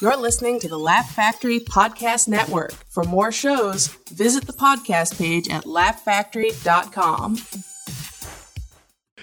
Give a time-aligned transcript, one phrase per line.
[0.00, 2.72] You're listening to the Laugh Factory Podcast Network.
[2.88, 7.36] For more shows, visit the podcast page at laughfactory.com.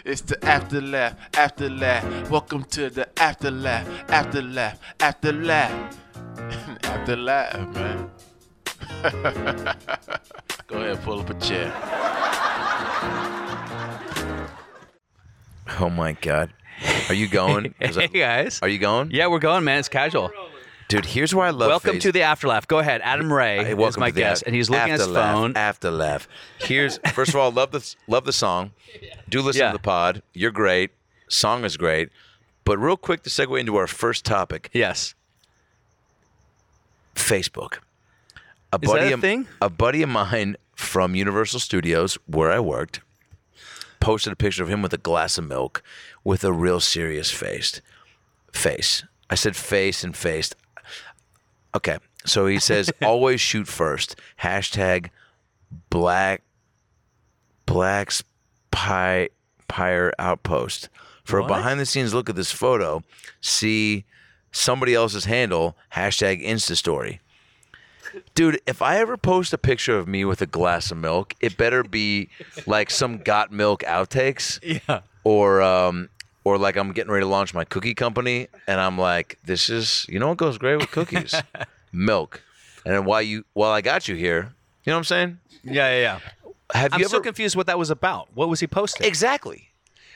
[0.06, 2.30] It's the after laugh, after laugh.
[2.30, 5.98] Welcome to the after laugh, after laugh, after laugh,
[6.84, 8.10] after laugh, man.
[10.68, 11.74] Go ahead, pull up a chair.
[15.80, 16.52] Oh my god.
[17.10, 17.74] Are you going?
[17.82, 18.60] I- Hey guys.
[18.62, 19.10] Are you going?
[19.12, 19.80] Yeah, we're going, man.
[19.80, 20.32] It's casual.
[20.90, 22.66] Dude, here's where I love Welcome face- to the Afterlaugh.
[22.68, 23.02] Go ahead.
[23.04, 25.52] Adam Ray Hey, is my guest, and he's looking at his after phone.
[25.54, 26.28] Laugh, after laugh.
[26.60, 28.72] Here's first of all, love the love the song.
[29.28, 29.72] Do listen Yeah.
[29.72, 30.22] to the pod.
[30.34, 30.92] You're great.
[31.28, 32.10] Song is great.
[32.64, 35.14] But real quick to segue into our first topic, Yes.
[37.16, 37.80] Facebook.
[38.72, 39.48] A Is that buddy a of, thing?
[39.62, 43.02] A buddy of mine from Universal Studios, where I worked,
[44.00, 45.82] posted a picture of him with a glass of milk
[46.24, 47.82] with a real serious face.
[48.52, 49.04] Face.
[49.30, 50.56] I said face and faced.
[51.76, 51.98] Okay.
[52.26, 54.16] So he says, always shoot first.
[54.42, 55.10] Hashtag
[55.90, 56.44] black
[57.66, 58.24] blacks
[58.72, 59.30] pie
[59.68, 60.90] pyre outpost.
[61.24, 63.04] For a behind the scenes look at this photo,
[63.42, 64.06] see
[64.52, 67.20] somebody else's handle, hashtag Insta story.
[68.34, 71.58] Dude, if I ever post a picture of me with a glass of milk, it
[71.58, 72.30] better be
[72.66, 74.60] like some got milk outtakes.
[74.88, 75.02] Yeah.
[75.24, 76.08] Or um
[76.48, 80.06] or like I'm getting ready to launch my cookie company and I'm like, this is
[80.08, 81.36] you know what goes great with cookies?
[81.92, 82.42] milk.
[82.86, 84.54] And then while you while I got you here,
[84.86, 85.40] you know what I'm saying?
[85.64, 86.20] Yeah, yeah, yeah.
[86.74, 88.30] Have I'm you so ever confused what that was about.
[88.34, 89.06] What was he posting?
[89.06, 89.70] Exactly.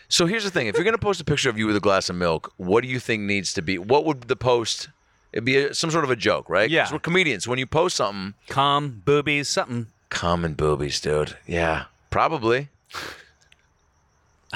[0.08, 1.82] So here's the thing: if you're going to post a picture of you with a
[1.82, 3.78] glass of milk, what do you think needs to be?
[3.78, 4.88] What would the post?
[5.34, 6.70] It'd be a, some sort of a joke, right?
[6.70, 6.90] Yeah.
[6.92, 7.48] we're comedians.
[7.48, 9.88] When you post something, Com, boobies, something.
[10.10, 11.38] common boobies, dude.
[11.48, 12.70] Yeah, probably.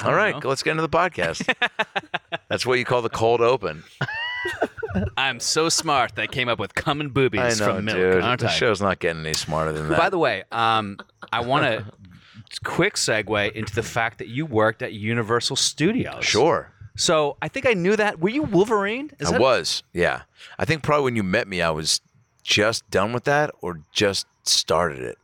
[0.04, 0.50] All right, know.
[0.50, 1.54] let's get into the podcast.
[2.50, 3.84] That's what you call the cold open.
[5.18, 7.98] I'm so smart that I came up with cum and boobies I know, from milk,
[7.98, 8.24] dude.
[8.24, 8.52] aren't the I?
[8.52, 9.98] show's not getting any smarter than that.
[9.98, 10.98] By the way, um,
[11.34, 11.86] I want to
[12.64, 16.24] quick segue into the fact that you worked at Universal Studios.
[16.24, 18.20] sure, So I think I knew that.
[18.20, 19.12] Were you Wolverine?
[19.20, 19.84] Is I that- was.
[19.94, 20.22] Yeah,
[20.60, 22.02] I think probably when you met me, I was
[22.44, 25.18] just done with that or just started it.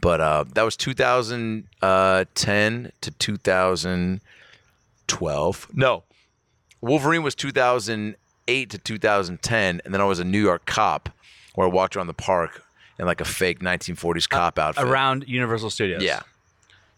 [0.00, 5.70] But uh, that was 2010 to 2012.
[5.74, 6.04] No,
[6.80, 11.10] Wolverine was 2008 to 2010, and then I was a New York cop
[11.54, 12.62] where I walked around the park
[12.98, 14.84] in like a fake 1940s cop outfit.
[14.84, 16.02] around Universal Studios.
[16.02, 16.20] Yeah.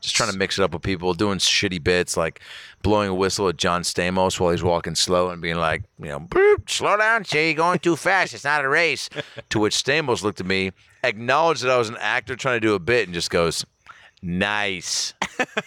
[0.01, 2.41] Just trying to mix it up with people, doing shitty bits like
[2.83, 6.21] blowing a whistle at John Stamos while he's walking slow and being like, you know,
[6.21, 8.33] "Boop, slow down, Jay, you're going too fast.
[8.33, 9.11] It's not a race.
[9.51, 10.73] to which Stamos looked at me,
[11.05, 13.67] acknowledged that I was an actor trying to do a bit, and just goes,
[14.23, 15.15] nice.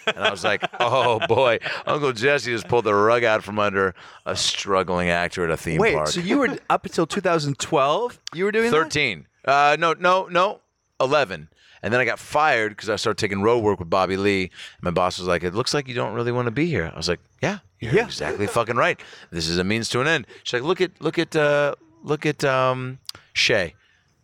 [0.06, 3.94] and I was like, oh boy, Uncle Jesse just pulled the rug out from under
[4.26, 6.08] a struggling actor at a theme Wait, park.
[6.08, 8.20] so you were up until 2012?
[8.34, 8.76] You were doing that?
[8.76, 9.26] 13.
[9.44, 10.60] Uh, no, no, no,
[11.00, 11.48] 11.
[11.84, 14.44] And then I got fired because I started taking road work with Bobby Lee.
[14.44, 16.90] And My boss was like, "It looks like you don't really want to be here."
[16.92, 18.06] I was like, "Yeah, you're Yeah.
[18.06, 18.98] exactly fucking right.
[19.30, 22.24] This is a means to an end." She's like, "Look at, look at, uh, look
[22.24, 22.98] at um,
[23.34, 23.74] Shay.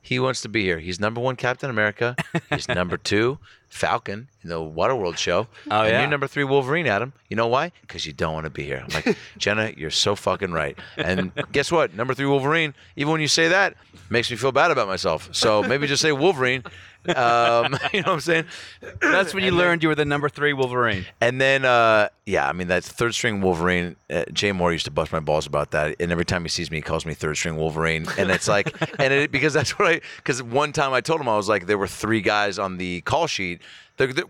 [0.01, 0.79] He wants to be here.
[0.79, 2.17] He's number one Captain America.
[2.49, 3.39] He's number two
[3.69, 5.47] Falcon in the Waterworld show.
[5.71, 6.01] Oh, and yeah.
[6.01, 7.13] you're number three Wolverine, Adam.
[7.29, 7.71] You know why?
[7.83, 8.83] Because you don't want to be here.
[8.83, 10.77] I'm like, Jenna, you're so fucking right.
[10.97, 11.95] And guess what?
[11.95, 12.75] Number three Wolverine.
[12.97, 13.75] Even when you say that,
[14.09, 15.29] makes me feel bad about myself.
[15.33, 16.65] So maybe just say Wolverine.
[17.09, 18.45] Um, you know what I'm saying?
[19.01, 21.07] That's when you learned you were the number three Wolverine.
[21.21, 24.91] And then, uh, yeah, I mean, that third string Wolverine, uh, Jay Mohr used to
[24.91, 25.97] bust my balls about that.
[26.01, 28.07] And every time he sees me, he calls me third string Wolverine.
[28.19, 31.29] And it's like, and it, because that's what I, because one time I told him,
[31.29, 33.61] I was like, there were three guys on the call sheet.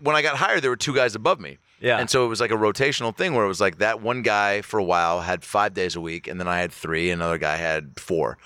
[0.01, 1.57] When I got hired, there were two guys above me.
[1.79, 1.97] Yeah.
[1.97, 4.61] And so it was like a rotational thing where it was like that one guy
[4.61, 7.55] for a while had five days a week, and then I had three, another guy
[7.55, 8.37] had four.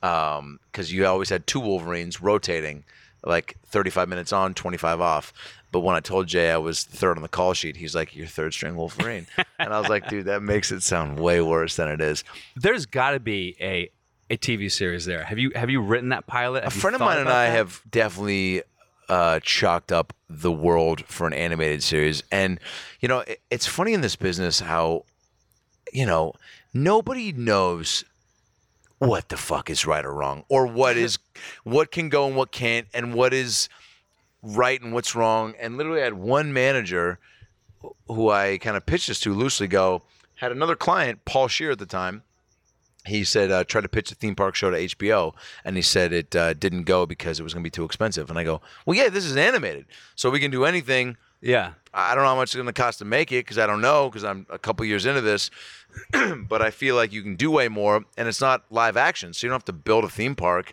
[0.00, 2.84] Because you always had two Wolverines rotating,
[3.24, 5.32] like 35 minutes on, 25 off.
[5.72, 8.26] But when I told Jay I was third on the call sheet, he's like, "You're
[8.26, 9.26] third string Wolverine,"
[9.58, 12.24] and I was like, "Dude, that makes it sound way worse than it is."
[12.56, 13.90] There's got to be a
[14.30, 15.22] a TV series there.
[15.24, 16.60] Have you have you written that pilot?
[16.60, 17.56] A Have you friend of mine and I that?
[17.56, 18.62] have definitely
[19.08, 22.58] uh, chalked up the world for an animated series, and
[23.00, 25.04] you know, it, it's funny in this business how,
[25.92, 26.32] you know,
[26.74, 28.04] nobody knows
[29.00, 31.18] what the fuck is right or wrong, or what is
[31.64, 33.68] what can go and what can't, and what is
[34.42, 35.54] right and what's wrong.
[35.58, 37.18] And literally, I had one manager
[38.06, 39.66] who I kind of pitched this to loosely.
[39.66, 40.02] Go
[40.36, 42.22] had another client, Paul Scheer at the time.
[43.06, 45.32] He said uh, try to pitch a theme park show to HBO,
[45.64, 48.28] and he said it uh, didn't go because it was going to be too expensive.
[48.28, 51.72] And I go, well, yeah, this is animated, so we can do anything Yeah.
[51.92, 53.80] I don't know how much it's going to cost to make it because I don't
[53.80, 55.50] know because I'm a couple years into this.
[56.48, 59.44] but I feel like you can do way more, and it's not live action, so
[59.44, 60.72] you don't have to build a theme park.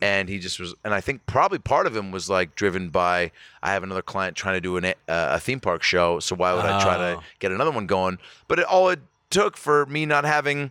[0.00, 3.32] And he just was, and I think probably part of him was like driven by
[3.62, 6.52] I have another client trying to do an, uh, a theme park show, so why
[6.52, 7.22] would I try to Oh.
[7.38, 8.18] get another one going?
[8.46, 9.00] But it, all it
[9.30, 10.70] took for me not having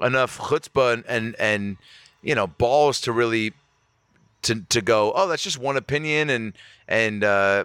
[0.00, 1.76] enough chutzpah and, and and
[2.22, 3.52] you know balls to really
[4.42, 5.12] to to go.
[5.14, 6.52] Oh, that's just one opinion, and
[6.86, 7.64] and uh,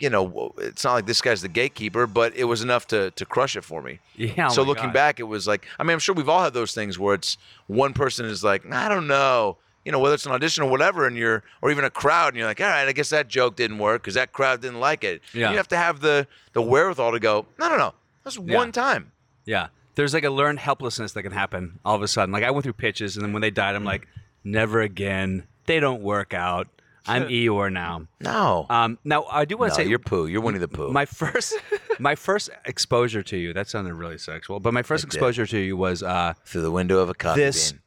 [0.00, 3.24] you know it's not like this guy's the gatekeeper, but it was enough to to
[3.24, 4.00] crush it for me.
[4.16, 4.48] Yeah.
[4.48, 4.94] oh so looking God.
[4.94, 7.36] back, it was like I mean I'm sure we've all had those things where it's
[7.66, 9.58] one person is like I don't know.
[9.84, 12.36] You know, whether it's an audition or whatever, and you're, or even a crowd, and
[12.38, 15.04] you're like, all right, I guess that joke didn't work because that crowd didn't like
[15.04, 15.22] it.
[15.32, 15.52] Yeah.
[15.52, 17.94] You have to have the the wherewithal to go, no, no, no,
[18.24, 18.56] that's Yeah.
[18.56, 19.12] one time.
[19.44, 19.68] Yeah.
[19.94, 22.32] There's like a learned helplessness that can happen all of a sudden.
[22.32, 24.08] Like I went through pitches, and then when they died, I'm like,
[24.42, 25.44] never again.
[25.66, 26.66] They don't work out.
[27.08, 28.06] I'm Eeyore now.
[28.20, 30.26] No, Um, now I do want no to say you're Pooh.
[30.26, 30.90] You're Winnie the Pooh.
[30.92, 31.54] my first
[31.98, 35.16] my first exposure to you that sounded really sexual but my first It did.
[35.16, 37.80] exposure to you was uh through the window of a coffee This- bean.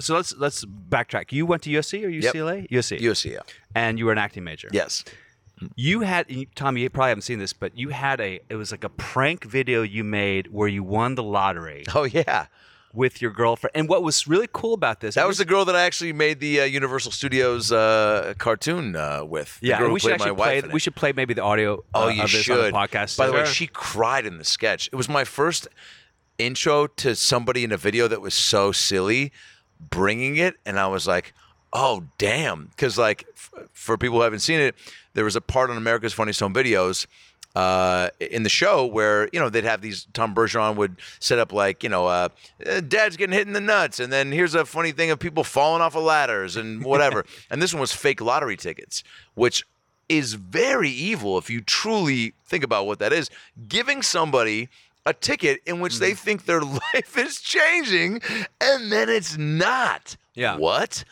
[0.00, 2.34] so let's let's backtrack you went to usc or Yep.
[2.34, 3.38] ucla usc USC, yeah.
[3.74, 5.04] and you were an acting major Yes.
[5.74, 8.70] you had you- tom you probably haven't seen this but you had a it was
[8.70, 12.46] like a prank video you made where you won the lottery Oh yeah.
[12.96, 15.76] With your girlfriend and what was really cool about this That was the girl that
[15.76, 19.60] I actually made the uh, Universal Studios uh, cartoon uh, with.
[19.60, 21.34] The yeah girl and who we should my actually wife play we should play maybe
[21.34, 22.58] the audio Oh, uh, you of this should.
[22.58, 24.88] on the podcast By the way, she cried in the sketch.
[24.92, 25.68] It was my first
[26.38, 29.32] intro to somebody in a video that was so silly,
[29.78, 31.32] bringing it, and I was like,
[31.72, 34.74] "Oh, damn!" Because like, f- for people who haven't seen it,
[35.14, 37.06] there was a part on America's Funniest Home Videos.
[37.56, 41.54] Uh, in the show, where you know they'd have these, Tom Bergeron would set up
[41.54, 42.28] like you know, uh,
[42.66, 45.42] uh, Dad's getting hit in the nuts, and then here's a funny thing of people
[45.42, 47.24] falling off of ladders and whatever.
[47.50, 49.02] and this one was fake lottery tickets,
[49.36, 49.64] which
[50.06, 53.30] is very evil if you truly think about what that is.
[53.66, 54.68] Giving somebody
[55.06, 56.60] a ticket in which they think their
[56.94, 58.20] life is changing
[58.60, 60.16] and then it's not.
[60.36, 60.56] Yeah.
[60.56, 61.02] What?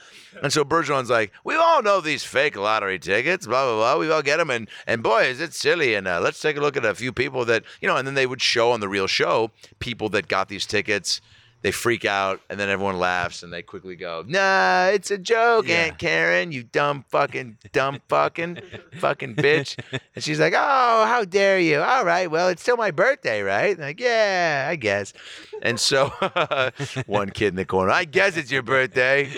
[0.42, 3.98] And so Bergeron's like, we all know these fake lottery tickets, blah, blah, blah.
[3.98, 4.50] We all get them.
[4.50, 5.94] And, and boy, is it silly.
[5.94, 8.14] And uh, let's take a look at a few people that, you know, and then
[8.14, 11.20] they would show on the real show people that got these tickets.
[11.64, 15.66] They freak out, and then everyone laughs, and they quickly go, "Nah, it's a joke,
[15.66, 15.76] Yeah.
[15.86, 18.58] Aunt Karen, you dumb fucking dumb fucking
[19.00, 19.78] fucking bitch."
[20.14, 21.80] And she's like, "Oh, how dare you?
[21.80, 25.14] All right, well, it's still my birthday, right?" like, yeah, I guess.
[25.62, 26.08] And so,
[27.06, 29.30] one kid in the corner, I guess it's your birthday.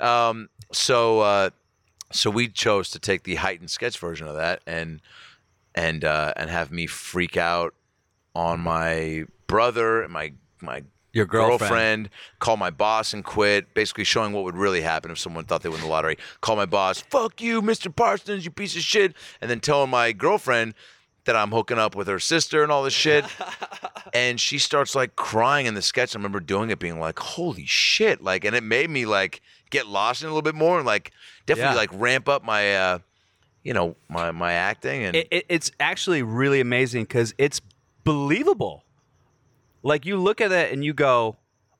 [0.00, 1.50] Um, so, uh,
[2.12, 5.00] so we chose to take the heightened sketch version of that, and
[5.74, 7.74] and uh, and have me freak out
[8.36, 11.58] on my brother and my my Your girlfriend.
[11.60, 15.62] girlfriend, call my boss and quit, basically showing what would really happen if someone thought
[15.62, 16.16] they won the lottery.
[16.40, 17.94] Call my boss, fuck you, Mr.
[17.94, 19.14] Parsons, you piece of shit.
[19.40, 20.74] And then telling my girlfriend
[21.24, 23.24] that I'm hooking up with her sister and all this shit.
[24.14, 26.16] and she starts like crying in the sketch.
[26.16, 28.22] I remember doing it being like, holy shit.
[28.22, 31.12] Like, and it made me like get lost in a little bit more and like
[31.46, 31.78] definitely Yeah.
[31.78, 32.98] like ramp up my, uh,
[33.62, 35.04] you know, my, my acting.
[35.04, 37.60] And it, it, it's actually really amazing because it's
[38.02, 38.84] believable.
[39.82, 41.36] Like you look at it and you go,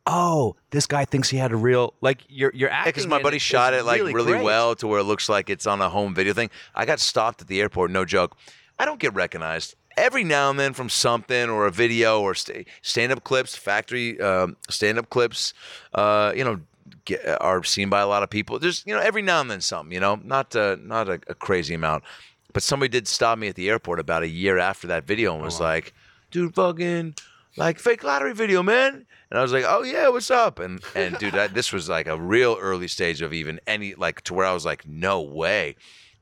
[0.06, 2.90] "Oh, this guy thinks he had a real like." You're you're acting.
[2.90, 4.42] because my buddy it shot it like really, great.
[4.42, 6.50] well to where it looks like it's on a home video thing.
[6.74, 8.36] I got stopped at the airport, no joke.
[8.78, 12.64] I don't get recognized every now and then from something or a video or sta
[12.82, 15.54] stand-up clips, factory um, stand-up clips.
[15.94, 16.60] Uh, you know,
[17.04, 18.58] get, are seen by a lot of people.
[18.58, 19.92] There's you know every now and then something.
[19.92, 22.04] You know, not uh, not a, a crazy amount.
[22.52, 25.42] But somebody did stop me at the airport about a year after that video and
[25.42, 25.94] was like,
[26.30, 27.14] "Dude, fucking."
[27.56, 29.06] Like fake lottery video, man.
[29.30, 30.58] And I was like, oh yeah, what's up?
[30.58, 34.20] And and dude, that, this was like a real early stage of even any like
[34.22, 35.76] to where I was like, no way.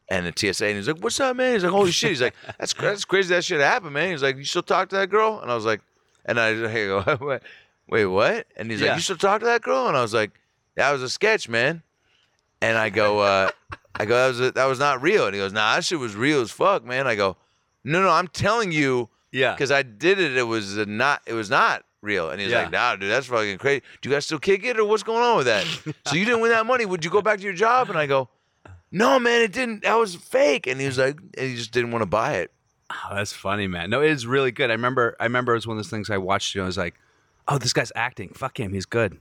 [0.08, 1.52] And the TSA, and he's like, what's up, man?
[1.54, 2.10] He's like, holy shit.
[2.10, 4.10] He's like, that's that's crazy that shit happened, man.
[4.10, 5.38] He's like, you still talk to that girl?
[5.40, 5.80] And I was like,
[6.24, 7.40] and I go, wait,
[7.88, 8.46] wait, what?
[8.56, 8.88] And he's Yeah.
[8.88, 9.86] like, you still talk to that girl?
[9.86, 10.32] And I was like,
[10.74, 11.82] that was a sketch, man.
[12.60, 13.50] And I go, uh,
[13.94, 15.26] I go, that was a, that was not real.
[15.26, 17.06] And he goes, nah, that shit was real as fuck, man.
[17.06, 17.36] I go,
[17.84, 19.52] no, no, I'm telling you Yeah.
[19.52, 20.36] because I did it.
[20.36, 21.22] It was uh, not.
[21.26, 22.30] It was not real.
[22.30, 22.62] And he's Yeah.
[22.62, 23.82] like, "Nah, dude, that's fucking crazy.
[24.00, 25.64] Do you guys still kick it, or what's going on with that?
[26.06, 26.86] so you didn't win that money.
[26.86, 28.28] Would you go back to your job?" And I go,
[28.90, 29.82] "No, man, it didn't.
[29.82, 32.50] That was fake." And he was like, and he just didn't want to buy it.
[32.90, 33.88] Oh, that's funny, man.
[33.90, 34.70] No, it is really good.
[34.70, 35.16] I remember.
[35.20, 36.54] I remember it was one of those things I watched.
[36.54, 36.94] You know, I was like,
[37.46, 38.30] "Oh, this guy's acting.
[38.30, 38.72] Fuck him.
[38.72, 39.16] He's good."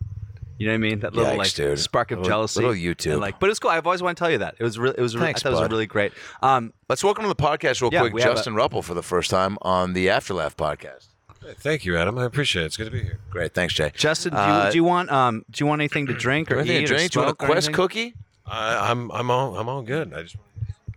[0.60, 1.00] You know what I mean?
[1.00, 1.80] That little Yikes, like dude.
[1.80, 2.60] spark of Little- jealousy.
[2.60, 3.14] little YouTube.
[3.14, 3.72] And, like, but it's cool.
[3.72, 4.96] I've always wanted to tell you that it was really.
[4.98, 5.16] It was.
[5.16, 6.12] Really, Thanks, I thought it was really great.
[6.44, 8.94] Um, Let's welcome to the podcast real Yeah, quick, we have a- Justin Rupple for
[8.94, 11.06] the first time on the Afterlaugh podcast.
[11.62, 12.18] Thank you, Adam.
[12.20, 12.66] I appreciate it.
[12.68, 13.18] It's good to be here.
[13.32, 13.92] Great, thanks, Jay.
[13.96, 16.58] Justin, do you, Uh, do you want um do you want anything to drink or
[16.60, 17.12] Anything eat to or drink?
[17.14, 17.74] Do you want a Quest anything?
[17.76, 18.14] cookie?
[18.46, 20.14] I, I'm I'm all I'm all good.
[20.14, 20.36] I just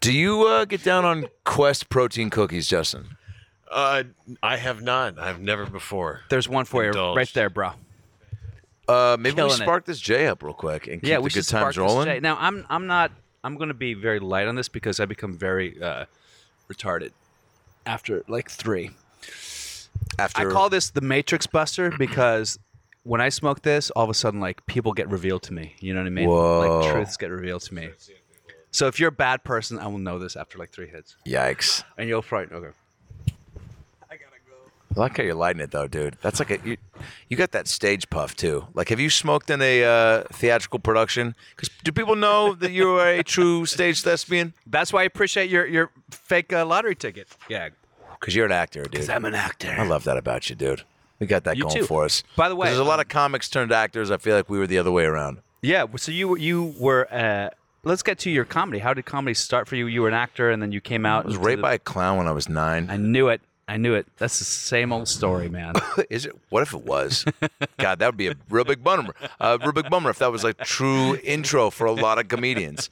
[0.00, 3.16] Do you uh, get down on Quest protein cookies, Justin?
[3.71, 4.02] Uh,
[4.42, 5.19] I have not.
[5.19, 6.23] I've never before.
[6.28, 7.71] There's one for you right there, bro.
[8.93, 9.65] Uh, maybe we Killing it.
[9.65, 11.77] spark this J up real quick and keep yeah, the we good should spark times
[11.77, 12.23] this rolling.
[12.23, 13.13] Now, I'm I'm not.
[13.45, 16.05] I'm going to be very light on this because I become very uh,
[16.71, 17.11] retarded
[17.87, 18.91] after like three.
[20.19, 22.59] After I call this the Matrix Buster because
[23.05, 25.75] when I smoke this, all of a sudden, like people get revealed to me.
[25.81, 26.29] You know what I mean?
[26.29, 26.81] Whoa.
[26.81, 27.91] Like truths get revealed to me.
[28.71, 31.83] So if you're a bad person, I will know this after like three hits, yikes.
[31.99, 32.57] and you'll frighten.
[32.57, 32.71] Okay.
[34.95, 36.17] I like how you're lighting it though, dude.
[36.21, 36.77] That's like a you,
[37.29, 38.67] you got that stage puff too.
[38.75, 41.35] Like, have you smoked in a uh, theatrical production?
[41.57, 44.53] Because do people know that you are a true stage thespian?
[44.67, 47.29] That's why I appreciate your your fake uh, lottery ticket.
[47.49, 47.71] Yeah.
[48.21, 48.93] Because you're an actor, dude.
[48.93, 49.75] Because I'm an actor.
[49.77, 50.85] I love that about you, dude.
[51.19, 51.85] We got that You going too.
[51.87, 52.23] for us.
[52.37, 54.11] By the way, there's a lot um, of comics turned actors.
[54.11, 55.39] I feel like we were the other way around.
[55.63, 55.87] Yeah.
[55.97, 57.07] So you you were.
[57.13, 57.51] Uh,
[57.85, 58.79] let's get to your comedy.
[58.79, 59.87] How did comedy start for you?
[59.87, 61.25] You were an actor, and then you came out.
[61.25, 62.89] I was into raped the- by a clown when I was nine.
[62.91, 63.41] I knew it.
[63.69, 64.07] I knew it.
[64.19, 65.75] That's the same old story, man.
[66.11, 66.37] Is it?
[66.50, 67.25] What if it was?
[67.78, 69.14] God, that would be a real big bummer.
[69.40, 72.90] A real big bummer if that was like true intro for a lot of comedians.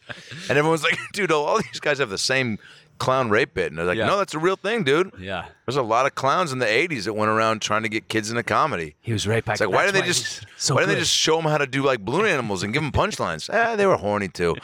[0.49, 2.59] And everyone's like, dude, all these guys have the same
[3.01, 3.73] clown rape bit.
[3.73, 4.07] And they're like, Yeah.
[4.07, 5.11] no, that's a real thing, dude.
[5.19, 5.47] yeah.
[5.67, 8.31] There's a lot of clowns in the 80s that went around trying to get kids
[8.31, 8.95] into comedy.
[9.01, 9.53] He was raped by.
[9.55, 11.83] It's like, why didn't they just why didn't they just show them how to do
[11.83, 13.51] like balloon animals and give them punchlines?
[13.53, 14.55] Ah, they were horny too.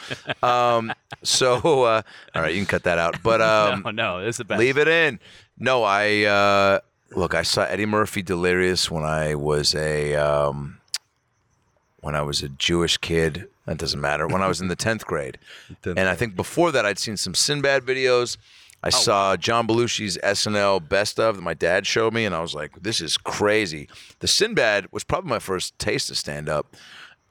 [0.41, 2.01] Um, so, uh,
[2.35, 3.21] all right, you can cut that out.
[3.21, 4.59] But um, no, no, it's the best.
[4.59, 5.19] Leave it in.
[5.57, 6.79] No, I uh,
[7.11, 7.33] look.
[7.33, 10.79] I saw Eddie Murphy Delirious when I was a um,
[12.01, 13.47] when I was a Jewish kid.
[13.67, 14.27] That doesn't matter.
[14.27, 15.37] When I was in the tenth grade,
[15.85, 18.37] and I think before that, I'd seen some Sinbad videos.
[18.83, 22.55] I saw John Belushi's SNL Best of that my dad showed me, and I was
[22.55, 26.75] like, "This is crazy." The Sinbad was probably my first taste of stand up.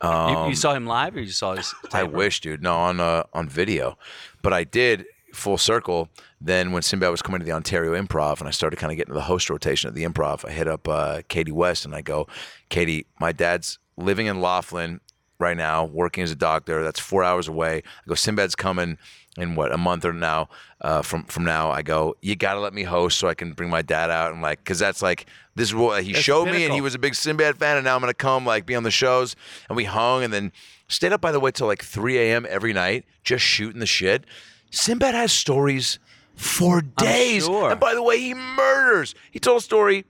[0.02, 1.74] you, you saw him live, or you saw his?
[1.92, 2.62] I wish, dude.
[2.62, 3.96] No, on uh, on video,
[4.42, 6.10] but I did full circle.
[6.40, 9.14] Then when Sinbad was coming to the Ontario Improv, and I started kind of getting
[9.14, 12.26] the host rotation at the Improv, I hit up uh, Katie West and I go,
[12.68, 15.00] Katie, my dad's living in Laughlin
[15.38, 16.82] right now, working as a doctor.
[16.82, 17.78] That's four hours away.
[17.78, 18.98] I go, Sinbad's coming
[19.36, 20.48] in what a month or now
[20.80, 21.70] uh, from from now.
[21.70, 24.32] I go, you got to let me host so I can bring my dad out
[24.32, 26.98] and like, because that's like this is what he showed me, and he was a
[26.98, 29.36] big Sinbad fan, and now I'm gonna come like be on the shows,
[29.68, 30.52] and we hung, and then
[30.88, 32.46] stayed up by the way till like 3 a.m.
[32.48, 34.24] every night, just shooting the shit.
[34.70, 35.98] Sinbad has stories
[36.34, 37.70] for days, sure.
[37.70, 39.14] and by the way, he murders.
[39.30, 40.04] He told a story.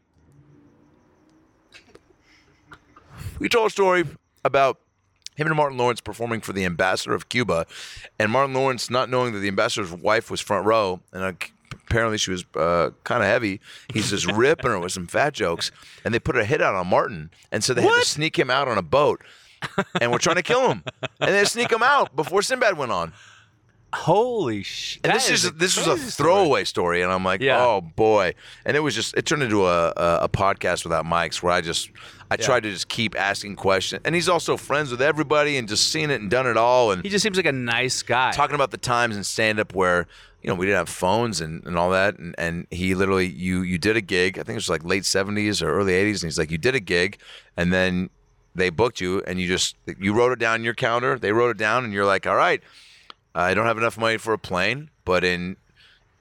[3.39, 4.05] He told a story
[4.45, 4.81] about
[5.37, 7.67] him and Martin Lawrence performing for the ambassador of Cuba,
[8.19, 11.33] and Martin Lawrence not knowing that the ambassador's wife was front row, and uh,
[11.89, 13.61] apparently she was uh, kind of heavy.
[13.93, 15.71] He's just ripping her with some fat jokes,
[16.05, 18.51] and they put a hit out on Martin, and so they had to sneak him
[18.51, 19.21] out on a boat,
[20.01, 20.83] and we're trying to kill him,
[21.21, 23.13] and they sneak him out before Sinbad went on.
[23.93, 25.01] Holy shit!
[25.05, 27.65] And this is this was a throwaway story, and I'm like, Yeah.
[27.65, 28.35] oh boy!
[28.65, 31.61] And it was just it turned into a, a, a podcast without mics, where I
[31.61, 31.91] just
[32.31, 35.91] I tried to just keep asking questions, and he's also friends with everybody, and just
[35.93, 38.33] seen it and done it all, and He just seems like a nice guy.
[38.33, 40.07] talking about the times in stand up where
[40.43, 43.63] you know we didn't have phones and, and all that and, and he literally you
[43.63, 46.25] you did a gig i think it was like late 70s or early 80s and
[46.25, 47.19] he's like you did a gig
[47.57, 48.11] and then
[48.55, 51.51] they booked you and you just you wrote it down in your counter they wrote
[51.51, 52.63] it down and you're like all right
[53.37, 55.57] i don't have enough money for a plane but in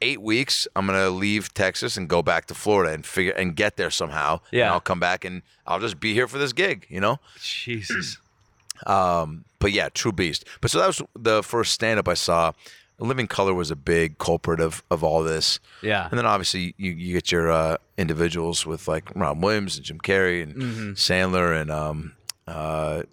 [0.01, 3.77] eight weeks i'm gonna leave texas and go back to florida and figure and get
[3.77, 4.71] there somehow and Yeah.
[4.73, 8.17] i'll come back and i'll just be here for this gig you know Jesus.
[8.85, 10.45] but yeah, true beast.
[10.61, 12.51] But so that was the first stand up I saw.
[12.99, 15.59] Living Color was a big culprit of, of all this.
[15.81, 16.07] Yeah.
[16.09, 19.99] And then obviously you, you get your uh, individuals with like Ron Williams and Jim
[19.99, 20.91] Carrey and Mm-hmm.
[20.93, 22.13] Sandler and um,
[22.47, 23.03] uh,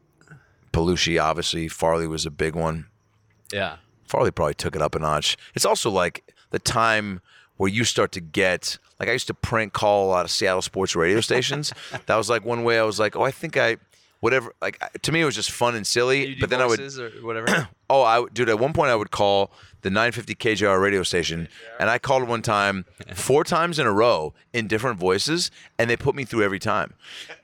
[0.73, 1.21] Belushi.
[1.23, 2.87] Obviously, Farley was a big one.
[3.53, 3.77] Yeah.
[4.13, 5.39] Farley probably took it up a notch.
[5.55, 7.23] It's also like the time
[7.57, 10.61] where you start to get like I used to prank call a lot of Seattle
[10.61, 11.73] sports radio stations.
[12.07, 13.79] that was like one way I was like, oh, I think I
[14.21, 14.53] whatever.
[14.61, 16.37] Like to me, it was just fun and silly.
[16.39, 17.69] But then I would or whatever.
[17.91, 18.49] Oh, I would- dude.
[18.49, 19.51] At one point, I would call
[19.83, 21.47] the 950 KJR radio station,
[21.79, 25.97] and I called one time, four times in a row in different voices, and they
[25.99, 26.95] put me through every time.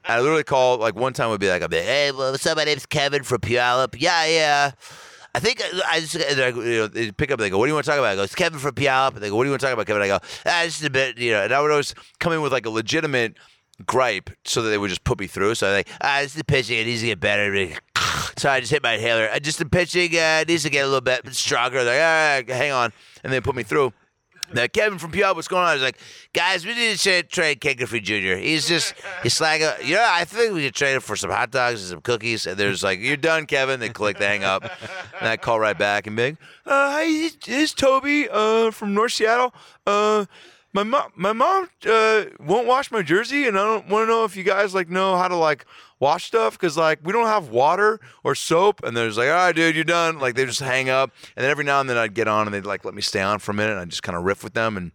[0.06, 2.46] And I literally called like one time would be like, I'd be "Hey, well, what's
[2.46, 2.56] up?
[2.56, 3.94] My name's Kevin from Puyallup.
[3.98, 4.70] Yeah, yeah."
[5.34, 7.38] I think I- just you know, they pick up.
[7.38, 8.74] And they go, "What do you want to talk about?" I go, "It's Kevin from
[8.74, 10.62] Puyallup." And they go, "What do you want to talk about, Kevin?" I go, "Ah,
[10.64, 13.36] just a bit, you know." And I would always come in with like a legitimate
[13.86, 15.54] gripe, so that they would just put me through.
[15.54, 16.78] So I like, ah, is the pitching.
[16.78, 17.70] It needs to get better.
[18.36, 19.28] So I just hit my inhaler.
[19.32, 21.78] Uh, Just the pitching uh, needs to get a little bit stronger.
[21.84, 22.92] Like, all right, hang on,
[23.22, 23.92] and they put me through.
[24.52, 25.74] Now, Kevin from PR, what's going on?
[25.74, 25.98] He's like,
[26.32, 28.36] guys, we need to trade Griffey Jr.
[28.36, 31.82] He's just, he's like, yeah, I think we could trade him for some hot dogs
[31.82, 32.46] and some cookies.
[32.46, 33.80] And there's like, you're done, Kevin.
[33.80, 34.64] They click, they hang up.
[35.20, 36.36] And I call right back and like,
[36.66, 39.54] uh, hi, this is Toby uh, from North Seattle.
[39.86, 40.24] Uh,
[40.78, 44.24] my mom, my mom uh, won't wash my jersey, and I don't want to know
[44.24, 45.66] if you guys like know how to like
[45.98, 48.84] wash stuff because like we don't have water or soap.
[48.84, 50.20] And there's like, all right, dude, you're done.
[50.20, 52.54] Like they just hang up, and then every now and then I'd get on and
[52.54, 53.72] they'd like let me stay on for a minute.
[53.72, 54.92] and I'd just kind of riff with them and.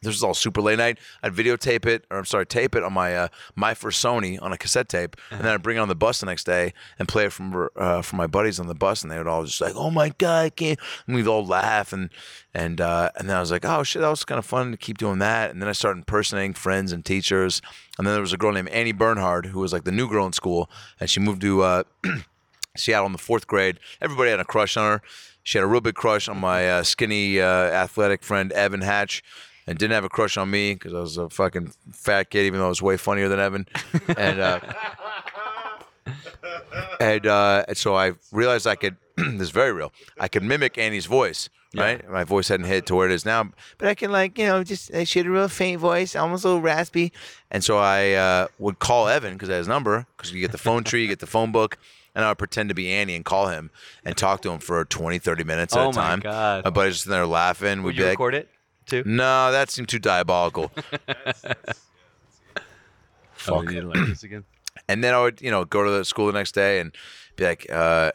[0.00, 0.98] This was all super late night.
[1.22, 4.52] I'd videotape it, or I'm sorry, tape it on my uh, my first Sony on
[4.52, 7.08] a cassette tape, and then I'd bring it on the bus the next day and
[7.08, 9.60] play it from uh, from my buddies on the bus, and they would all just
[9.60, 12.10] like, "Oh my god, I can't!" And we'd all laugh, and
[12.54, 14.76] and uh, and then I was like, "Oh shit, that was kind of fun to
[14.76, 17.60] keep doing that." And then I started impersonating friends and teachers,
[17.98, 20.26] and then there was a girl named Annie Bernhard who was like the new girl
[20.26, 21.82] in school, and she moved to uh,
[22.76, 23.80] Seattle in the fourth grade.
[24.00, 25.02] Everybody had a crush on her.
[25.42, 29.22] She had a real big crush on my uh, skinny, uh, athletic friend Evan Hatch,
[29.68, 32.58] and didn't have a crush on me because I was a fucking fat kid, even
[32.58, 33.66] though I was way funnier than Evan.
[34.16, 34.60] And uh,
[37.00, 38.96] and, uh, and so I realized I could.
[39.16, 39.92] this is very real.
[40.18, 41.48] I could mimic Annie's voice.
[41.76, 44.46] Right, my voice hadn't hit to where it is now, but I can like you
[44.46, 47.12] know just uh, she had a real faint voice, almost a little raspy,
[47.50, 50.50] and so I uh, would call Evan because I had his number because you get
[50.50, 51.76] the phone tree, you get the phone book,
[52.14, 53.70] and I would pretend to be Annie and call him
[54.02, 56.20] and talk to him for 20, 30 minutes at Oh a my time.
[56.20, 56.64] God.
[56.64, 57.80] My buddy's just in there laughing.
[57.82, 58.48] We'd Would be you like, record it
[58.88, 59.02] too?
[59.06, 60.72] no, that seemed too diabolical.
[63.46, 64.44] Oh, you didn't like this again?
[64.88, 66.94] And then I would, you know, go to the school the next day and
[67.36, 68.12] be like, uh,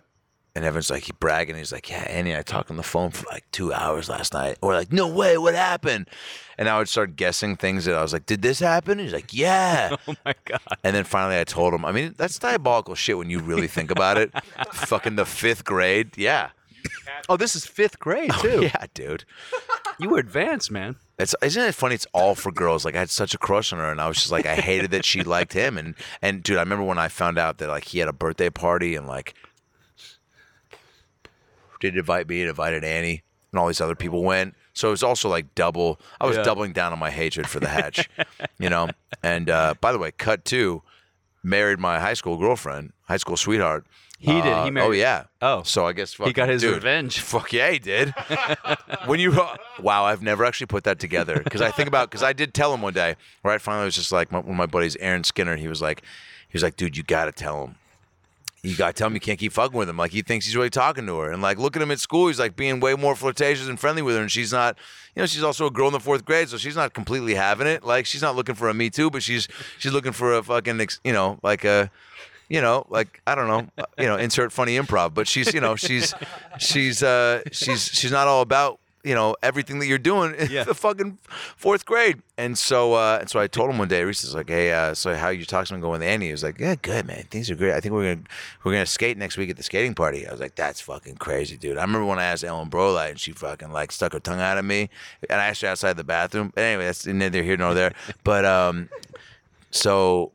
[0.55, 1.55] and Evan's like, he bragging.
[1.55, 4.33] He's like, yeah, Annie, and I talked on the phone for like two hours last
[4.33, 4.57] night.
[4.61, 6.07] Or like, no way, what happened?
[6.57, 8.97] And I would start guessing things that I was like, did this happen?
[8.97, 9.95] He's like, yeah.
[10.07, 10.61] Oh my god.
[10.83, 13.91] And then finally I told him, I mean, that's diabolical shit when you really think
[13.91, 14.31] about it.
[14.73, 16.17] Fucking the fifth grade.
[16.17, 16.49] Yeah.
[17.29, 18.63] Oh, this is fifth grade too.
[18.63, 19.23] Yeah, dude.
[19.99, 20.95] You were advanced, man.
[21.19, 21.95] It's isn't it funny?
[21.95, 22.83] It's all for girls.
[22.85, 24.91] Like I had such a crush on her, and I was just like, I hated
[24.91, 25.77] that she liked him.
[25.77, 28.49] And and dude, I remember when I found out that like he had a birthday
[28.49, 29.33] party and like
[31.79, 34.55] did invite me and invited Annie, and all these other people went.
[34.73, 35.99] So it was also like double.
[36.19, 36.43] I was Yeah.
[36.43, 38.09] doubling down on my hatred for the Hatch,
[38.57, 38.89] you know.
[39.21, 40.81] And uh, by the way, cut two,
[41.43, 43.85] married my high school girlfriend, high school sweetheart.
[44.23, 44.45] He did.
[44.45, 45.23] He Uh, married- Oh yeah.
[45.41, 45.63] Oh.
[45.63, 47.19] So I guess fucking, He got his dude, revenge.
[47.31, 48.13] Fuck yeah, he did.
[49.05, 49.31] when you
[49.81, 52.73] wow, I've never actually put that together because I think about because I did tell
[52.73, 55.23] him one day where I finally was just like my, one of my buddies, Aaron
[55.25, 55.57] Skinner.
[55.57, 56.01] He was like,
[56.47, 57.75] he was like, dude, you got to tell him.
[58.65, 59.97] You got to tell him you can't keep fucking with him.
[59.97, 62.27] Like he thinks he's really talking to her, and like look at him at school.
[62.27, 64.77] He's like being way more flirtatious and friendly with her, and she's not.
[65.17, 67.67] You know, she's also a girl in the fourth grade, so she's not completely having
[67.67, 67.83] it.
[67.83, 70.79] Like she's not looking for a me too, but she's she's looking for a fucking
[71.03, 71.91] you know like a
[72.53, 75.59] you know, like I don't know, uh, you know, insert funny improv, but she's, you
[75.59, 76.13] know, she's,
[76.59, 80.63] she's, uh, she's, she's not all about, you know, everything that you're doing in Yeah.
[80.63, 81.17] the fucking
[81.57, 82.21] fourth grade.
[82.37, 84.93] And so, uh, and so I told him one day, Reese was like, hey, uh,
[84.93, 86.27] so how you talking going with Annie?
[86.27, 87.23] He was like, yeah, good, man.
[87.31, 87.73] Things are great.
[87.73, 88.27] I think we're gonna,
[88.63, 90.27] we're gonna skate next week at the skating party.
[90.27, 91.77] I was like, that's fucking crazy, dude.
[91.79, 94.59] I remember when I asked Ellen Brolite and she fucking like stuck her tongue out
[94.59, 94.89] at me,
[95.29, 96.51] and I asked her outside the bathroom.
[96.53, 97.93] But anyway, that's neither here nor there.
[98.23, 98.89] But um,
[99.71, 100.31] so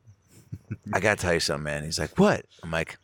[0.92, 1.84] I gotta tell you something, man.
[1.84, 2.44] He's like, what?
[2.62, 2.98] I'm like,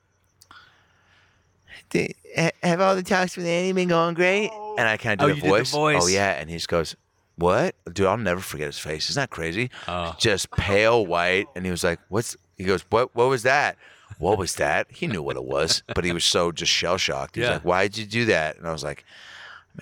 [1.90, 2.14] "Did-
[2.62, 4.50] have all the talks with Annie been going great?
[4.52, 4.76] Oh.
[4.78, 5.74] And I kind Oh, of do you the, did the voice.
[5.74, 6.02] Oh, voice.
[6.02, 6.96] Oh yeah, and he just goes,
[7.36, 7.74] what?
[7.92, 9.10] Dude, I'll never forget his face.
[9.10, 9.70] Isn't that crazy?
[9.88, 10.14] Oh.
[10.18, 12.36] Just pale white, and he was like, what's?
[12.56, 13.14] He goes, what?
[13.14, 13.76] What was that?
[14.18, 14.86] What was that?
[14.90, 17.34] He knew what it was, but he was so just shell shocked.
[17.36, 17.54] He's Yeah.
[17.54, 18.56] like, why'd you do that?
[18.56, 19.04] And I was like.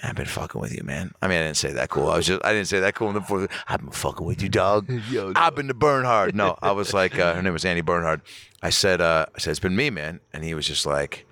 [0.00, 1.12] Man, I've been fucking with you, man.
[1.20, 2.09] I mean, I didn't say that cool.
[2.09, 3.50] I was just, I didn't say that cool in the fourth.
[3.68, 4.90] I've been fucking with you, dog.
[5.37, 6.35] I've been to Bernhard.
[6.35, 8.22] No, I was like, uh, her name was Annie Bernhard.
[8.62, 10.20] I said, uh, I said, it's been me, man.
[10.33, 11.26] And he was just like,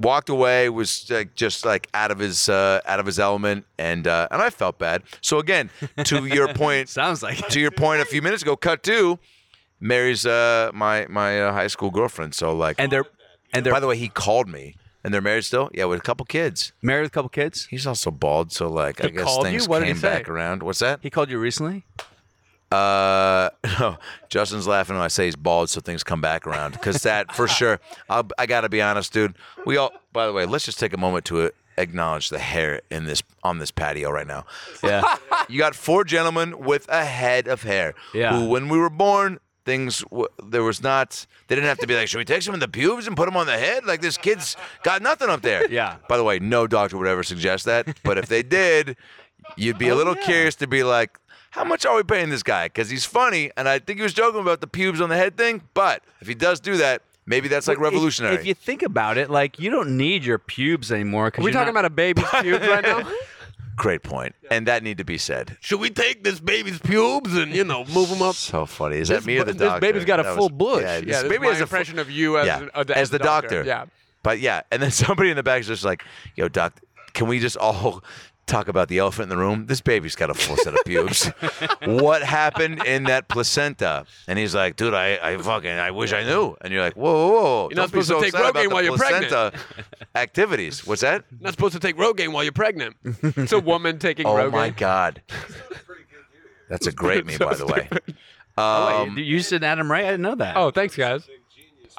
[0.00, 4.06] walked away, was like, just like out of his, uh, out of his element, and
[4.06, 5.02] uh, and I felt bad.
[5.20, 5.70] So again,
[6.04, 9.18] to your point, Sounds like to your point a few minutes ago, cut two,
[9.80, 12.34] Mary's uh, my my uh, high school girlfriend.
[12.34, 13.04] So like, And they're
[13.52, 15.70] and they're by the way, he called me, and they're married still.
[15.72, 16.72] Yeah, with a couple kids.
[16.82, 17.66] married with a couple kids.
[17.70, 19.50] He's also bald, so like I He guess called you?
[19.52, 20.08] things What did he came say?
[20.18, 20.62] back around.
[20.62, 21.00] What's that?
[21.02, 21.84] He called you recently.
[22.70, 23.48] Uh,
[23.80, 23.96] no,
[24.28, 26.72] Justin's laughing when I say he's bald, so things come back around.
[26.72, 27.80] Because that for sure.
[28.10, 29.34] I'll, I gotta be honest, dude.
[29.64, 29.92] We all.
[30.12, 33.58] By the way, let's just take a moment to acknowledge the hair in this on
[33.58, 34.44] this patio right now.
[34.82, 35.02] Yeah.
[35.50, 37.94] You got four gentlemen with a head of hair.
[38.12, 38.38] Yeah.
[38.38, 41.26] Who, when we were born, things w- there was not.
[41.46, 43.26] They didn't have to be like, should we take some in the pubes and put
[43.26, 43.84] them on the head?
[43.84, 45.70] Like this kid's got nothing up there.
[45.70, 45.96] Yeah.
[46.08, 47.86] By the way, no doctor would ever suggest that.
[48.02, 48.96] But if they did,
[49.56, 50.24] you'd be a Oh, little yeah.
[50.24, 51.18] curious to be like,
[51.50, 52.66] how much are we paying this guy?
[52.66, 55.36] Because he's funny, and I think he was joking about the pubes on the head
[55.36, 55.62] thing.
[55.74, 58.34] But if he does do that, maybe that's like If- revolutionary.
[58.36, 61.26] If, you think about it, like you don't need your pubes anymore.
[61.36, 63.10] Are we talking about a baby's pubes right now?
[63.78, 64.34] Great point.
[64.50, 65.56] And that need to be said.
[65.60, 68.34] Should we take this baby's pubes and you know move them up?
[68.48, 68.96] So funny.
[68.98, 69.80] Is This that me or the this doctor?
[69.80, 70.82] baby's got a That full bush.
[70.82, 72.84] Yeah, this this baby is has my a full- impression of you as, yeah, uh,
[72.94, 73.62] as the doctor.
[73.64, 73.86] Yeah.
[74.22, 76.02] But yeah, and then somebody in the back is just like,
[76.34, 76.80] "Yo, doc,
[77.14, 78.02] can we just all
[78.48, 79.66] talk about the elephant in the room?
[79.66, 81.26] This baby's got a full set of pubes.
[81.84, 86.24] what happened in that placenta?" And he's like, "Dude, I, I fucking, I wish I
[86.24, 87.68] knew." And you're like, "Whoa, whoa, whoa!
[87.70, 89.54] You're not Don't be supposed to take upset Rogaine while you're pregnant."
[90.14, 90.86] Activities.
[90.86, 91.24] What's that?
[91.30, 92.96] You're Not supposed to take Rogaine while you're pregnant.
[93.04, 94.46] it's a woman taking Oh Rogaine.
[94.48, 95.22] Oh my god,
[96.68, 97.88] that's a great meme, by the way.
[98.56, 100.00] Oh, Um, wait, you used an Adam Ray?
[100.00, 100.56] I didn't know that.
[100.56, 101.28] Oh, thanks, guys.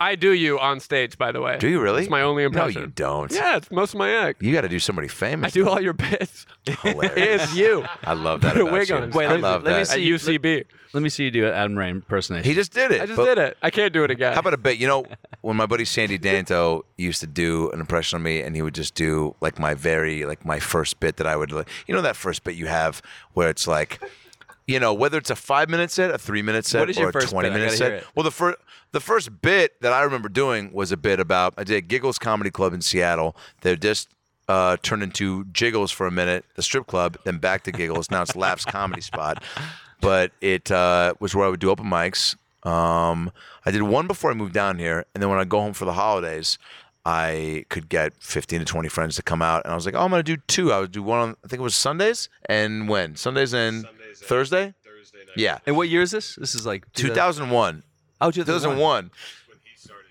[0.01, 1.57] I do you on stage, by the way.
[1.57, 2.01] do you really?
[2.03, 2.81] It's my only impression.
[2.81, 3.31] No, you don't.
[3.33, 4.41] Yeah, it's most of my act.
[4.41, 5.51] You got to do somebody famous.
[5.51, 6.45] I do all your bits.
[6.65, 7.11] Hilarious.
[7.43, 7.85] it's you.
[8.03, 8.95] I love that Put a about wig you.
[8.95, 9.11] on.
[9.11, 9.81] Wait, I let me- love let me that.
[9.81, 9.87] At
[10.21, 10.65] see- UCB.
[10.93, 12.45] Let me see you do an Adam Ray impersonation.
[12.49, 13.01] He just did it.
[13.01, 13.57] I just but- did it.
[13.61, 14.33] I can't do it again.
[14.33, 14.77] How about a bit?
[14.79, 15.05] You know,
[15.41, 18.73] when my buddy Sandy Danto used to do an impression of me, and he would
[18.75, 22.15] just do like my very like my first bit that I would, you know, that
[22.15, 23.01] first bit you have
[23.33, 24.01] where it's like,
[24.65, 27.01] you know, whether it's a five minute set, a three minute set, What is or
[27.01, 27.59] your a first twenty bit?
[27.59, 28.03] minute set.
[28.15, 28.57] Well, the first
[28.91, 32.49] the first bit that I remember doing was a bit about I did Giggles Comedy
[32.49, 33.35] Club in Seattle.
[33.61, 34.09] They're just.
[34.47, 38.09] Uh, turned into Jiggles for a minute, the strip club, then back to Giggles.
[38.09, 39.43] Now it's Laughs Comedy Spot,
[40.01, 42.35] but it uh, was where I would do open mics.
[42.65, 43.31] Um,
[43.63, 45.85] I did one before I moved down here, and then when I go home for
[45.85, 46.57] the holidays,
[47.05, 50.01] I could get 15 to 20 friends to come out, and I was like, "Oh,
[50.01, 50.71] I'm gonna do two.
[50.73, 54.73] I would do one on, I think it was Sundays, and when Sundays and Thursday.
[54.83, 55.37] Thursday night.
[55.37, 56.35] Yeah, and what year is this?
[56.35, 57.83] This is like 2001.
[58.21, 59.11] Oh, 2001.
[59.11, 59.11] 2001.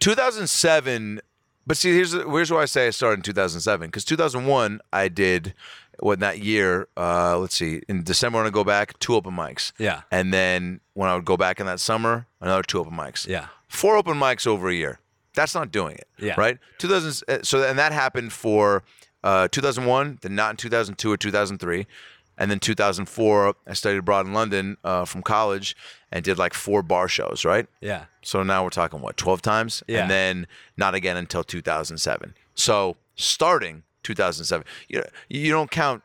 [0.01, 1.21] 2007.
[1.66, 5.53] But see, here's here's why I say I started in 2007 because 2001 I did
[6.01, 6.88] what that year.
[6.97, 9.73] Uh, let's see, in December when I go back, two open mics.
[9.79, 10.03] Yeah.
[10.11, 13.27] And then when I would go back in that summer, another two open mics.
[13.27, 13.49] Yeah.
[13.68, 15.01] Four open mics over a year.
[15.35, 16.09] That's not doing it.
[16.18, 16.35] Yeah.
[16.38, 16.59] Right.
[16.79, 17.23] 2000.
[17.29, 18.83] uh, So and that happened for
[19.23, 21.87] uh, 2001, then not in 2002 or 2003.
[22.40, 25.77] And then 2004, I studied abroad in London uh, from college
[26.12, 27.66] and did like four bar shows, right?
[27.81, 28.05] Yeah.
[28.22, 29.83] So now we're talking what, 12 times?
[29.88, 30.03] Yeah.
[30.03, 30.46] And then
[30.77, 32.35] not again until 2007.
[32.55, 36.03] So starting 2007, you, you don't count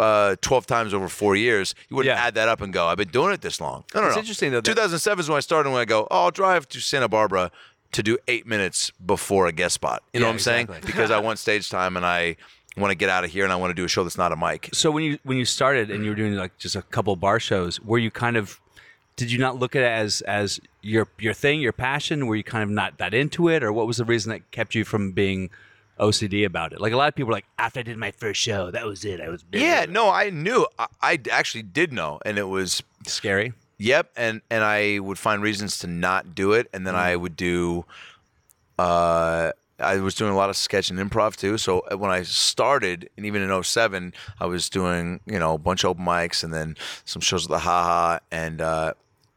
[0.00, 1.74] uh, 12 times over four years.
[1.90, 2.22] You wouldn't Yeah.
[2.24, 3.84] add that up and go, I've been doing it this long.
[3.94, 4.20] No, no, It's no.
[4.20, 7.08] interesting, though, 2007 is when I started when I go, oh, I'll drive to Santa
[7.08, 7.50] Barbara
[7.92, 10.02] to do eight minutes before a guest spot.
[10.12, 10.64] You know Yeah, what I'm saying?
[10.66, 10.86] exactly.
[10.90, 12.36] Because I want stage time and I
[12.76, 14.32] want to get out of here and I want to do a show that's not
[14.32, 14.70] a mic.
[14.72, 17.38] So when you when you started and you were doing like just a couple bar
[17.40, 18.60] shows, were you kind of
[19.16, 22.26] did you not look at it as as your your thing, your passion?
[22.26, 24.74] Were you kind of not that into it, or what was the reason that kept
[24.74, 25.50] you from being
[26.00, 26.80] OCD about it?
[26.80, 29.04] Like a lot of people are like, after I did my first show, that was
[29.04, 29.20] it.
[29.20, 30.66] I was bitter." Yeah, no, I knew.
[30.78, 32.20] I, I actually did know.
[32.24, 33.52] And it was scary.
[33.78, 37.36] Yep, and and I would find reasons to not do it, and then I would
[37.36, 37.84] do.
[38.78, 41.58] Uh, I was doing a lot of sketch and improv too.
[41.58, 45.58] So uh, when I started, and even in 07, I was doing you know a
[45.58, 48.94] bunch of open mics, and then some shows at the Haha, and uh,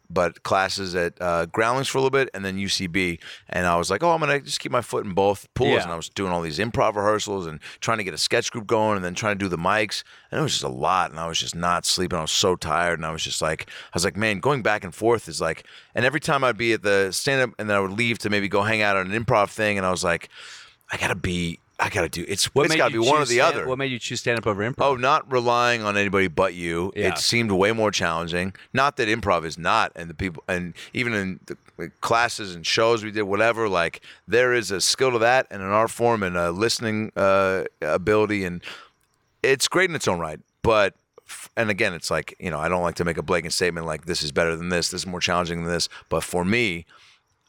[0.10, 3.20] but classes at uh, Groundlings for a little bit, and then UCB.
[3.50, 5.72] And I was like, oh, I'm gonna just keep my foot in both pools.
[5.72, 5.84] Yeah.
[5.84, 8.68] And I was doing all these improv rehearsals and trying to get a sketch group
[8.68, 10.04] going, and then trying to do the mics.
[10.32, 12.18] And it was just a lot, and I was just not sleeping.
[12.20, 14.84] I was so tired, and I was just like, I was like, man, going back
[14.84, 15.66] and forth is like.
[15.96, 18.30] And every time I'd be at the stand up, and then I would leave to
[18.30, 20.30] maybe go hang out at an improv thing, and I was like,
[20.92, 21.60] I gotta be.
[21.80, 22.26] I gotta do.
[22.28, 23.68] It's What it's made gotta be one or the stand- other.
[23.68, 24.76] What made you choose stand up over improv?
[24.80, 26.92] Oh, not relying on anybody but you.
[26.96, 27.10] Yeah.
[27.10, 28.54] It seemed way more challenging.
[28.74, 31.40] Not that improv is not, and the people, and even in
[31.78, 33.70] the classes and shows we did, whatever.
[33.70, 37.66] Like there is a skill to that, and an art form, and a listening uh,
[37.82, 38.64] ability, and
[39.44, 40.40] it's great in its own right.
[40.64, 40.96] But
[41.56, 44.06] and again, it's like you know, I don't like to make a blanket statement like
[44.06, 45.90] this is better than this, this is more challenging than this.
[46.10, 46.88] But for me,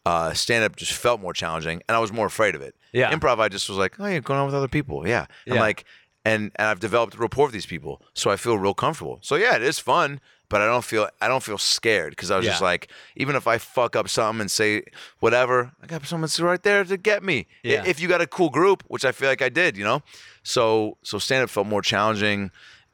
[0.05, 2.75] uh, stand up just felt more challenging, and I was more afraid of it.
[2.93, 3.13] Yeah.
[3.13, 5.61] improv, I just was like, oh, you're going on with other people, yeah, and Yeah.
[5.61, 5.85] like,
[6.25, 9.19] and and I've developed a rapport with these people, so I feel real comfortable.
[9.23, 12.37] So yeah, it is fun, but I don't feel I don't feel scared because I
[12.37, 14.83] was just like, even if I fuck up something and say
[15.21, 17.47] whatever, I got someone right there to get me.
[17.63, 17.85] Yeah.
[17.87, 20.03] If you got a cool group, which I feel like I did, you know,
[20.43, 22.51] so so stand up felt more challenging,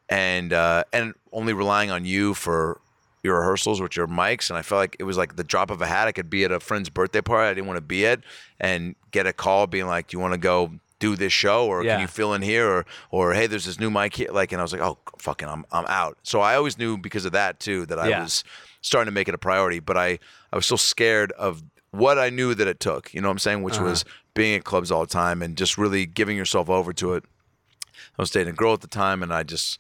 [0.09, 2.81] and uh, and only relying on you for
[3.25, 5.81] your rehearsals with your mics and I felt like it was like the drop of
[5.81, 8.07] a hat I could be at a friend's birthday party I didn't want to be
[8.07, 8.21] at
[8.61, 11.83] and get a call being like do you want to go do this show or
[11.83, 11.95] Yeah.
[11.95, 14.61] can you fill in here or or hey there's this new mic here like and
[14.61, 17.59] I was like oh fucking I'm I'm out so I always knew because of that
[17.61, 18.21] too that I Yeah.
[18.23, 18.45] was
[18.83, 20.19] starting to make it a priority but I
[20.53, 23.39] I was so scared of what I knew that it took you know what I'm
[23.39, 23.85] saying which Uh-huh.
[23.85, 27.25] was being at clubs all the time and just really giving yourself over to it
[28.19, 29.79] I was dating a girl at the time and I just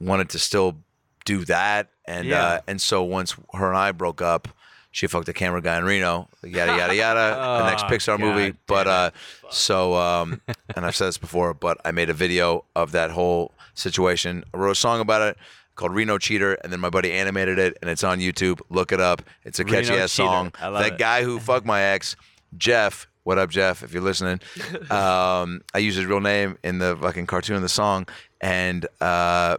[0.00, 0.78] wanted to still
[1.24, 2.44] do that and Yeah.
[2.44, 4.48] uh, and so once her and I broke up
[4.90, 7.34] she fucked a camera guy in Reno, yada yada yada.
[7.64, 9.10] the next Oh, Pixar movie, but uh,
[9.50, 10.40] so um,
[10.76, 14.44] and I've said this before, but I made a video of that whole situation.
[14.54, 15.36] I wrote a song about it
[15.74, 18.60] called Reno Cheater, and then my buddy animated it, and it's on YouTube.
[18.70, 19.22] Look it up.
[19.42, 20.52] It's a catchy ass song.
[20.60, 20.98] I love that it.
[20.98, 22.14] guy who fucked my ex,
[22.56, 23.08] Jeff.
[23.24, 23.82] What up, Jeff?
[23.82, 24.38] If you're listening,
[24.92, 28.06] um, I use his real name in the fucking cartoon and the song,
[28.40, 29.56] and uh,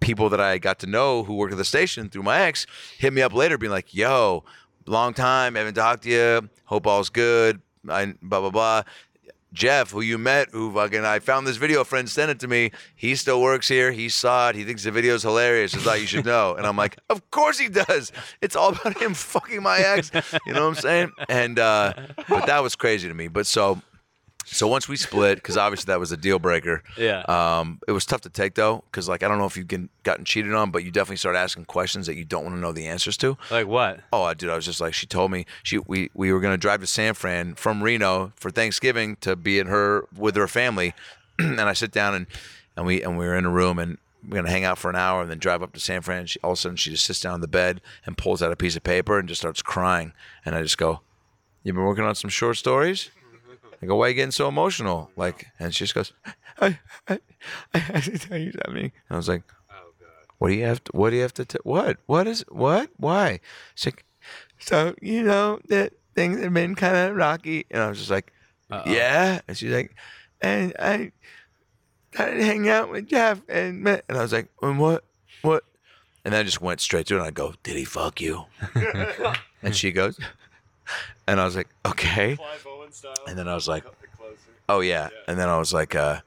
[0.00, 2.66] people that I got to know who worked at the station through my ex
[2.98, 4.44] hit me up later, being like, "Yo,
[4.86, 6.48] long time, haven't talked to you.
[6.64, 8.82] Hope all's good." I blah blah blah.
[9.52, 12.48] Jeff, who you met, who fucking I found this video, a friend sent it to
[12.48, 12.70] me.
[12.94, 13.90] He still works here.
[13.90, 14.54] He saw it.
[14.54, 15.72] He thinks the video's hilarious.
[15.72, 16.54] Just thought you should know.
[16.54, 18.12] And I'm like, of course he does.
[18.40, 20.12] It's all about him fucking my ex.
[20.46, 21.12] You know what I'm saying?
[21.28, 21.94] And uh,
[22.28, 23.26] but that was crazy to me.
[23.26, 23.82] But so
[24.52, 26.82] so once we split, because obviously that was a deal breaker.
[26.98, 27.20] Yeah.
[27.28, 30.02] Um, it was tough to take though, because like I don't know if you've get-
[30.02, 32.72] gotten cheated on, but you definitely start asking questions that you don't want to know
[32.72, 33.38] the answers to.
[33.50, 34.00] Like what?
[34.12, 36.80] Oh, dude, I was just like, she told me she we we were gonna drive
[36.80, 40.94] to San Fran from Reno for Thanksgiving to be in her with her family,
[41.38, 42.26] and I sit down and
[42.76, 44.96] and we and we were in a room and we're gonna hang out for an
[44.96, 46.26] hour and then drive up to San Fran.
[46.26, 48.50] She, all of a sudden, she just sits down on the bed and pulls out
[48.52, 50.12] a piece of paper and just starts crying,
[50.44, 51.00] and I just go,
[51.62, 53.10] "You've been working on some short stories."
[53.82, 56.12] I go, "Why are you getting so emotional?" Like, and she just goes,
[56.60, 57.18] "I I
[57.74, 59.42] I have to tell you something." And I was like,
[60.40, 62.88] what do you have to, what do you have to, t- what, what is, what,
[62.96, 63.40] why?
[63.74, 64.06] She's like,
[64.58, 67.66] so, you know, that things have been kind of rocky.
[67.70, 68.32] And I was just like,
[68.86, 69.40] yeah.
[69.46, 69.94] And she's like,
[70.40, 71.12] and I
[72.14, 75.04] started hanging out with Jeff and, met-" and I was like, and what,
[75.42, 75.64] what?
[76.24, 78.46] And then I just went straight to it and I go, did he fuck you?
[79.62, 80.18] and she goes,
[81.28, 82.38] and I was like, okay.
[83.26, 83.84] And then I was like,
[84.68, 85.08] oh yeah.
[85.28, 86.20] And then I was like, uh,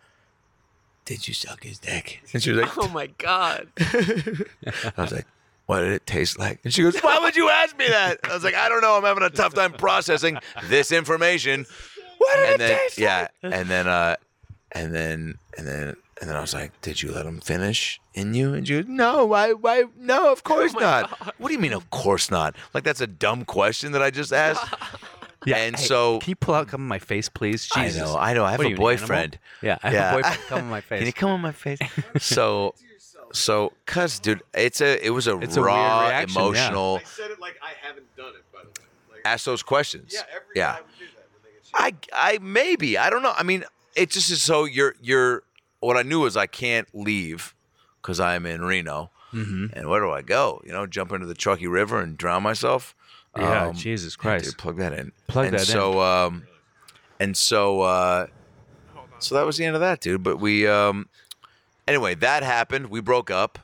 [1.06, 2.21] did you suck his dick?
[2.34, 3.67] And she was like, Oh my god.
[3.78, 5.28] I was like,
[5.65, 6.60] what did it taste like?
[6.63, 8.19] And she goes, why would you ask me that?
[8.23, 8.97] I was like, I don't know.
[8.97, 11.65] I'm having a tough time processing this information.
[12.17, 14.15] What did it and then, taste yeah, and then, uh,
[14.71, 18.34] and then, and then, and then I was like, did you let him finish in
[18.34, 18.54] you?
[18.54, 21.10] And she goes, no, why, why, no, of course not.
[21.39, 22.56] What do you mean, of course not?
[22.73, 24.65] Like that's a dumb question that I just asked.
[25.45, 25.58] Yeah.
[25.58, 27.69] And Hey, so- can you pull out come on my face, please?
[27.75, 28.01] I Jesus.
[28.01, 28.45] know, I know.
[28.45, 29.39] I have What a you, an boyfriend.
[29.62, 30.12] Yeah, I have Yeah.
[30.12, 30.39] a boyfriend.
[30.49, 30.99] Come on my face.
[30.99, 31.79] Can you come on my face?
[32.19, 32.75] so,
[33.32, 36.41] so, cause, dude, it's a, it was a It's a weird raw, reaction, yeah.
[36.41, 37.01] emotional.
[37.06, 38.88] said it like I haven't done it, by the way.
[39.12, 40.12] Like, ask those questions.
[40.13, 40.73] Yeah, every yeah.
[40.75, 43.34] guy would do that when I I maybe I don't know.
[43.36, 43.63] I mean,
[43.95, 45.43] it just is so you're you're.
[45.79, 47.53] What I knew was I can't leave
[48.01, 49.77] because I'm in Reno, Mm-hmm.
[49.77, 50.62] and where do I go?
[50.65, 52.93] You know, jump into the Truckee River and drown myself.
[53.38, 54.46] Yeah, Um, Jesus Christ.
[54.46, 55.12] dude, plug that in.
[55.28, 55.65] Plug and that in.
[55.65, 56.48] so, Um,
[57.19, 58.28] and so, uh,
[59.19, 60.22] so that was the end of that, dude.
[60.24, 61.08] But we, um,
[61.88, 62.88] anyway, that happened.
[62.89, 63.60] We broke up.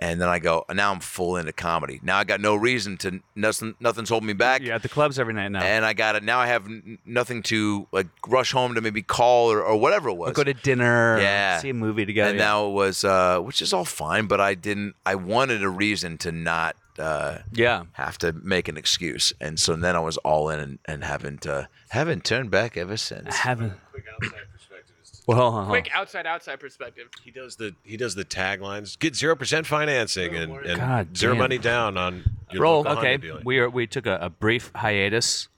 [0.00, 2.00] And then I go, now I'm full into comedy.
[2.02, 5.20] Now I got no reason to, nothing, nothing's holding me back You're at the clubs
[5.20, 5.62] every night now.
[5.62, 6.24] and I got it.
[6.24, 10.08] Now I have n- nothing to like rush home to maybe call or, or whatever
[10.08, 10.30] it was.
[10.30, 11.16] Or go to dinner.
[11.20, 11.60] Yeah.
[11.60, 12.30] see a movie together.
[12.30, 12.44] and yeah.
[12.44, 14.96] now it was, uh, which is all fine, but I didn't.
[15.06, 17.84] I wanted a reason to not uh, yeah.
[17.92, 21.46] have to make an excuse, and so then I was all in and, and haven't
[21.46, 23.28] uh, haven't turned back ever since.
[23.28, 23.72] I haven't.
[23.92, 24.94] quick outside perspective
[25.26, 25.68] Well, uh-huh.
[25.70, 27.08] Quick outside outside perspective.
[27.24, 28.98] he does the he does the taglines.
[28.98, 31.38] Get zero percent financing and, and God zero damn.
[31.40, 32.82] money down on your roll.
[32.82, 35.48] local Okay, we are we took a, a brief hiatus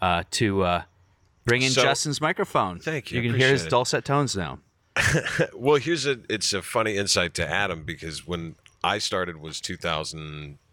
[0.00, 0.82] uh, to uh,
[1.44, 2.78] bring in So- Justin's microphone.
[2.80, 3.70] Thank you, You can hear his appreciate it.
[3.70, 4.58] dulcet tones now.
[5.54, 9.60] Well, here's a it's a funny insight to Adam because when I started was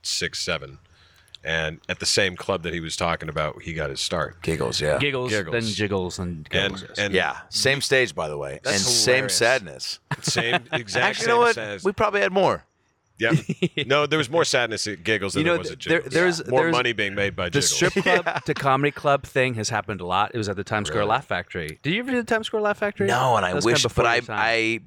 [0.04, 0.80] 2006 seven,
[1.44, 4.42] and at the same club that he was talking about, he got his start.
[4.42, 5.54] Giggles, yeah, Giggles, Giggles.
[5.54, 6.84] then jiggles, and And giggles.
[6.90, 6.98] yes.
[7.00, 7.38] and yeah.
[7.50, 9.36] Same stage, by the way, That's and same hilarious.
[9.36, 10.00] sadness.
[10.22, 11.56] same exact Actually, same you know what?
[11.56, 11.84] size.
[11.84, 12.66] We probably had more.
[13.18, 13.34] Yeah.
[13.86, 16.14] No, there was more sadness at Giggles than You know, there was at there- Jiggles.
[16.14, 17.76] there's- more there's- money being made by the Jiggles.
[17.76, 20.32] strip club to comedy club thing has happened a lot.
[20.34, 21.10] It was at the Times Square Really?
[21.12, 21.80] Laugh Factory.
[21.84, 23.08] Did you ever do the Times Square Laugh Factory?
[23.08, 24.38] No, and I That was kinda wish, before but I time.
[24.40, 24.80] I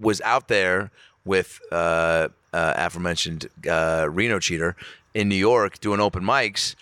[0.00, 0.90] was out there
[1.24, 4.74] with uh, uh, aforementioned uh, Reno cheater
[5.14, 6.74] in New York doing open mics,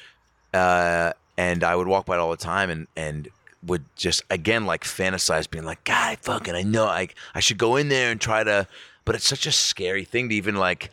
[0.52, 3.28] uh, and I would walk by it all the time and and
[3.66, 7.58] would just again like fantasize being like, God, I fucking I know I I should
[7.58, 8.66] go in there and try to,
[9.04, 10.90] but it's such a scary thing to even like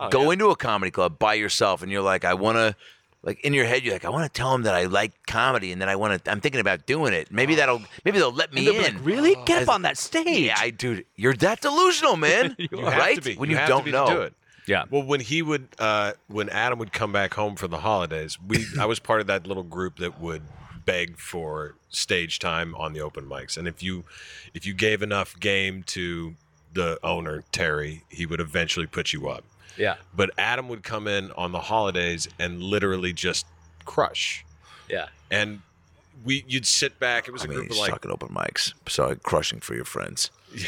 [0.00, 2.76] Oh, go into a comedy club by yourself and you're like, I want to.
[3.22, 5.72] Like in your head, you're like, I want to tell them that I like comedy,
[5.72, 6.30] and then I want to.
[6.30, 7.32] I'm thinking about doing it.
[7.32, 7.82] Maybe that'll.
[8.04, 8.94] Maybe they'll let me And in.
[8.96, 9.36] like, really?
[9.44, 10.38] Get up on that stage.
[10.46, 12.54] yeah, I dude, you're that delusional, man.
[12.58, 13.16] You right?
[13.16, 13.34] have to be.
[13.36, 14.06] When you, you, have don't to be know.
[14.06, 14.34] to do it.
[14.66, 14.84] Yeah.
[14.90, 18.66] Well, when he would, uh, when Adam would come back home for the holidays, we
[18.78, 20.42] I was part of that little group that would
[20.84, 24.04] beg for stage time on the open mics, and if you
[24.54, 26.34] if you gave enough game to
[26.72, 29.42] the owner Terry, he would eventually put you up.
[29.78, 29.96] Yeah.
[30.14, 33.46] But Adam would come in on the holidays and literally just
[33.84, 34.44] crush.
[34.90, 35.06] Yeah.
[35.30, 35.60] And
[36.24, 37.28] we you'd sit back.
[37.28, 38.74] It was I a mean, group of he's like talking open mics.
[38.88, 40.30] Sorry, crushing for your friends.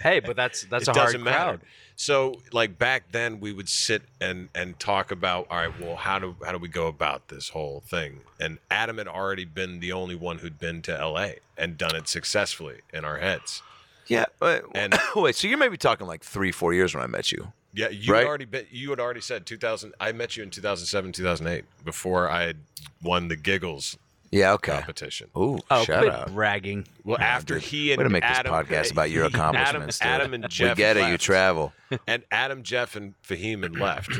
[0.00, 1.36] Hey, but that's that's it a hard doesn't matter.
[1.58, 1.60] crowd.
[1.96, 6.20] So like back then we would sit and and talk about all right, well how
[6.20, 8.20] do how do we go about this whole thing?
[8.38, 12.06] And Adam had already been the only one who'd been to LA and done it
[12.06, 13.60] successfully in our heads.
[14.06, 14.26] Yeah.
[14.40, 17.52] Wait, And- wait, so you're maybe talking like three, four years when I met you.
[17.78, 18.20] Yeah, you Right.
[18.20, 22.28] had already been you had already said 2000 I met you in 2007, 2008 before
[22.28, 22.56] I had
[23.02, 23.96] won the giggles
[24.32, 24.52] Yeah.
[24.54, 24.72] Okay.
[24.72, 25.30] competition.
[25.36, 26.34] Ooh, Oh, shout quit out.
[26.34, 26.86] bragging.
[27.04, 27.62] Well, Yeah, after dude.
[27.64, 29.98] he and Way to make Adam, this podcast about your Adam, accomplishments.
[30.00, 30.08] dude.
[30.08, 31.08] Adam and Jeff we get it.
[31.08, 31.72] You travel.
[32.06, 34.12] and Adam, Jeff, and Fahim had left.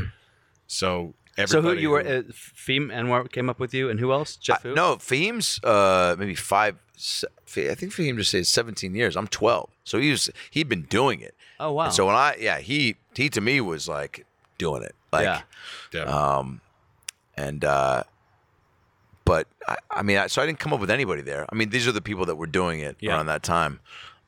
[0.66, 1.14] So
[1.46, 2.00] So who you were?
[2.00, 4.36] Uh, Fahim Anwar came up with you, and who else?
[4.36, 4.62] Jeff.
[4.62, 4.74] Who?
[4.74, 6.76] no, Fahim's uh, maybe five.
[6.96, 7.26] se-
[7.70, 9.16] I think Fahim just said 17 years.
[9.16, 11.34] I'm 12, so he was he'd been doing it.
[11.60, 11.84] Oh wow.
[11.86, 14.24] And so when I yeah he he to me was like
[14.56, 15.42] doing it like yeah.
[15.92, 16.02] Yeah.
[16.04, 16.60] um
[17.36, 18.02] and uh
[19.24, 21.46] but I, I mean I, so I didn't come up with anybody there.
[21.50, 23.14] I mean these are the people that were doing it Yeah.
[23.16, 23.80] around that time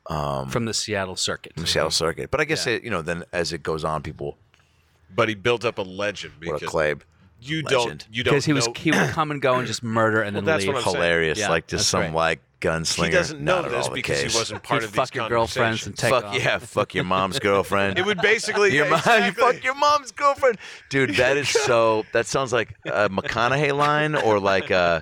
[0.07, 1.53] From the Seattle circuit.
[1.55, 2.29] in the Seattle circuit.
[2.31, 2.73] But I guess Yeah.
[2.73, 4.37] it, you know then as it goes on, people
[5.13, 7.05] but he built up a legend what because a clave.
[7.41, 7.71] you legend.
[7.71, 10.35] don't you don't Because he was he would come and go and just murder and
[10.35, 10.73] then that's leave.
[10.75, 10.93] what I'm.
[10.93, 12.13] Hilarious, Yeah, like just some right.
[12.13, 13.05] like gunslinger.
[13.05, 14.31] he doesn't know Not at this all because case.
[14.33, 15.99] he wasn't part He'd of these fuck your girlfriends and conversations.
[15.99, 16.43] take Fuck off.
[16.45, 17.97] yeah, fuck your mom's girlfriend.
[18.01, 19.43] It would basically your yeah, mom, exactly.
[19.43, 20.57] fuck your mom's girlfriend,
[20.89, 21.15] dude.
[21.15, 22.05] That is so.
[22.13, 25.01] That sounds like a McConaughey line, or like, uh,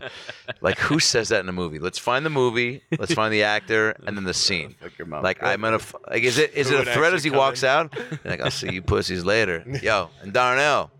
[0.62, 1.80] like who says that in a movie?
[1.80, 2.82] Let's find the movie.
[2.98, 4.76] Let's find the actor, and then the scene.
[4.82, 5.76] Fuck your mom's Like I'm gonna.
[5.78, 7.69] f- Like, is it is Who it a threat as he come walks in?
[7.69, 7.93] out?
[8.26, 9.63] Like I'll see you pussies later.
[9.84, 10.91] Yo, and Darnell.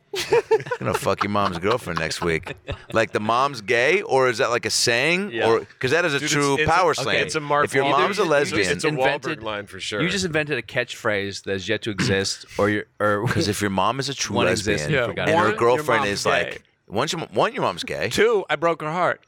[0.80, 2.56] Gonna fuck your mom's girlfriend next week.
[2.94, 5.50] Like the mom's gay, or is that like a saying, Yeah.
[5.50, 7.20] or because that is a Dude, true it's, it's power a, slang.
[7.22, 9.80] It's a Mark if your Wahlberg- mom's a lesbian, it's a Invented- Wahlberg line for
[9.80, 10.02] sure.
[10.02, 13.62] You just invented a catchphrase that has yet to exist, or your or Because if
[13.62, 15.38] your mom is a true One lesbian exists, you and forgot her it.
[15.38, 16.30] One, your girlfriend mom's is gay.
[16.32, 18.10] like, once your, one, your mom's gay.
[18.10, 19.22] Two, I broke her heart.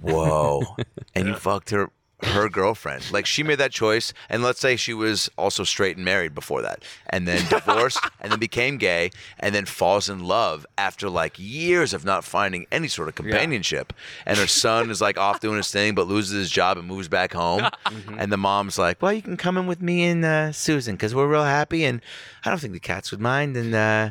[0.00, 0.62] Whoa.
[1.14, 1.90] and you fucked her
[2.22, 3.10] her girlfriend.
[3.12, 6.62] Like she made that choice and let's say she was also straight and married before
[6.62, 11.34] that and then divorced and then became gay and then falls in love after like
[11.38, 13.92] years of not finding any sort of companionship.
[14.24, 17.08] And her son is like off doing his thing but loses his job and moves
[17.08, 17.68] back home.
[18.16, 21.14] And the mom's like, "Well, you can come in with me and uh, Susan cuz
[21.14, 22.00] we're real happy and
[22.44, 24.10] I don't think the cats would mind and uh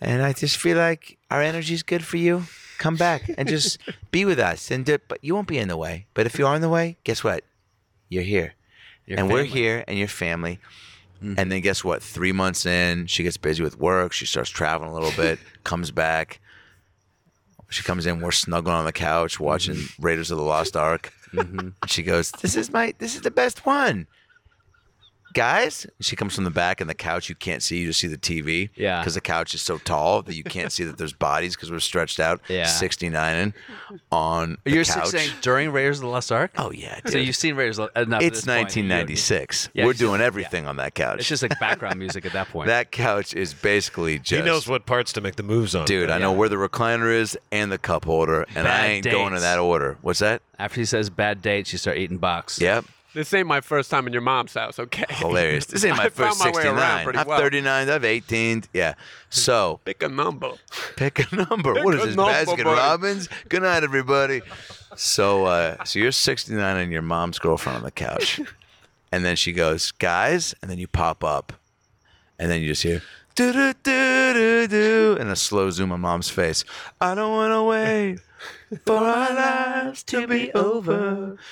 [0.00, 2.44] and I just feel like our energy is good for you.
[2.80, 3.78] Come back and just
[4.10, 4.70] be with us.
[4.70, 6.06] And do, but you won't be in the way.
[6.14, 7.44] But if you are in the way, guess what?
[8.08, 8.54] You're here,
[9.06, 10.58] Your and we're here, and your family.
[11.22, 11.38] Mm.
[11.38, 12.02] And then guess what?
[12.02, 14.14] Three months in, she gets busy with work.
[14.14, 15.38] She starts traveling a little bit.
[15.64, 16.40] comes back.
[17.68, 18.22] She comes in.
[18.22, 20.02] We're snuggling on the couch watching mm-hmm.
[20.02, 21.12] Raiders of the Lost Ark.
[21.32, 22.94] And she goes, "This is my.
[22.98, 24.06] This is the best one."
[25.32, 27.78] Guys, she comes from the back, and the couch you can't see.
[27.78, 28.70] You just see the TV.
[28.74, 29.00] Yeah.
[29.00, 31.78] Because the couch is so tall that you can't see that there's bodies because we're
[31.80, 32.40] stretched out.
[32.48, 32.66] Yeah.
[32.66, 33.52] 69 and
[34.10, 35.08] on the you're couch.
[35.08, 36.52] saying during Raiders of the Lost Ark.
[36.58, 37.12] Oh yeah, dude.
[37.12, 38.22] So you've seen Raiders of the- enough.
[38.22, 38.64] Uh, at it's this point.
[38.64, 39.68] 1996.
[39.74, 41.20] Yeah, We're it's just- doing everything on that couch.
[41.20, 42.66] It's just like background music at that point.
[42.66, 44.40] that couch is basically just.
[44.40, 45.84] he knows what parts to make the moves on.
[45.86, 46.38] Dude, I know Yeah.
[46.38, 49.58] where the recliner is and the cup holder, and I Bad ain't going in that
[49.58, 49.96] order.
[50.02, 50.42] What's that?
[50.58, 52.60] After he says bad dates, you start eating box.
[52.60, 52.84] Yep.
[53.12, 55.04] This ain't my first time in your mom's house, okay?
[55.08, 55.66] Hilarious.
[55.66, 57.04] This ain't my I first found my way around 69.
[57.04, 57.38] pretty I've well.
[57.40, 57.88] 39.
[57.90, 58.64] I've 18.
[58.72, 58.94] Yeah.
[59.30, 60.52] So Pick a number.
[60.96, 61.74] pick a number.
[61.84, 62.78] what is a this, number, Baskin buddy.
[62.78, 63.28] Robbins?
[63.48, 64.42] Good night, everybody.
[64.96, 68.40] So, uh, so you're 69 and your mom's girlfriend on the couch,
[69.12, 71.52] and then she goes, "Guys," and then you pop up,
[72.38, 73.02] and then you just hear.
[73.34, 76.64] Do do do do do, and a slow zoom on mom's face.
[77.00, 78.18] I don't want to wait
[78.86, 81.36] for our lives to be over.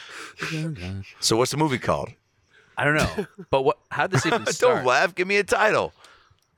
[1.21, 2.11] So, what's the movie called?
[2.77, 3.79] I don't know, but what?
[3.91, 4.47] How did this even start?
[4.61, 4.87] Don't start?
[4.87, 5.15] laugh.
[5.17, 5.93] Give me a title.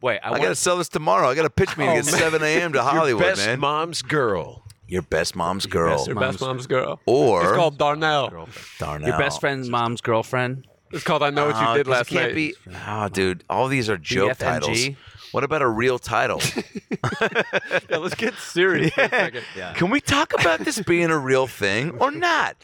[0.03, 1.29] Wait, I, I, want gotta sell this tomorrow.
[1.31, 2.15] I got a pitch meeting Oh, at man.
[2.15, 2.73] 7 a.m.
[2.75, 3.59] to Hollywood, Best man.
[3.61, 4.65] mom's girl.
[4.87, 7.01] Your best mom's girl, Your best mom's girl.
[7.07, 8.49] or It's called Darnell.
[8.79, 9.09] Darnell.
[9.09, 10.67] your best friend's mom's girlfriend.
[10.93, 12.35] It's called I Know What You Oh, Did 'cause Last it can't Night.
[12.35, 12.55] be.
[12.87, 14.39] Oh, dude, all these are joke BFNG?
[14.39, 14.97] titles.
[15.33, 16.41] What about a real title?
[17.89, 19.45] Yeah, let's get serious for a second.
[19.57, 19.73] Yeah.
[19.75, 22.57] Can we talk about this being a real thing or not?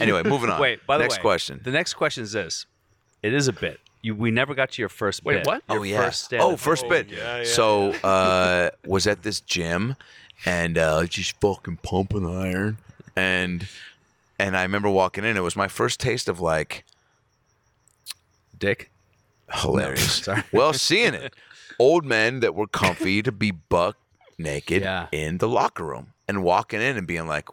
[0.00, 0.60] anyway, moving on.
[0.60, 1.60] Wait, by the next way, question.
[1.64, 2.66] The next question is this:
[3.22, 3.80] It is a bit.
[4.02, 5.46] You, we never got to your first Wait, bit.
[5.46, 5.62] what?
[5.68, 6.04] Oh yeah.
[6.06, 6.48] First stand-up.
[6.48, 7.08] oh, first bit.
[7.10, 9.96] yeah, yeah, so uh, was at this gym,
[10.44, 12.78] and uh, just fucking pumping iron,
[13.16, 13.66] and
[14.38, 15.36] and I remember walking in.
[15.36, 16.84] It was my first taste of like
[18.62, 18.90] Dick.
[19.52, 20.14] hilarious.
[20.24, 20.42] sorry.
[20.52, 21.34] Well, seeing it,
[21.78, 23.96] old men that were comfy to be buck
[24.38, 25.08] naked Yeah.
[25.12, 27.48] in the locker room, and walking in and being like,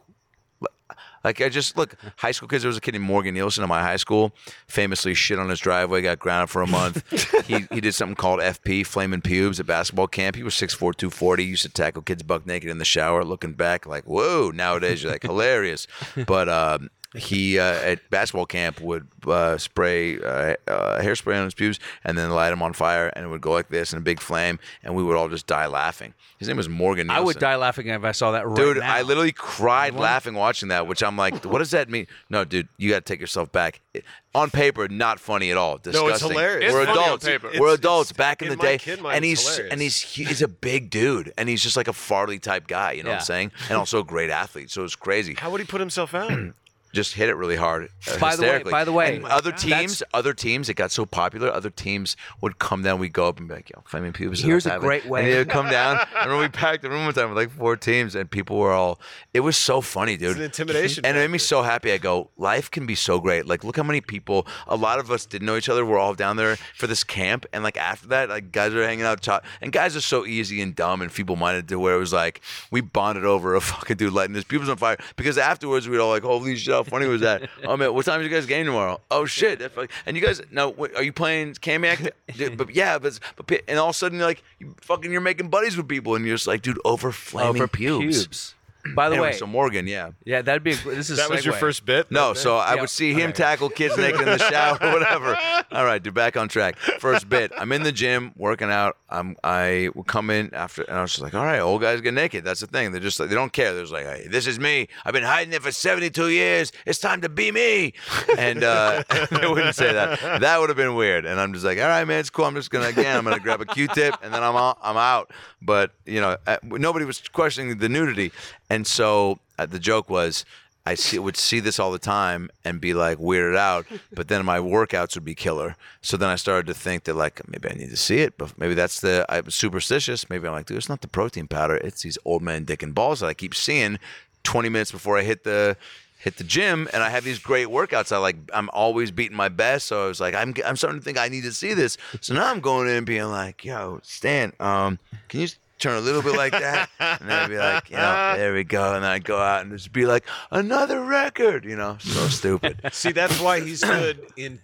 [1.22, 2.62] like I just look high school kids.
[2.62, 4.32] There was a kid named Morgan Nielsen in my high school,
[4.66, 7.02] famously shit on his driveway, got grounded for a month.
[7.46, 10.36] he he did something called FP, flaming pubes at basketball camp.
[10.36, 11.44] He was 6'4", 240.
[11.44, 13.22] Used to tackle kids buck naked in the shower.
[13.22, 14.50] Looking back, like whoa.
[14.50, 15.86] Nowadays you're like hilarious,
[16.26, 16.48] but.
[16.48, 21.80] Um, he uh, at basketball camp would uh, spray uh, uh, hairspray on his pubes
[22.04, 24.20] and then light him on fire, and it would go like this in a big
[24.20, 26.14] flame, and we would all just die laughing.
[26.38, 27.10] His name was Morgan.
[27.10, 28.94] I would die laughing if I saw that right Dude, now.
[28.94, 32.06] I literally cried laughing watching that, which I'm like, what does that mean?
[32.30, 33.80] No, dude, you got to take yourself back.
[33.94, 35.78] It- on paper, not funny at all.
[35.78, 36.06] Disgusting.
[36.06, 36.72] No, it's hilarious.
[36.72, 37.24] We're It's funny on adults.
[37.26, 37.46] paper.
[37.48, 39.72] We're It's- adults it's- back in, in the my day, kid mind, and he's hilarious.
[39.72, 42.92] and he's he's a big dude, and he's just like a Farley type guy.
[42.92, 43.50] You know what I'm saying?
[43.68, 44.70] And also a great athlete.
[44.70, 45.34] So it's crazy.
[45.34, 46.30] How would he put himself out?
[46.92, 47.88] Just hit it really hard.
[48.10, 51.06] Uh, By the way- by the way, And other teams, other teams, it got so
[51.06, 51.48] popular.
[51.52, 52.98] Other teams would come down.
[52.98, 55.06] We'd go up and be like, "Yo, flaming pubes." Here's up, a have it." great
[55.06, 55.98] way- And they would come down.
[55.98, 58.72] and remember we packed the room one time with like four teams, and people were
[58.72, 59.00] all.
[59.32, 60.30] It was so funny, dude.
[60.30, 61.92] It's an intimidation and it made me so happy.
[61.92, 63.46] I go, life can be so great.
[63.46, 64.46] Like, look how many people.
[64.66, 65.84] A lot of us didn't know each other.
[65.86, 69.04] We're all down there for this camp, and like after that, like guys are hanging
[69.04, 69.22] out.
[69.22, 72.40] Talk, and guys are so easy and dumb and feeble-minded to where it was like
[72.72, 74.96] we bonded over a fucking dude lighting his pubes on fire.
[75.16, 77.48] Because afterwards, we'd all like, holy shit, how funny was that?
[77.64, 79.00] oh man, what time is you guys game tomorrow?
[79.10, 82.10] Oh shit, that fuck- and you guys, no, wait, are you playing Kamiak?
[82.56, 85.48] But yeah, but but and all of a sudden you're like, you fucking, you're making
[85.48, 88.24] buddies with people, and you're just like, dude, over flaming Over pubes.
[88.26, 88.54] pubes.
[88.94, 90.10] By the Anyway, way, so Morgan, yeah.
[90.24, 90.72] yeah, that'd be.
[90.72, 92.10] A, this is that was your first bit.
[92.10, 92.80] No, so I Yeah.
[92.80, 95.36] would see him tackle kids naked in the shower or whatever.
[95.72, 96.76] All right, dude, back on track.
[96.78, 97.52] First bit.
[97.56, 98.96] I'm in the gym working out.
[99.10, 102.00] I'm I would come in after and I was just like, all right, old guys
[102.00, 102.44] get naked.
[102.44, 102.92] That's the thing.
[102.92, 103.72] They're just like they don't care.
[103.74, 104.88] They're just like, hey, this is me.
[105.04, 106.72] I've been hiding it for 72 years.
[106.86, 107.92] It's time to be me.
[108.38, 110.40] And uh, they wouldn't say that.
[110.40, 111.24] That would have been weird.
[111.26, 112.44] And I'm just like, all right, man, it's cool.
[112.46, 115.30] I'm just gonna again, I'm gonna grab a Q-tip and then I'm out, I'm out.
[115.60, 118.32] But you know, uh, nobody was questioning the nudity,
[118.70, 120.44] and so uh, the joke was.
[120.86, 124.46] I see, would see this all the time and be like weirded out, but then
[124.46, 125.76] my workouts would be killer.
[126.00, 128.58] So then I started to think that like maybe I need to see it, but
[128.58, 130.30] maybe that's the I'm superstitious.
[130.30, 132.94] Maybe I'm like, dude, it's not the protein powder; it's these old man dick and
[132.94, 133.98] balls that I keep seeing
[134.44, 135.76] 20 minutes before I hit the
[136.20, 138.12] hit the gym, and I have these great workouts.
[138.12, 141.04] I like I'm always beating my best, so I was like, I'm I'm starting to
[141.04, 141.98] think I need to see this.
[142.20, 144.98] So now I'm going in being like, yo, Stan, um,
[145.28, 145.48] can you
[145.80, 148.94] turn a little bit like that, and then I'd be like, know, there we go,
[148.94, 152.80] and I'd go out and just be like, another record, you know, so stupid.
[152.92, 154.60] See, that's why he's good in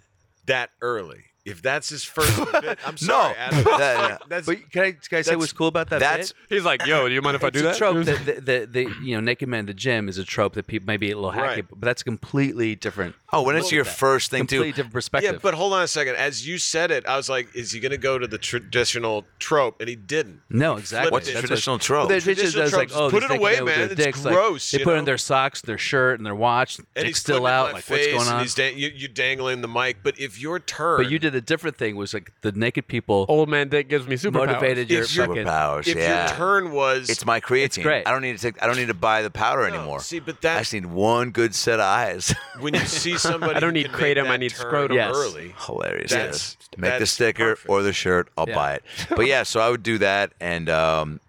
[0.46, 1.24] that early.
[1.46, 3.32] If that's his first bit, I'm sorry.
[3.32, 3.38] No.
[3.38, 3.64] Adam.
[3.64, 3.76] That-
[4.10, 4.18] yeah.
[4.28, 6.00] That's, But can I, can I say That's- what's cool about that?
[6.00, 6.56] That's bit?
[6.56, 7.76] He's like, yo, do you mind if I do a that?
[7.76, 10.54] trope that the, the, the you know naked man in the gym is a trope
[10.54, 11.68] that people may be a little hacky, Right.
[11.68, 13.14] but that's completely different.
[13.32, 14.76] oh, when it's your first thing completely too.
[14.76, 15.32] different perspective.
[15.34, 16.16] yeah, but hold on a second.
[16.16, 19.24] As you said it, I was like, is he going to go to the traditional
[19.38, 19.80] trope?
[19.80, 20.40] And he didn't.
[20.50, 21.10] no, exactly.
[21.12, 22.08] What's That's what- traditional trope?
[22.08, 23.80] Well, the picture Traditional does like, oh, Put it away, man.
[23.90, 24.98] It's dicks, like, gross, they put know?
[24.98, 26.78] in their socks, their shirt, and their watch.
[26.78, 27.72] And dick he's still putting it in out.
[27.74, 28.42] Like, what's going on?
[28.42, 29.98] he's you, you dangling the mic.
[30.02, 31.96] But if your turn, But you did a different thing.
[31.96, 34.32] Was like the naked people Old man dick gives me superpowers.
[34.46, 35.44] motivated your If you're- fucking.
[35.46, 36.28] Superpowers, if yeah.
[36.28, 37.82] your turn was, It's my creatine.
[37.82, 38.06] great.
[38.06, 38.62] I don't need to take.
[38.62, 40.00] I don't need to buy the powder No, anymore.
[40.00, 42.34] see, but I that- just need one good set of eyes.
[42.60, 44.60] when you see somebody, I don't who need can make kratom, I that need turn
[44.66, 44.96] scrotum.
[44.96, 45.14] Yes.
[45.14, 45.54] early.
[45.66, 46.10] Hilarious.
[46.10, 46.80] That's- dude.
[46.80, 47.68] Make the that's sticker perfect.
[47.70, 48.28] or the shirt.
[48.36, 48.54] I'll Yeah.
[48.54, 48.84] buy it.
[49.10, 51.20] But yeah, so I would do that, and um,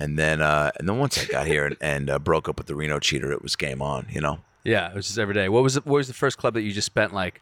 [0.00, 2.66] and then uh, and then once I got here and, and uh, broke up with
[2.66, 4.06] the Reno cheater, it was game on.
[4.10, 5.48] You know, Yeah, it was just every day.
[5.48, 5.84] What was it?
[5.86, 7.40] What was the first club that you just spent like,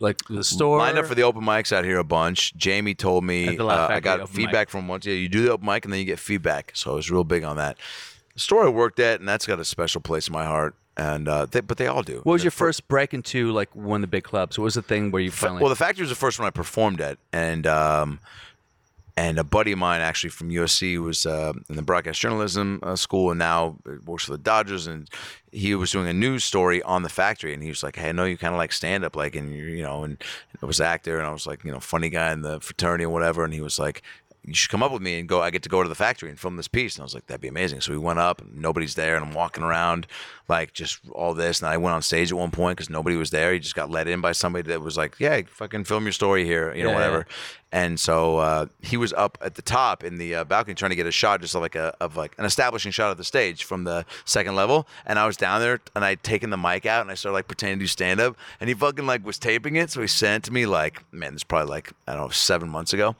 [0.00, 0.78] like the store?
[0.78, 2.54] lined up for the open mics out here a bunch.
[2.56, 4.70] Jamie told me At the Laugh uh, I Factory got open feedback mic.
[4.70, 5.06] from once.
[5.06, 6.72] Yeah, you do the open mic and then you get feedback.
[6.74, 7.78] So I was real big on that.
[8.34, 10.74] The store I worked at, and that's got a special place in my heart.
[10.96, 12.20] And uh, they, but they all do.
[12.22, 14.56] What was The your fir- first break into like one of the big clubs?
[14.58, 15.60] What was the thing where you finally?
[15.60, 18.20] Well, the factory was the first one I performed at, and um,
[19.16, 22.96] and a buddy of mine actually from USC was uh, in the broadcast journalism uh,
[22.96, 24.86] school, and now works for the Dodgers.
[24.86, 25.08] And
[25.52, 28.12] he was doing a news story on the factory, and he was like, "Hey, I
[28.12, 30.22] know you kind of like stand up, like, and you know, and
[30.60, 33.44] was actor, and I was like, you know, funny guy in the fraternity or whatever."
[33.44, 34.02] And he was like.
[34.46, 35.40] You should come up with me and go.
[35.40, 36.96] I get to go to the factory and film this piece.
[36.96, 37.80] And I was like, that'd be amazing.
[37.80, 40.06] So we went up, and nobody's there, and I'm walking around
[40.48, 41.60] like just all this.
[41.62, 43.52] And I went on stage at one point because nobody was there.
[43.52, 46.44] He just got let in by somebody that was like, yeah, fucking film your story
[46.44, 47.26] here, you know, Yeah, whatever.
[47.72, 50.96] And so uh, he was up at the top in the uh, balcony trying to
[50.96, 53.64] get a shot, just of like a of like an establishing shot of the stage
[53.64, 54.86] from the second level.
[55.06, 57.48] And I was down there, and I'd taken the mic out, and I started like
[57.48, 58.36] pretending to do stand up.
[58.60, 61.40] And he fucking like was taping it, so he sent to me like, man, this
[61.40, 63.16] is probably like I don't know seven months ago.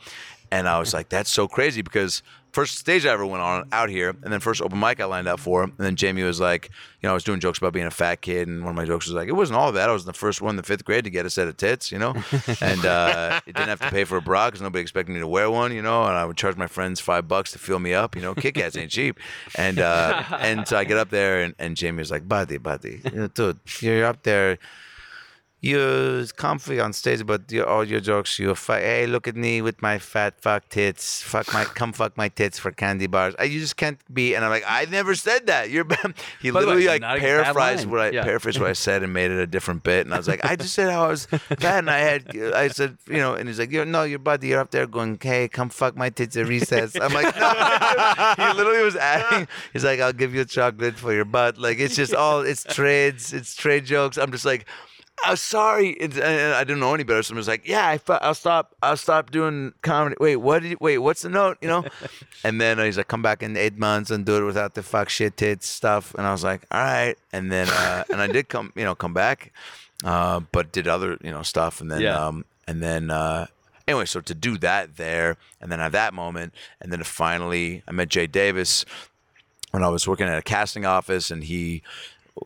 [0.54, 3.88] And I was like, that's so crazy because first stage I ever went on out
[3.90, 5.64] here, and then first open mic I lined up for.
[5.64, 6.70] And then Jamie was like,
[7.02, 8.84] you know, I was doing jokes about being a fat kid, and one of my
[8.84, 9.90] jokes was like, it wasn't all that.
[9.90, 11.90] I was the first one in the fifth grade to get a set of tits,
[11.90, 12.14] you know,
[12.60, 15.26] and uh, it didn't have to pay for a bra because nobody expected me to
[15.26, 17.92] wear one, you know, and I would charge my friends five bucks to fill me
[17.92, 19.18] up, you know, Kit Kats ain't cheap,
[19.56, 23.00] and uh, and so I get up there, and, and Jamie was like, buddy, buddy,
[23.04, 24.58] you know, dude, you're up there
[25.64, 28.80] you're comfy on stage, but you all your jokes, you fuck.
[28.80, 31.22] Hey, look at me with my fat fuck tits.
[31.22, 33.34] Fuck my, come fuck my tits for candy bars.
[33.38, 34.34] I, you just can't be.
[34.34, 35.70] And I'm like, I never said that.
[35.70, 35.86] You're.
[36.40, 38.24] He By the way, literally like not a bad paraphrased what I Yeah.
[38.24, 40.04] paraphrased what I said and made it a different bit.
[40.06, 42.36] And I was like, I just said how I was fat, and I had.
[42.54, 45.18] I said, you know, and he's like, you're no, your buddy, you're up there going,
[45.20, 46.94] hey, come fuck my tits at recess.
[47.00, 48.34] I'm like, no.
[48.36, 49.48] he literally was adding.
[49.72, 51.56] He's like, I'll give you a chocolate for your butt.
[51.56, 54.18] Like it's just all it's trades, it's trade jokes.
[54.18, 54.66] I'm just like.
[55.22, 55.90] I'm sorry.
[55.90, 57.22] It's, and I didn't know any better.
[57.22, 58.74] So I was like, "Yeah, I, fu- I'll stop.
[58.82, 60.62] I'll stop doing comedy." Wait, what?
[60.62, 61.56] Did you, wait, what's the note?
[61.60, 61.84] You know?
[62.44, 65.08] and then he's like, "Come back in eight months and do it without the fuck
[65.08, 68.48] shit tits stuff." And I was like, "All right." And then, uh, and I did
[68.48, 69.52] come, you know, come back,
[70.04, 71.80] uh, but did other, you know, stuff.
[71.80, 72.26] And then, Yeah.
[72.26, 73.46] um, and then, uh,
[73.86, 77.92] anyway, so to do that there, and then have that moment, and then finally, I
[77.92, 78.84] met Jay Davis
[79.70, 81.82] when I was working at a casting office, and he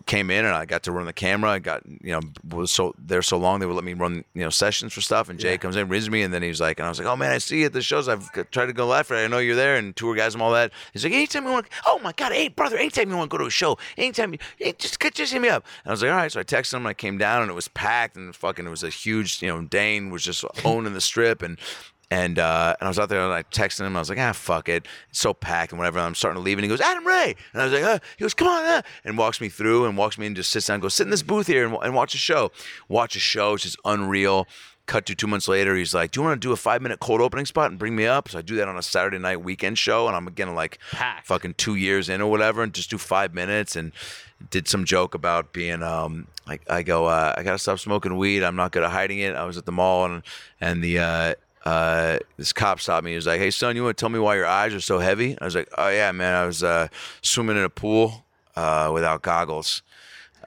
[0.07, 1.51] came in and I got to run the camera.
[1.51, 4.43] I got you know was so there so long they would let me run you
[4.43, 5.29] know sessions for stuff.
[5.29, 7.09] And Jay comes in, reads me, and then he was like, and I was like,
[7.09, 8.09] oh man, I see you at the shows.
[8.09, 9.25] I've tried to go live for it.
[9.25, 10.73] I know you're there and tour guys and all that.
[10.93, 13.43] He's like, anytime you want, oh my god, hey brother, anytime you want to go
[13.43, 15.65] to a show, anytime you just just hit me up.
[15.85, 16.33] And I was like, all right.
[16.33, 16.81] So I texted him.
[16.81, 19.49] and I came down and it was packed and fucking it was a huge you
[19.49, 21.59] know Dane was just owning the strip and.
[22.11, 23.95] And uh, and I was out there and I texted him.
[23.95, 24.87] I was like, ah, fuck it.
[25.11, 25.99] It's so packed and whatever.
[25.99, 26.57] I'm starting to leave.
[26.57, 27.37] And he goes, Adam Ray.
[27.53, 28.65] And I was like, uh, he goes, come on.
[28.65, 31.05] Uh, and walks me through and walks me and just sits down and goes, sit
[31.05, 32.51] in this booth here and, and watch a show.
[32.89, 33.55] Watch a show.
[33.55, 34.47] It's just unreal.
[34.87, 36.99] Cut to two months later, he's like, do you want to do a five minute
[36.99, 38.31] cold opening spot and bring me up?
[38.31, 40.07] So I do that on a Saturday night weekend show.
[40.07, 41.27] And I'm again like Packed.
[41.27, 43.93] fucking two years in or whatever and just do five minutes and
[44.49, 48.43] did some joke about being um like I go uh, I gotta stop smoking weed
[48.43, 50.23] I'm not good at hiding it I was at the mall and
[50.59, 51.35] and the uh
[51.65, 54.19] uh this cop stopped me he was like hey son you want to tell me
[54.19, 56.89] why your eyes are so heavy I was like oh yeah man I was uh
[57.23, 58.25] swimming in a pool
[58.57, 59.83] uh without goggles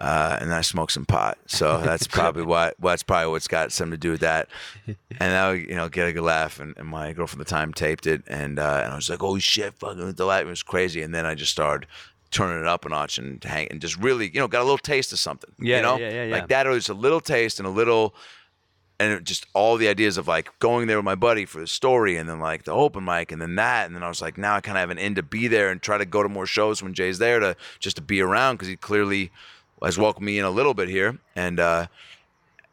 [0.01, 2.75] uh, and I smoked some pot, so that's probably what.
[2.79, 4.49] Well, that's probably what's got something to do with that.
[5.19, 6.59] And I, you know, get a good laugh.
[6.59, 9.21] And, and my girlfriend at the time taped it, and uh, and I was like,
[9.21, 11.87] "Oh shit, fucking the laugh was crazy." And then I just started
[12.31, 14.79] turning it up a notch and hang and just really, you know, got a little
[14.79, 15.51] taste of something.
[15.59, 16.33] Yeah, you know, yeah, yeah, yeah.
[16.33, 18.15] like that was a little taste and a little.
[19.01, 21.67] And it just all the ideas of like going there with my buddy for the
[21.67, 24.37] story, and then like the open mic, and then that, and then I was like,
[24.37, 26.29] now I kind of have an end to be there and try to go to
[26.29, 29.31] more shows when Jay's there to just to be around because he clearly
[29.81, 31.87] has welcomed me in a little bit here, and uh,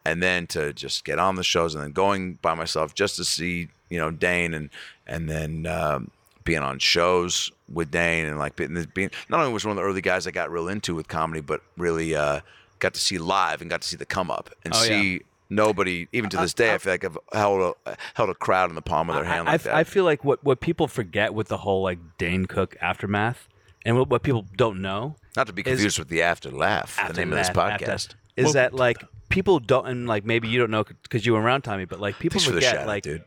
[0.04, 3.24] and then to just get on the shows and then going by myself just to
[3.24, 4.70] see you know Dane and
[5.06, 6.10] and then um,
[6.44, 10.00] being on shows with Dane and like being, not only was one of the early
[10.00, 12.40] guys I got real into with comedy, but really uh,
[12.78, 15.18] got to see live and got to see the come up and Oh, yeah.
[15.48, 15.54] See.
[15.54, 18.74] Nobody, even to this day, I, feel like I've held a held a crowd in
[18.74, 19.74] the palm of their hand I, like that.
[19.74, 23.48] I feel like what, what people forget with the whole like Dane Cook aftermath,
[23.84, 26.98] and what, what people don't know Not to be is- confused with the After Laugh,
[27.08, 27.88] the name of this podcast.
[27.88, 28.98] after- is that like
[29.30, 32.18] people don't and like maybe you don't know because you were around Tommy, but like
[32.18, 33.24] people Thanks for the forget out, like dude.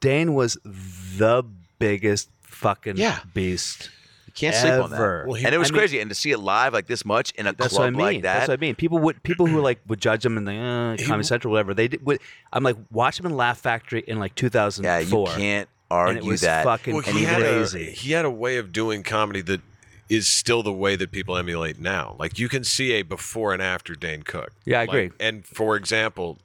[0.00, 1.44] Dane was the
[1.78, 3.20] biggest fucking Yeah.
[3.32, 3.90] beast.
[4.34, 4.96] Can't sleep on that.
[4.96, 5.24] Ever.
[5.28, 7.04] Well, he- and it was I mean- crazy, and to see it live like this
[7.04, 8.00] much in a That's club what I mean.
[8.00, 8.34] like that.
[8.38, 8.74] That's what I mean.
[8.74, 11.72] People would people who like would judge him in the uh, Comedy Central, whatever.
[11.74, 12.04] They did.
[12.04, 12.20] Would,
[12.52, 14.84] I'm like watch him in Laugh Factory in like 2004.
[14.90, 16.64] yeah, you can't argue and it argue was that.
[16.64, 17.90] fucking Well, he even had, a, crazy.
[17.92, 19.60] he had a way of doing comedy that
[20.08, 22.16] is still the way that people emulate now.
[22.18, 24.52] Like you can see a before and after Dane Cook.
[24.64, 25.10] Yeah, I Like, agree.
[25.20, 26.38] and for example,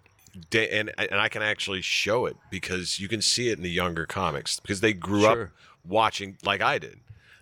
[0.51, 3.69] Da- and and I can actually show it because you can see it in the
[3.69, 5.41] younger comics because they grew Sure.
[5.45, 5.49] up
[5.83, 6.99] watching like I did.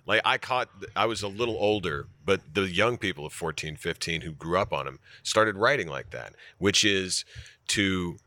[0.07, 4.21] Like I caught I was a little older, but the young people of 14, 15
[4.21, 7.25] who grew up on him started writing like that, which is
[7.69, 8.17] to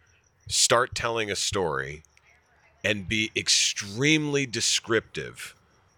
[0.47, 2.03] start telling a story
[2.85, 5.55] and be extremely descriptive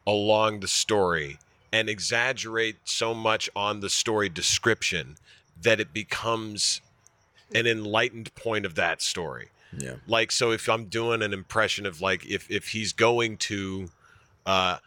[0.06, 1.38] along the story
[1.72, 5.16] and exaggerate so much on the story description
[5.60, 6.80] that it becomes
[7.54, 9.48] an enlightened point of that story.
[9.76, 9.96] Yeah.
[10.06, 13.88] Like so if I'm doing an impression of like if if he's going to
[14.46, 14.78] uh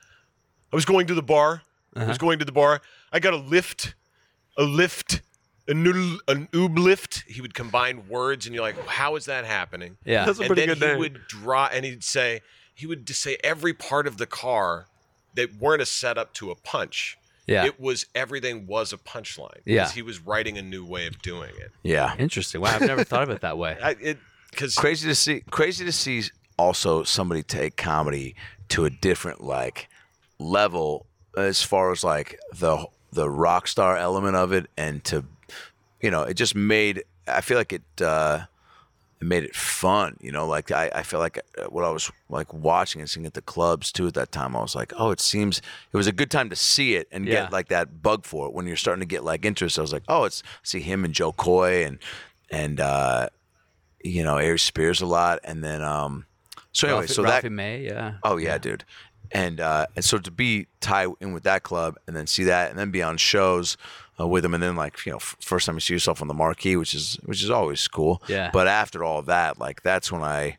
[0.75, 1.61] I was going to the bar.
[1.95, 2.09] I Uh-huh.
[2.09, 2.81] was going to the bar.
[3.13, 3.95] I got a lift,
[4.57, 5.21] a lift,
[5.69, 7.23] a noodle, an oob lift.
[7.29, 10.25] He would combine words, and you're like, "How is that happening?" Yeah.
[10.25, 10.99] That's a and pretty then good he name.
[10.99, 12.41] would draw, and he'd say
[12.73, 14.87] he would just say every part of the car
[15.35, 17.17] that weren't a setup to a punch.
[17.47, 17.63] Yeah.
[17.63, 19.61] It was everything was a punchline.
[19.63, 19.89] Yeah.
[19.89, 21.71] he was writing a new way of doing it.
[21.83, 22.15] Yeah.
[22.17, 22.59] Interesting.
[22.59, 23.77] Wow, I've never thought of it that way.
[23.81, 24.17] I, it
[24.51, 26.23] because crazy to see crazy to see
[26.57, 28.35] also somebody take comedy
[28.69, 29.87] to a different like
[30.39, 31.05] level
[31.37, 35.23] as far as like the the rock star element of it and to
[36.01, 38.39] you know it just made i feel like it uh
[39.21, 42.11] it made it fun you know like i, I feel like uh, what i was
[42.29, 45.11] like watching and seeing at the clubs too at that time i was like oh
[45.11, 45.59] it seems
[45.93, 47.43] it was a good time to see it and Yeah.
[47.43, 49.93] get like that bug for it when you're starting to get like interest i was
[49.93, 51.99] like oh it's see him and Jo Koy and
[52.51, 53.29] and uh
[54.03, 56.25] you know Aries spears a lot and then um
[56.73, 58.15] so anyway Ralphie, so Ralphie that May, yeah.
[58.23, 58.83] Oh yeah, dude.
[59.31, 62.69] And uh, and so to be tied in with that club and then see that
[62.69, 63.77] and then be on shows
[64.19, 66.27] uh, with them and then like you know f- first time you see yourself on
[66.27, 68.21] the marquee, which is which is always cool.
[68.27, 68.49] Yeah.
[68.53, 70.57] But after all that, like that's when I,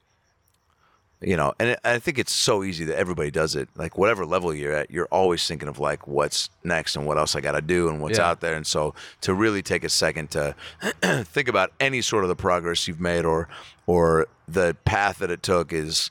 [1.23, 3.69] you know, and it, I think it's so easy that everybody does it.
[3.75, 7.35] Like whatever level you're at, you're always thinking of like what's next and what else
[7.35, 8.29] I got to do and what's Yeah.
[8.29, 8.55] out there.
[8.55, 10.55] And so to really take a second to
[11.25, 13.49] think about any sort of the progress you've made or
[13.87, 16.11] or the path that it took is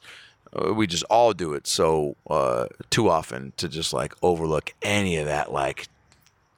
[0.73, 5.25] we just all do it so uh, too often to just like overlook any of
[5.25, 5.87] that like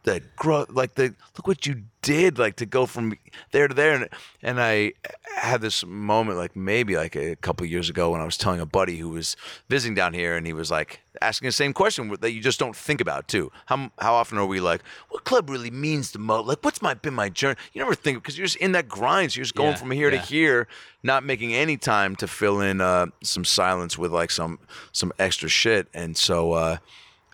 [0.07, 3.13] the growth like the look what you did like to go from
[3.51, 3.93] there to there.
[3.93, 4.09] And
[4.41, 4.93] and I
[5.35, 8.65] had this moment like maybe like a couple years ago when I was telling a
[8.65, 9.35] buddy who was
[9.67, 12.73] visiting down here and he was like asking the same question that you just don't
[12.75, 13.51] think about too.
[13.65, 16.93] How how often are we like what club really means the most like what's my
[16.93, 17.57] been my journey?
[17.73, 19.91] You never think because you're just in that grind so you're just going Yeah, from
[19.91, 20.69] here to here
[21.03, 24.59] not making any time to fill in uh, some silence with like some
[24.93, 25.89] some extra shit.
[25.93, 26.77] And so uh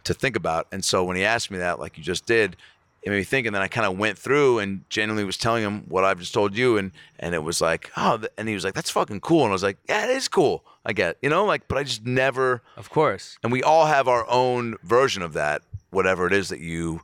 [0.04, 0.68] to think about.
[0.72, 2.56] And so when he asked me that, like you just did,
[3.02, 3.46] it made me think.
[3.46, 6.34] And then I kind of went through and genuinely was telling him what I've just
[6.34, 6.78] told you.
[6.78, 9.44] And and it was like, oh, and he was like, that's fucking cool.
[9.44, 10.64] And I was like, yeah, it is cool.
[10.86, 12.62] I get, you know, like, but I just never.
[12.76, 13.38] Of course.
[13.44, 17.02] And we all have our own version of that, whatever it is that you,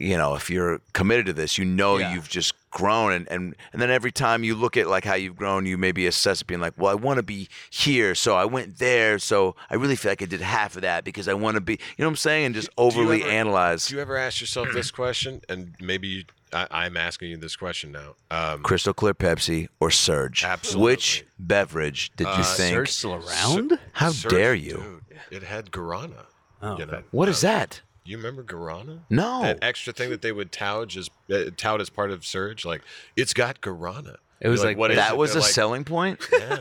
[0.00, 2.14] you know, if you're committed to this, you know Yeah.
[2.14, 5.36] you've just grown and, and and then every time you look at like how you've
[5.36, 8.44] grown, you maybe assess it being like, well, I want to be here, so I
[8.46, 11.56] went there, so I really feel like I did half of that because I want
[11.56, 13.86] to be, you know what I'm saying, and just Do overly ever- analyze.
[13.88, 15.42] Do you ever ask yourself this question?
[15.48, 18.14] And maybe you, I, I'm asking you this question now.
[18.30, 20.44] Um, Crystal Clear Pepsi or Surge?
[20.44, 20.92] Absolutely.
[20.92, 22.74] Which beverage did you Uh, think?
[22.74, 23.78] Surge still around?
[23.92, 25.02] How Surge, dare you?
[25.08, 26.26] Dude, it had guarana.
[26.62, 27.02] Oh, you know?
[27.10, 27.80] What is that?
[28.04, 29.00] You remember guarana?
[29.10, 29.42] No.
[29.42, 32.82] That extra thing that they would tout as uh, tout as part of Surge, like
[33.16, 34.16] it's got guarana.
[34.40, 36.18] It was You're like- what is That was a like, selling point.
[36.32, 36.60] Yeah,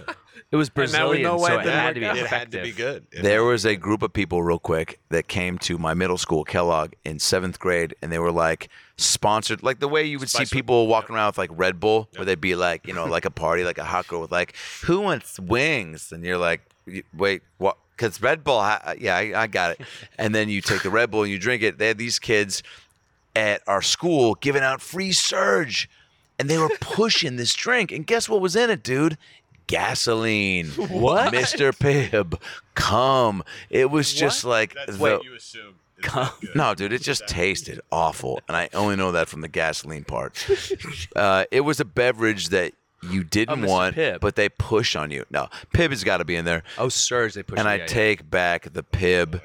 [0.51, 2.17] It was And now we Brazilian, know why so it it had to be out.
[2.17, 3.07] it had to be good.
[3.11, 6.43] It There was a group of people, real quick, that came to my middle school,
[6.43, 8.67] Kellogg, in seventh grade, and they were like
[8.97, 10.57] sponsored, like the way you would Spice see Up.
[10.57, 13.31] people walking around with like Red Bull, where they'd be like, you know, like a
[13.31, 16.11] party, like a hot girl with like, who wants wings?
[16.11, 16.61] And you're like,
[17.15, 17.77] wait, what?
[17.99, 19.81] Because Red Bull, ha- yeah, I, I got it.
[20.17, 21.77] And then you take the Red Bull and you drink it.
[21.77, 22.63] They had these kids
[23.35, 25.89] at our school giving out free Surge,
[26.37, 27.91] and they were pushing this drink.
[27.91, 29.17] And guess what was in it, dude?
[29.67, 30.67] Gasoline.
[30.89, 31.33] What?
[31.33, 31.71] Mr.
[31.73, 32.39] Pibb,
[32.73, 33.43] come.
[33.69, 35.75] It was just like the, you assume.
[36.55, 40.33] no, dude, it just tasted awful, and I only know that from the gasoline part.
[41.15, 42.73] Uh, it was a beverage that
[43.03, 43.67] you didn't Mr.
[43.67, 44.19] want, Pibb.
[44.19, 45.25] but they push on you.
[45.29, 47.59] No, Pibb has got to be in there, Oh, Surge, they push.
[47.59, 47.87] and I yeah, yeah.
[47.87, 49.41] take back the Pibb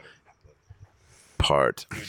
[1.39, 1.87] part.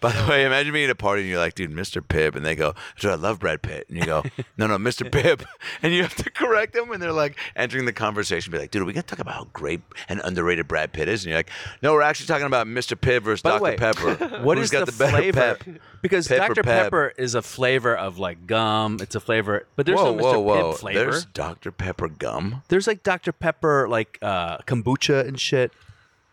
[0.00, 2.00] By the way, imagine being at a party and you're like, dude, Mr.
[2.02, 4.22] Pibb, and they go, dude, I love Brad Pitt, and you go,
[4.56, 5.10] no, no, Mr.
[5.10, 5.44] Pibb,
[5.82, 8.84] and you have to correct them, and they're like entering the conversation, be like, dude,
[8.84, 11.24] we gonna talk about how great and underrated Brad Pitt is?
[11.24, 11.50] And you're like,
[11.82, 12.96] no, we're actually talking about Mr.
[12.96, 13.62] Pibb versus By Dr.
[13.62, 14.14] way, Pepper.
[14.46, 15.40] What is got the, the, flavor?
[15.40, 15.64] pep?
[16.02, 16.62] Because or Dr.
[16.62, 16.84] Pep?
[16.84, 18.98] Pepper is a flavor of like gum.
[19.00, 20.22] It's a flavor, but there's whoa, no Mr.
[20.22, 20.72] whoa, whoa!
[20.72, 21.10] Pibb flavor.
[21.10, 21.72] There's Dr.
[21.72, 22.62] Pepper gum.
[22.68, 23.32] There's like Dr.
[23.32, 25.72] Pepper, like uh, kombucha and shit.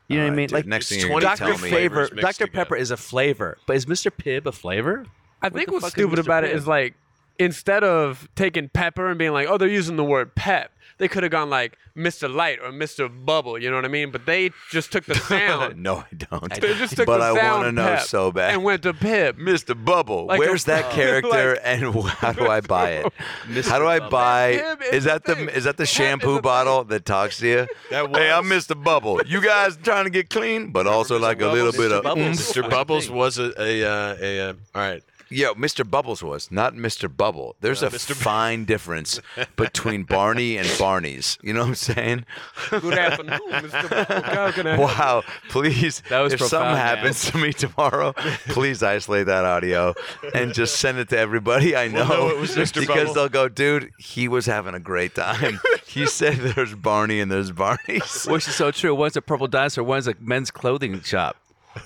[0.07, 0.47] You know what I uh, mean?
[0.47, 1.61] dude, like next thing you're gonna 20 tell Dr.
[1.63, 2.47] me, Flavor, flavors mixed Dr.
[2.47, 2.65] together.
[2.65, 4.11] Pepper is a flavor, but is Mr.
[4.11, 5.05] Pibb a flavor?
[5.41, 6.55] I What think what's stupid about it Pibb?
[6.55, 6.95] is like
[7.39, 11.23] instead of taking pepper and being like, oh, they're using the word pep, they could
[11.23, 12.33] have gone like Mr.
[12.33, 13.09] Light or Mr.
[13.25, 13.57] Bubble.
[13.61, 14.11] You know what I mean?
[14.11, 15.77] But they just took the sound.
[15.83, 16.53] no, I don't.
[16.61, 18.53] They just took but the I sound wanna know so bad.
[18.53, 19.37] and went to Pip.
[19.37, 19.73] Mr.
[19.85, 23.13] Bubble, Like where's a- that character, like- and how do I buy it?
[23.47, 23.67] Mr.
[23.69, 24.57] How do I buy?
[24.57, 25.49] Pibb is Is that the the thing.
[25.49, 27.67] is that the Pep is shampoo the bottle that talks to you?
[27.89, 28.81] That Hey, I'm was- Mr.
[28.81, 29.21] Bubble.
[29.25, 31.77] You guys trying to get clean, but also like a little Bubbles?
[31.77, 32.03] bit of.
[32.03, 32.25] Bubbles.
[32.27, 32.37] oomph.
[32.65, 32.69] Mr.
[32.69, 35.03] Bubbles was a a, uh, a uh, all right.
[35.33, 35.89] Yo, Mr.
[35.89, 37.13] Bubbles was not Mr.
[37.15, 37.55] Bubble.
[37.61, 38.13] There's uh, a Mr.
[38.13, 39.19] Fine difference
[39.55, 41.37] between Barney and Barney's.
[41.41, 42.25] You know what I'm saying?
[42.69, 43.89] Good afternoon, Mr.
[43.89, 44.23] Bubble.
[44.23, 46.03] How can I help Wow, please.
[46.09, 46.97] That was if something profound, man.
[46.97, 48.13] happens to me tomorrow,
[48.49, 49.95] please isolate that audio
[50.35, 52.07] and just send it to everybody I know.
[52.07, 52.79] know it was Mr.
[52.81, 53.13] Because Bubble.
[53.13, 55.59] they'll go, dude, he was having a great time.
[55.87, 58.25] he said there's Barney and there's Barney's.
[58.25, 58.93] Which is so true.
[58.93, 61.37] One's a purple dinosaur, one's a men's clothing shop.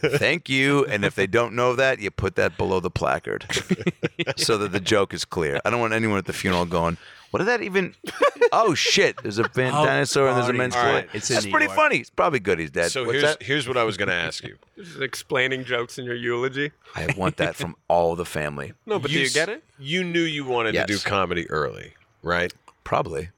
[0.01, 0.85] Thank you.
[0.85, 3.45] And if they don't know that, you put that below the placard
[4.37, 5.59] so that the joke is clear.
[5.65, 6.97] I don't want anyone at the funeral going,
[7.31, 7.95] What did that even?
[8.51, 9.17] oh shit!
[9.23, 10.93] There's a Van Oh, dinosaur and there's a men's All toilet.
[10.93, 11.09] right.
[11.13, 11.75] It's That's pretty York.
[11.75, 11.97] funny.
[11.97, 12.91] It's probably good he's dead.
[12.91, 13.43] So What's here's that?
[13.43, 14.57] here's what I was going to ask you.
[14.77, 16.71] Just explaining jokes in your eulogy.
[16.95, 18.73] I want that from all the family.
[18.85, 19.63] No, but do you get it?
[19.79, 20.87] You knew you wanted Yes.
[20.87, 22.53] to do comedy early, right?
[22.83, 23.29] Probably.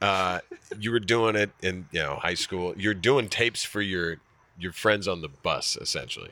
[0.00, 0.40] Uh,
[0.80, 2.74] you were doing it in you know high school.
[2.76, 4.16] You're doing tapes for your
[4.62, 6.30] your friends on the bus, essentially.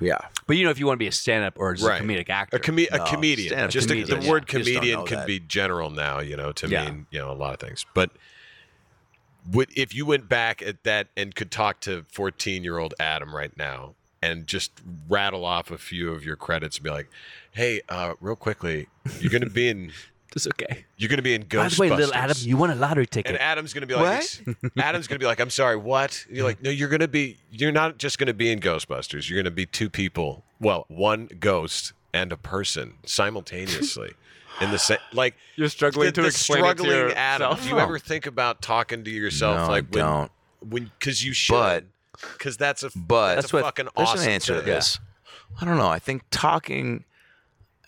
[0.00, 0.18] Yeah.
[0.46, 2.00] But you know, if you want to be a stand-up or just Right.
[2.00, 3.48] a comedic actor, A, com- a No, comedian.
[3.48, 4.30] stand-up Just a- comedian, the yeah.
[4.30, 5.26] word just don't comedian know can that.
[5.26, 6.84] be general now, you know, to Yeah.
[6.84, 7.84] mean you know a lot of things.
[7.94, 8.10] But
[9.50, 13.34] would if you went back at that and could talk to 14 year old Adam
[13.34, 14.72] right now and just
[15.08, 17.08] rattle off a few of your credits and be like,
[17.52, 18.88] "Hey, uh, real quickly,
[19.20, 19.92] you're going to be in
[20.36, 20.84] it's okay.
[20.96, 23.06] you're going to be in By Ghostbusters." the way, little Adam, you won a lottery
[23.06, 23.32] ticket.
[23.32, 24.22] And Adam's gonna be like,
[24.78, 26.24] Adam's gonna be like, I'm sorry, what?
[26.30, 29.28] You're like, no, you're gonna be, you're not just gonna be in Ghostbusters.
[29.28, 34.12] You're gonna be two people, well, one ghost and a person simultaneously
[34.60, 34.98] in the same.
[35.12, 37.50] Like You're struggling the, to the explain it to struggling Adam.
[37.50, 37.62] yourself.
[37.62, 40.32] Do you ever think about talking to yourself No, I like when, don't.
[40.68, 41.84] when, because you should, But-
[42.32, 44.66] because that's a, But that's, That's a what- fucking awesome an answer to thing.
[44.74, 44.98] this.
[45.60, 45.88] I don't know.
[45.88, 47.04] I think talking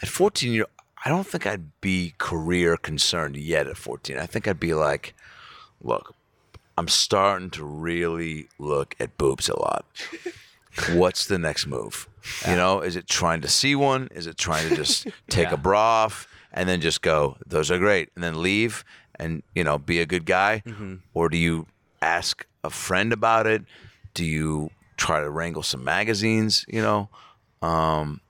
[0.03, 0.66] at 14 year
[1.05, 4.18] I don't think I'd be career concerned yet at 14.
[4.18, 5.14] I think I'd be like,
[5.82, 6.14] look,
[6.76, 9.86] I'm starting to really look at boobs a lot.
[10.92, 12.09] What's the next move?
[12.46, 14.09] You know, is it trying to see one?
[14.14, 15.55] Is it trying to just take Yeah.
[15.55, 18.84] a bra off and then just go, those are great, and then leave
[19.18, 20.62] and, you know, be a good guy?
[21.14, 21.66] Or do you
[22.03, 23.62] ask a friend about it?
[24.14, 27.09] Do you try to wrangle some magazines, you know?
[27.62, 28.20] Um,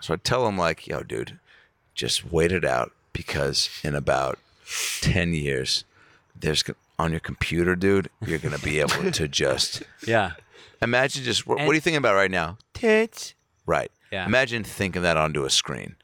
[0.00, 1.38] so I tell him, like, yo, dude,
[1.98, 4.38] just wait it out because in about
[5.02, 5.84] 10 years,
[6.38, 6.62] there's
[6.98, 10.32] on your computer, dude, you're going to be able to just yeah.
[10.80, 12.56] imagine just what, what are you thinking about right now?
[12.72, 13.34] Tits.
[13.66, 13.90] Right.
[14.12, 14.24] Yeah.
[14.24, 15.96] Imagine thinking that onto a screen.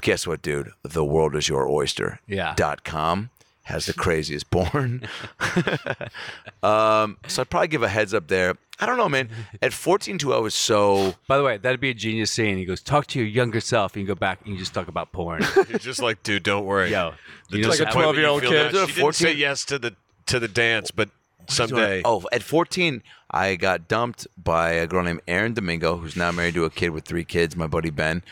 [0.00, 0.72] Guess what, dude?
[0.82, 2.20] The world is your oyster.
[2.26, 2.54] Yeah.
[2.56, 3.30] Dot com
[3.66, 5.02] has the craziest porn.
[6.62, 8.56] um, so I'd probably give a heads up there.
[8.78, 9.28] I don't know, man.
[9.60, 12.58] At 14 too, I was so By the way, that'd be a genius scene.
[12.58, 14.86] He goes, "Talk to your younger self," and you go back and you just talk
[14.86, 15.42] about porn.
[15.68, 16.90] You're just like, dude, don't worry.
[16.90, 17.14] Yo,
[17.50, 18.72] the you like a 12-year-old kid.
[18.72, 19.96] now, Is She didn't say yes to the
[20.26, 21.08] to the dance, but
[21.48, 22.02] someday.
[22.04, 23.02] Oh, at 14,
[23.36, 26.90] I got dumped by a girl named Erin Domingo, who's now married to a kid
[26.90, 28.22] with three kids, my buddy Ben.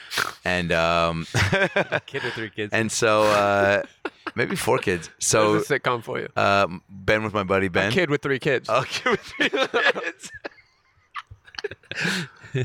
[0.44, 1.26] And um,
[2.07, 2.72] kid with three kids.
[2.72, 3.82] and so uh,
[4.34, 5.11] maybe four kids.
[5.18, 6.28] So There's a sitcom for you.
[6.36, 7.92] um, Ben was my buddy Ben.
[7.92, 8.68] Kid with three kids.
[8.70, 10.32] A kid with three kids.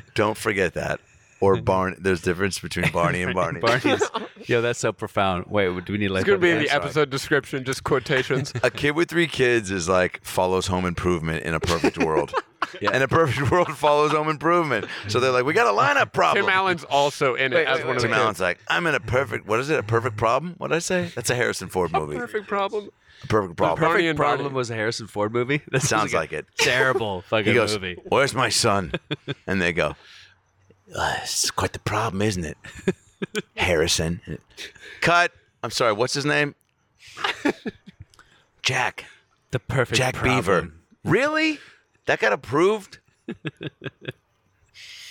[0.15, 0.99] Don't forget that.
[1.41, 1.95] Or Barney.
[1.99, 3.59] There's difference between Barney and Barney.
[3.59, 4.01] Barney's.
[4.47, 5.45] Yo, that's so profound.
[5.47, 6.81] Wait, do we need like it's gonna be in the sorry.
[6.83, 8.53] episode description, just quotations.
[8.63, 12.33] A kid with three kids is like follows Home Improvement in a perfect world.
[12.81, 12.91] Yeah.
[12.93, 14.85] And a perfect world follows Home Improvement.
[15.07, 16.45] So they're like, we got a lineup problem.
[16.45, 18.23] Tim Allen's also in it Wait, as wait, one of Tim the kids.
[18.23, 19.47] Allen's like, I'm in a perfect.
[19.47, 19.79] What is it?
[19.79, 20.55] A perfect problem?
[20.57, 21.11] What did I say?
[21.15, 22.17] That's a Harrison Ford movie.
[22.17, 22.89] Perfect problem.
[23.23, 23.79] A perfect problem.
[23.79, 24.55] Barney Perfect and problem Barney.
[24.55, 25.61] was a Harrison Ford movie.
[25.71, 26.45] That Sounds like it.
[26.57, 27.97] Terrible fucking He goes, movie.
[28.07, 28.93] "Where's my son?"
[29.47, 29.95] And they go,
[30.95, 32.57] uh, "It's quite the problem, isn't it?"
[33.57, 34.21] Harrison.
[35.01, 35.31] Cut.
[35.63, 35.93] I'm sorry.
[35.93, 36.55] What's his name?
[38.63, 39.05] Jack.
[39.51, 40.35] The perfect Jack problem.
[40.37, 40.71] Beaver.
[41.03, 41.59] Really?
[42.05, 42.99] That got approved?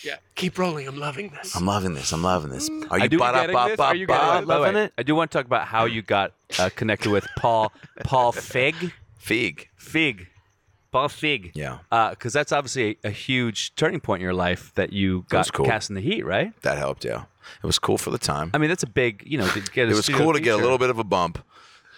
[0.04, 0.14] Yeah.
[0.36, 0.86] Keep rolling.
[0.86, 1.56] I'm loving this.
[1.56, 2.12] I'm loving this.
[2.12, 2.70] I'm loving this.
[2.88, 3.76] Are you do- ba- getting ba- this?
[3.76, 4.40] ba- Are you ba- getting it?
[4.42, 4.92] the loving way, it?
[4.96, 7.72] I do want to talk about how you got uh, connected with Paul
[8.04, 8.92] Paul Feig.
[9.20, 9.66] Feig.
[9.78, 10.28] Feig.
[10.90, 11.52] Paul Feig.
[11.54, 11.78] Yeah.
[12.10, 15.66] Because that's obviously a, a huge turning point in your life that you got cool.
[15.66, 16.52] cast in the heat, right?
[16.62, 17.04] That helped.
[17.04, 17.24] Yeah.
[17.62, 18.50] It was cool for the time.
[18.54, 20.54] I mean, that's a big, you know, to get a It was cool to get
[20.54, 21.44] a little bit of a bump.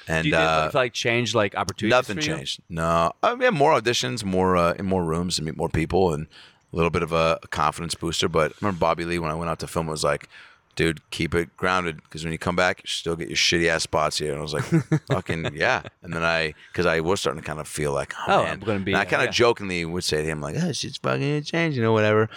[0.08, 1.90] And you uh, like change like opportunities?
[1.90, 2.60] Nothing changed.
[2.68, 6.26] No, I mean, more auditions, more uh, in more rooms, and meet more people, and
[6.72, 8.28] a little bit of a, a confidence booster.
[8.28, 10.28] But I remember Bobby Lee when I went out to film was like,
[10.76, 13.82] "Dude, keep it grounded because when you come back, you still get your shitty ass
[13.82, 14.64] spots here." And I was like,
[15.08, 18.40] "Fucking yeah!" And then I, because I was starting to kind of feel like, "Oh,
[18.40, 19.32] Oh, man," I'm gonna be- And I kind of yeah.
[19.32, 22.28] jokingly would say to him like, "Oh, shit's fucking changed," you know, whatever.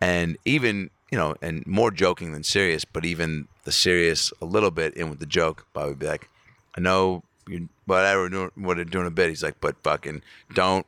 [0.00, 4.70] And even you know, and more joking than serious, but even the serious a little
[4.70, 6.28] bit in with the joke, Bobby would be like,
[6.76, 9.28] I know you whatever doing what they're doing a bit.
[9.28, 10.22] He's like, but fucking
[10.54, 10.86] don't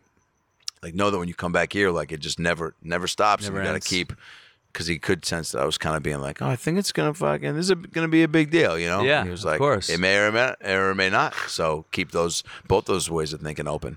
[0.81, 3.45] like know that when you come back here, like it just never never stops.
[3.45, 4.13] Never and you gotta keep
[4.73, 6.93] because he could sense that I was kind of being like, oh, I think it's
[6.93, 9.03] gonna fucking this is gonna be a big deal, you know?
[9.03, 9.89] Yeah, And he was of like, course.
[9.91, 11.35] it may or may, or may not.
[11.49, 13.97] So keep those both those ways of thinking open,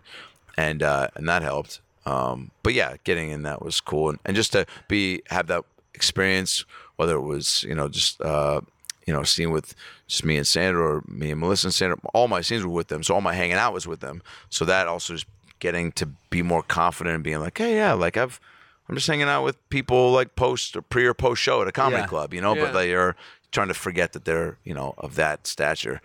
[0.57, 1.79] and uh, and that helped.
[2.05, 5.63] Um, but yeah, getting in that was cool, and, and just to be have that
[5.93, 6.65] experience,
[6.97, 8.61] whether it was you know just uh,
[9.07, 9.73] you know scene with
[10.07, 12.89] just me and Sandra or me and Melissa and Sandra, all my scenes were with
[12.89, 14.21] them, so all my hanging out was with them.
[14.49, 15.25] So that also just
[15.59, 18.39] getting to be more confident and being like, hey, yeah, like I've.
[18.87, 21.71] I'm just hanging out with people like post or pre or post show at a
[21.71, 22.07] comedy Yeah.
[22.07, 22.65] club, you know, Yeah.
[22.65, 23.15] but they are
[23.51, 26.01] trying to forget that they're, you know, of that stature.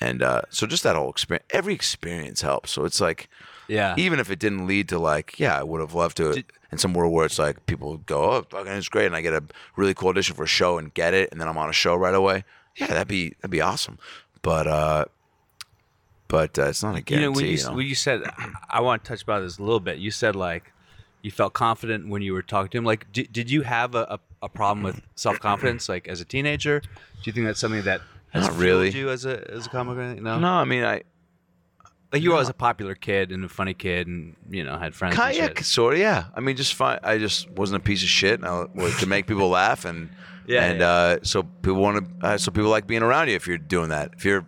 [0.00, 1.46] and uh, so just that whole experience.
[1.50, 2.72] Every experience helps.
[2.72, 3.28] So it's like,
[3.68, 3.94] Yeah.
[3.96, 6.42] even if it didn't lead to like, yeah, I would have loved to.
[6.72, 9.32] in some world where it's like people go, oh, fucking, it's great, and I get
[9.32, 9.44] a
[9.76, 11.94] really cool audition for a show and get it, and then I'm on a show
[11.94, 12.44] right away.
[12.76, 13.98] Yeah, that'd be that'd be awesome.
[14.42, 15.04] But uh,
[16.28, 17.26] but uh, it's not a you guarantee.
[17.26, 17.72] know when you, you know?
[17.74, 18.22] when you said
[18.68, 19.98] I want to touch about this a little bit.
[19.98, 20.72] You said like
[21.24, 22.84] you felt confident when you were talking to him.
[22.84, 26.24] Like, did, did you have a, a, a problem with self confidence like as a
[26.24, 26.80] teenager?
[26.80, 26.86] Do
[27.24, 28.00] you think that's something that
[28.32, 28.90] has Not really.
[28.90, 30.20] you as a as a comic?
[30.20, 31.02] No, no, I mean I
[32.12, 34.94] like you were always a popular kid and a funny kid, and you know had
[34.94, 35.16] friends.
[35.16, 36.00] Kind yeah, sort of.
[36.00, 36.26] Yeah.
[36.34, 37.00] I mean, just fine.
[37.02, 38.38] I just wasn't a piece of shit.
[38.38, 40.10] And I was to make people laugh, and
[40.46, 40.88] Yeah, and yeah.
[40.88, 42.26] Uh, so people want to.
[42.26, 44.12] Uh, so people like being around you if you're doing that.
[44.16, 44.46] If you're,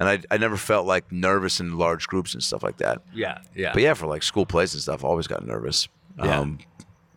[0.00, 3.02] and I, I never felt like nervous in large groups and stuff like that.
[3.12, 3.72] Yeah, yeah.
[3.72, 5.88] But yeah, for like school plays and stuff, I always got nervous.
[6.18, 6.38] Yeah.
[6.40, 6.58] Um,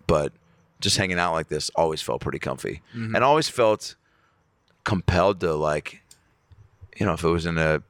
[0.07, 0.33] but
[0.79, 3.15] just hanging out like this always felt pretty comfy, Mm-hmm.
[3.15, 3.95] and always felt
[4.83, 6.01] compelled to like,
[6.97, 7.81] you know, if it was in a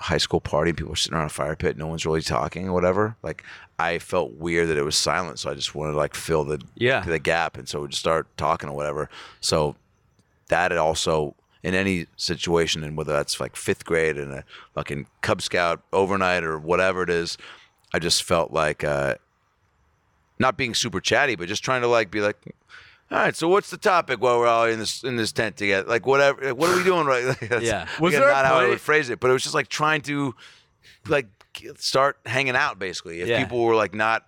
[0.00, 2.68] high school party and people were sitting around a fire pit, no one's really talking
[2.68, 3.16] or whatever.
[3.22, 3.44] Like
[3.78, 6.60] I felt weird that it was silent, so I just wanted to like fill the
[6.74, 7.00] Yeah.
[7.00, 9.08] the gap, and so we'd just start talking or whatever.
[9.40, 9.76] So
[10.48, 15.42] that also in any situation, and whether that's like fifth grade and a fucking Cub
[15.42, 17.36] Scout overnight or whatever it is,
[17.92, 19.16] I just felt like uh,
[20.38, 22.36] not being super chatty, but just trying to like be like.
[23.10, 25.88] All right, so what's the topic while we're all in this in this tent together?
[25.88, 27.24] Like whatever, like, what are we doing right?
[27.28, 27.86] Like, that's, Yeah.
[27.98, 29.68] Was again, there a not how I would phrase it, but it was just like
[29.68, 30.34] trying to
[31.08, 31.26] like
[31.78, 33.22] start hanging out basically.
[33.22, 33.42] If Yeah.
[33.42, 34.26] people were like not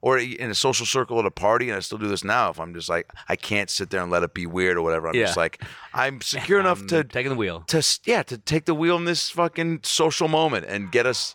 [0.00, 2.50] or in a social circle at a party, and I still do this now.
[2.50, 5.08] If I'm just like I can't sit there and let it be weird or whatever,
[5.08, 5.24] I'm Yeah.
[5.24, 5.60] just like
[5.92, 7.64] I'm secure enough I'm to taking the wheel.
[7.66, 11.34] to yeah to take the wheel in this fucking social moment and get us.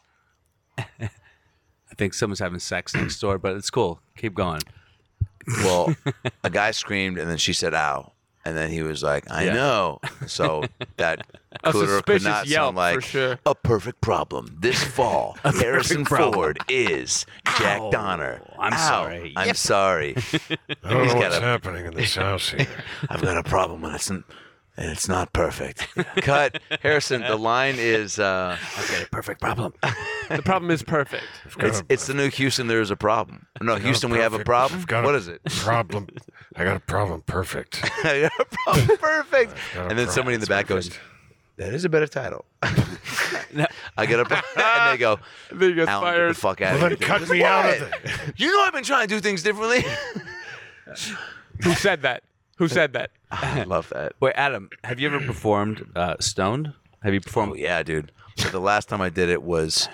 [1.96, 4.02] I think someone's having sex next door, but it's cool.
[4.18, 4.60] Keep going.
[5.64, 5.96] Well,
[6.44, 8.12] a guy screamed, and then she said "ow,"
[8.44, 9.54] and then he was like, "I Yeah.
[9.54, 10.66] know." So
[10.98, 11.26] that
[11.64, 13.40] A could or could suspicious not yelp, sound like for sure.
[13.46, 14.58] a perfect problem.
[14.60, 16.34] This fall, Harrison problem.
[16.34, 17.26] Ford is
[17.60, 17.92] Jack Ow.
[17.92, 18.42] Donner.
[18.60, 18.88] I'm Ow.
[18.90, 19.34] sorry.
[19.38, 20.16] I'm sorry.
[20.18, 22.68] I don't He's know got what's a- happening in this house here.
[23.10, 24.26] I've got a problem, and it's n-
[24.78, 25.88] and it's not perfect.
[26.18, 27.22] Cut, Harrison.
[27.22, 28.20] The line is.
[28.20, 29.74] Uh, I've got a perfect problem.
[30.30, 31.24] The problem is perfect.
[31.60, 32.68] it's it's the new Houston.
[32.68, 33.48] There is a problem.
[33.62, 34.10] No, Houston.
[34.10, 34.80] We have a perfect- problem.
[34.82, 35.44] I've got What a is it?
[35.46, 36.08] Problem.
[36.56, 37.22] I got a problem.
[37.22, 37.82] Perfect.
[38.04, 38.98] I got a problem.
[38.98, 39.54] Perfect.
[39.74, 40.88] got a And then somebody in the back problem.
[40.90, 40.98] goes,
[41.58, 42.46] "That is a better title."
[43.54, 43.66] No.
[43.98, 44.42] I get up and
[44.94, 45.18] they go,
[45.52, 46.38] Then he gets Alan, get the fired.
[46.38, 47.18] fuck out Well, of then here.
[47.20, 47.94] cut me out of it.
[48.36, 49.86] You know I've been trying to do things differently.
[51.64, 52.24] Who said that?
[52.56, 53.12] Who said that?
[53.32, 54.14] I love that.
[54.20, 56.74] Wait, Adam, have you ever performed uh, stoned?
[57.04, 57.54] Have you performed?
[57.54, 58.12] Oh yeah, dude.
[58.38, 59.88] But the last time I did it was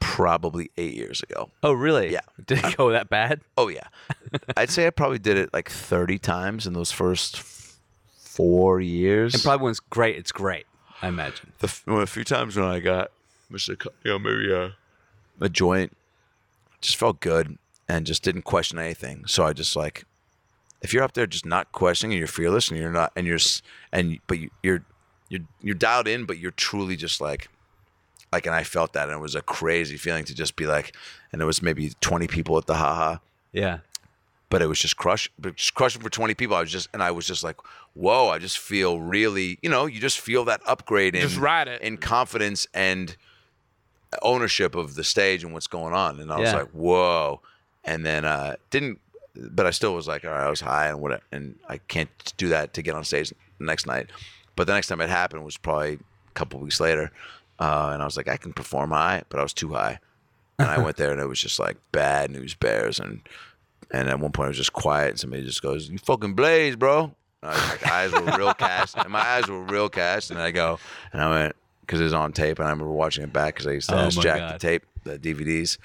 [0.00, 1.50] probably eight years ago.
[1.62, 2.12] Oh, really?
[2.12, 2.20] Yeah.
[2.46, 3.40] Did it go that bad?
[3.56, 3.88] Oh yeah,
[4.56, 7.42] I'd say I probably did it like thirty times in those first
[8.16, 9.34] four years.
[9.34, 10.66] And probably when it's great, it's great.
[11.02, 11.52] I imagine.
[11.58, 13.10] the f- well, a few times when I got,
[13.52, 13.78] Mr.
[13.78, 14.70] Co- you know, maybe uh,
[15.40, 15.96] a joint,
[16.80, 17.58] just felt good
[17.88, 19.24] and just didn't question anything.
[19.26, 20.04] So I just like,
[20.82, 23.36] if you're up there just not questioning and you're fearless and you're not and you're
[23.36, 23.62] s-
[23.92, 24.82] and but you, you're
[25.28, 27.48] you're you're dialed in, but you're truly just like.
[28.32, 30.94] Like and I felt that, and it was a crazy feeling to just be like,
[31.32, 33.16] and there was maybe twenty people at the haha,
[33.52, 33.78] Yeah.
[34.50, 36.54] but it was just crush, but just crushing for 20 people.
[36.54, 37.56] I was just, and I was just like,
[37.94, 41.66] whoa, I just feel really, you know, you just feel that upgrade in, Just ride
[41.66, 41.82] it.
[41.82, 43.16] in confidence and
[44.22, 46.20] ownership of the stage and what's going on.
[46.20, 46.58] And I was Yeah.
[46.58, 47.40] like, whoa.
[47.84, 49.00] And then, uh, didn't,
[49.34, 52.08] but I still was like, all right, I was high and what, and I can't
[52.36, 54.10] do that to get on stage the next night.
[54.56, 57.10] But the next time it happened was probably a couple weeks later.
[57.58, 59.98] Uh, and I was like, I can perform high, but I was too high.
[60.58, 63.22] And I went there and it was just like bad news bears and
[63.92, 66.76] and at one point it was just quiet and somebody just goes, You fucking blaze,
[66.76, 67.14] bro.
[67.42, 68.96] And I was like, eyes were real cast.
[68.98, 70.30] And my eyes were real cast.
[70.30, 70.78] And I go,
[71.12, 72.58] and I went, because it was on tape.
[72.58, 74.54] And I remember watching it back because I used to Oh ask Jack God.
[74.54, 75.78] the tape, the DVDs.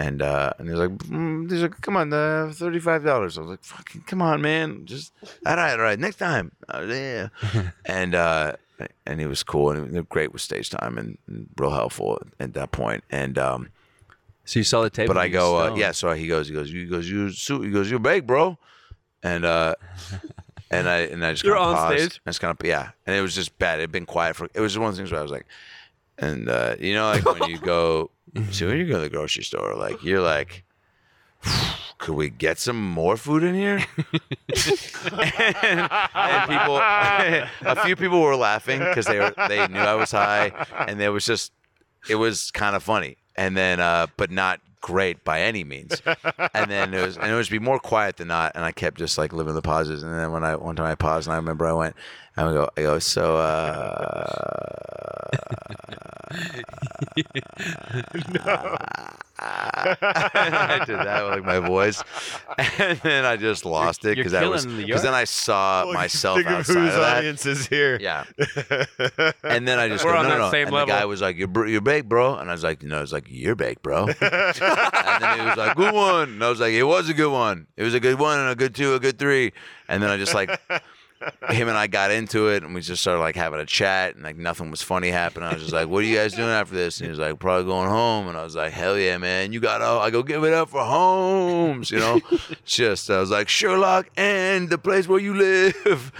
[0.00, 3.36] And uh, and he was like, mm, he's like, come on, uh, thirty-five dollars.
[3.36, 5.12] I was like, fucking, come on, man, just
[5.44, 7.28] all right, all right, next time, uh, yeah.
[7.84, 8.52] and uh,
[9.04, 12.54] and he was cool and was great with stage time and, and real helpful at
[12.54, 13.04] that point.
[13.10, 13.68] And um,
[14.46, 15.06] So you saw the tape.
[15.06, 15.92] but I go, uh, yeah.
[15.92, 17.64] So he goes, he goes, he goes, you suit.
[17.66, 18.56] He goes, you're big, bro.
[19.22, 19.74] And uh,
[20.70, 21.98] and I and I just You're on paused.
[21.98, 22.20] stage?
[22.24, 22.92] I just kind of yeah.
[23.06, 23.80] And it was just bad.
[23.80, 24.48] It'd been quiet for.
[24.54, 25.44] It was one of the things where I was like,
[26.20, 28.10] and uh, you know, like when you go,
[28.50, 30.64] so when you go to the grocery store, like you're like.
[31.96, 33.76] Could we get some more food in here?
[34.06, 40.10] and, and people, a few people were laughing because they were, they knew I was
[40.10, 40.50] high,
[40.88, 41.52] and there was just
[42.08, 46.00] it was kind of funny and then uh but not great by any means
[46.54, 48.96] and then it was and it was be more quiet than not and i kept
[48.96, 51.36] just like living the pauses and then when i one time i paused and i
[51.36, 51.94] remember i went
[52.36, 54.26] and i go i go so uh
[58.32, 58.76] no.
[59.42, 62.02] I did that with like my voice,
[62.78, 65.84] and then I just lost it because I was killing the because then I saw
[65.86, 67.16] Well, myself think of whose of that.
[67.18, 67.96] audience is here.
[67.98, 68.24] Yeah,
[69.42, 70.50] and then I just We're go, on no, no, that no.
[70.50, 70.94] same and level.
[70.94, 73.12] the guy was like, "You're br- you're baked, bro," and I was like, "No, it's
[73.12, 76.74] like you're baked, bro." and then he was like, "Good one," and I was like,
[76.74, 77.66] "It was a good one.
[77.78, 79.52] It was a good one and a good two, a good three.
[79.88, 80.50] And then I just like
[81.50, 84.24] him and I got into it, and we just started like having a chat, and
[84.24, 85.48] like nothing was funny happening.
[85.48, 87.38] I was just like, "What are you guys doing after this?" And he was like,
[87.38, 89.52] "Probably going home." And I was like, "Hell yeah, man!
[89.52, 92.20] You got to I go give it up for Holmes." You know,
[92.64, 96.12] just I was like Sherlock and the place where you live,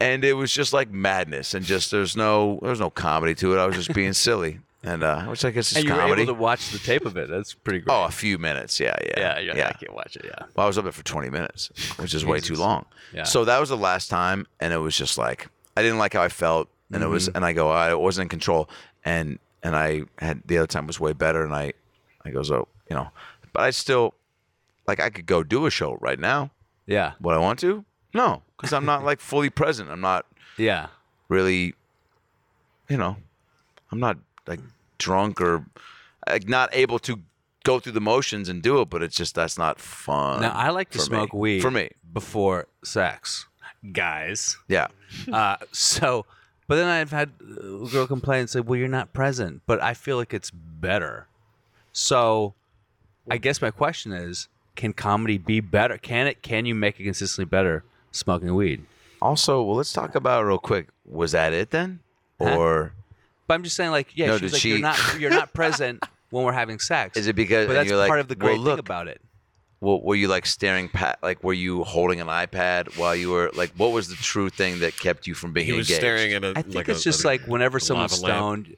[0.00, 3.58] and it was just like madness, and just there's no there's no comedy to it.
[3.58, 6.22] I was just being silly, and uh, which I guess is and you were comedy.
[6.22, 7.28] able to watch the tape of it.
[7.28, 7.92] That's pretty great.
[7.94, 9.68] Oh, a few minutes, yeah, yeah, yeah, yeah, yeah.
[9.68, 10.24] I can't watch it.
[10.24, 10.46] Yeah.
[10.54, 12.84] Well, I was up there for 20 minutes, which is way too long.
[13.12, 13.24] Yeah.
[13.24, 16.22] So that was the last time, and it was just like I didn't like how
[16.22, 17.12] I felt, and it Mm-hmm.
[17.12, 18.68] was, and I go, I wasn't in control,
[19.04, 21.72] and and I had the other time was way better, and I,
[22.24, 23.08] I goes, oh, you know,
[23.52, 24.14] but I still,
[24.86, 26.50] like, I could go do a show right now.
[26.86, 27.12] Yeah.
[27.20, 27.84] Would I want to?
[28.14, 29.90] No, because I'm not like fully present.
[29.90, 30.24] I'm not
[30.56, 30.86] Yeah.
[31.28, 31.74] really,
[32.88, 33.16] you know,
[33.90, 34.60] I'm not like
[34.98, 35.64] drunk or
[36.28, 37.20] like not able to
[37.64, 40.40] go through the motions and do it, but it's just that's not fun.
[40.42, 41.38] Now I like to smoke me.
[41.38, 43.46] weed For me, before sex,
[43.92, 44.56] guys.
[44.68, 44.88] yeah.
[45.32, 46.26] Uh, so,
[46.68, 49.94] but then I've had a girl complain and say, "Well, you're not present," but I
[49.94, 51.26] feel like it's better.
[51.92, 52.54] So,
[53.30, 55.96] I guess my question is, can comedy be better?
[55.98, 56.42] Can it?
[56.42, 58.84] Can you make it consistently better smoking weed?
[59.22, 60.88] Also, well, let's talk about real quick.
[61.06, 62.00] Was that it then,
[62.40, 62.90] Huh?
[63.46, 65.52] Or But I'm just saying, like, yeah, No, she's did like, you're not, you're not
[65.60, 67.16] present when we're having sex.
[67.16, 69.08] is it because But that's you're like, part of the well, great look, thing about
[69.08, 69.20] it.
[69.80, 71.18] well, were you like staring pat?
[71.22, 73.70] Like, were you holding an iPad while you were like?
[73.76, 76.00] What was the true thing that kept you from being He was engaged?
[76.00, 76.50] staring at a.
[76.56, 78.66] I think like it's a- just a- like whenever someone's lava lamp.
[78.66, 78.76] stoned,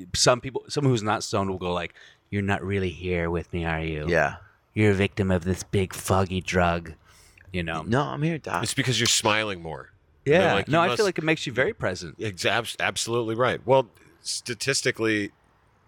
[0.00, 1.94] uh, some people, someone who's not stoned will go like,
[2.30, 4.06] "You're not really here with me, are you?
[4.08, 4.36] Yeah.
[4.74, 6.94] You're a victim of this big foggy drug."
[7.52, 7.82] You know?
[7.82, 8.62] No, I'm here, Doc.
[8.62, 9.90] It's because you're smiling more.
[10.30, 10.38] Yeah.
[10.40, 12.16] They're like, no, you I must- feel like it makes you very present.
[12.18, 13.60] It's abs- absolutely right.
[13.66, 13.88] Well,
[14.22, 15.30] statistically,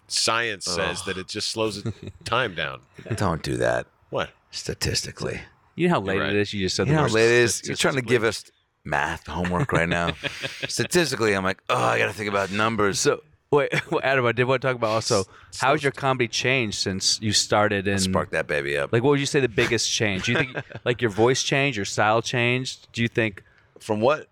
[0.08, 1.82] science says that it just slows
[2.24, 2.80] time down.
[3.16, 3.86] Don't do that.
[4.10, 4.30] What?
[4.50, 5.40] Statistically,
[5.74, 6.30] You know how late right.
[6.30, 6.52] it is.
[6.52, 7.62] You just said you the know, how late it is.
[7.66, 8.44] You're trying to give us
[8.84, 10.12] math homework right now.
[10.68, 13.00] Statistically, I'm like, oh, I got to think about numbers.
[13.00, 15.24] So wait, well, Adam, I did want to talk about also
[15.60, 18.92] how's your comedy changed since you started and spark that baby up.
[18.92, 20.24] Like, what would you say the biggest change?
[20.26, 22.88] Do you think like your voice changed, your style changed?
[22.92, 23.42] Do you think
[23.80, 24.28] From what?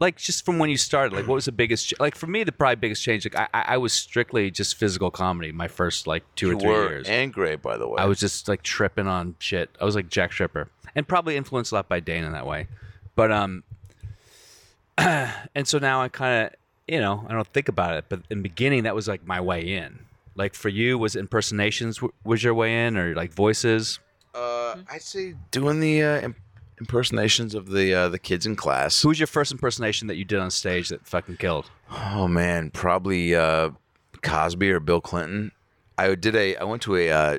[0.00, 1.14] Like just from when you started?
[1.16, 1.88] Like, what was the biggest?
[1.88, 3.24] ch- Like for me, the probably biggest change.
[3.26, 6.60] Like I, I I was strictly just physical comedy my first like two You or
[6.60, 7.08] three were years.
[7.08, 7.96] and great, by the way.
[7.98, 9.70] I was just like tripping on shit.
[9.80, 12.68] I was like Jack tripper and probably influenced a lot by Dana that way.
[13.16, 13.64] But um,
[14.98, 16.52] and so now I kind of
[16.86, 19.40] you know I don't think about it, but in the beginning that was like my
[19.40, 20.00] way in.
[20.34, 23.98] Like for you, was impersonations w- was your way in, or like voices?
[24.32, 26.36] Uh, I'd say doing the uh, im-
[26.78, 29.02] impersonations of the uh, the kids in class.
[29.02, 31.70] Who was your first impersonation that you did on stage that fucking killed?
[31.90, 33.70] Oh man, probably uh,
[34.22, 35.52] Cosby or Bill Clinton.
[35.96, 36.56] I did a.
[36.56, 37.38] I went to a uh,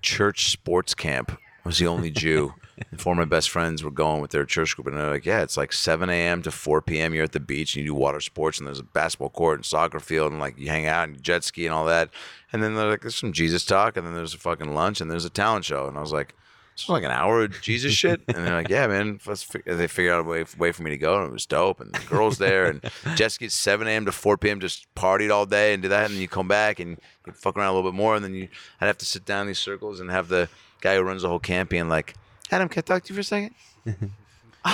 [0.00, 1.32] church sports camp.
[1.64, 2.54] I was the only Jew.
[2.90, 5.26] and four of my best friends were going with their church group, and they're like,
[5.26, 6.42] "Yeah, it's like 7 a.m.
[6.42, 7.14] to 4 p.m.
[7.14, 9.64] You're at the beach and you do water sports, and there's a basketball court and
[9.64, 12.10] soccer field, and like you hang out and you jet ski and all that."
[12.52, 15.10] And then they're like, "There's some Jesus talk, and then there's a fucking lunch, and
[15.10, 16.34] there's a talent show." And I was like.
[16.74, 19.86] Was like an hour of Jesus shit, and they're like, "Yeah, man." Let's fi-" They
[19.86, 21.80] figured out a way, way for me to go, and it was dope.
[21.80, 22.80] And the girls there, and
[23.14, 24.06] jet at 7 a.m.
[24.06, 24.58] to 4 p.m.
[24.58, 27.56] Just partied all day and did that, and then you come back and you fuck
[27.58, 28.48] around a little bit more, and then you
[28.80, 30.48] I'd have to sit down in these circles and have the
[30.80, 32.14] guy who runs the whole camp being like,
[32.50, 33.54] "Adam, can I talk to you for a second?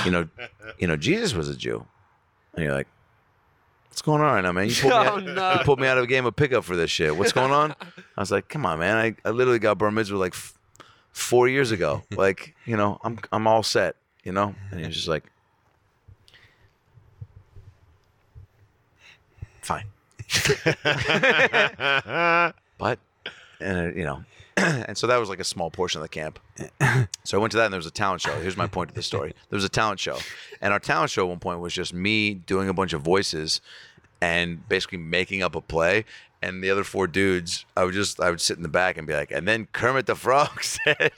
[0.04, 0.28] you know,
[0.78, 1.84] you know, Jesus was a Jew,
[2.54, 2.86] and you're like,
[3.88, 4.68] "What's going on right now, man?
[4.68, 5.52] You pulled, me, Oh, out, no.
[5.54, 7.16] you pulled me out of a game of pickup for this shit.
[7.16, 7.74] What's going on?"
[8.16, 8.96] I was like, "Come on, man!
[8.96, 10.54] I, I literally got bar mitzvah like f-
[11.18, 12.02] four years ago.
[12.16, 13.96] Like, you know, I'm I'm all set.
[14.24, 15.24] You know." And he was just like,
[19.62, 19.84] "Fine."
[22.78, 22.98] but
[23.60, 24.24] and uh, you know
[24.56, 26.38] and so that was like a small portion of the camp
[27.24, 28.94] so i went to that and there was a talent show here's my point of
[28.94, 30.18] the story there was a talent show
[30.60, 33.60] and our talent show at one point was just me doing a bunch of voices
[34.20, 36.04] and basically making up a play
[36.42, 39.06] and the other four dudes i would just i would sit in the back and
[39.06, 41.12] be like and then kermit the frog said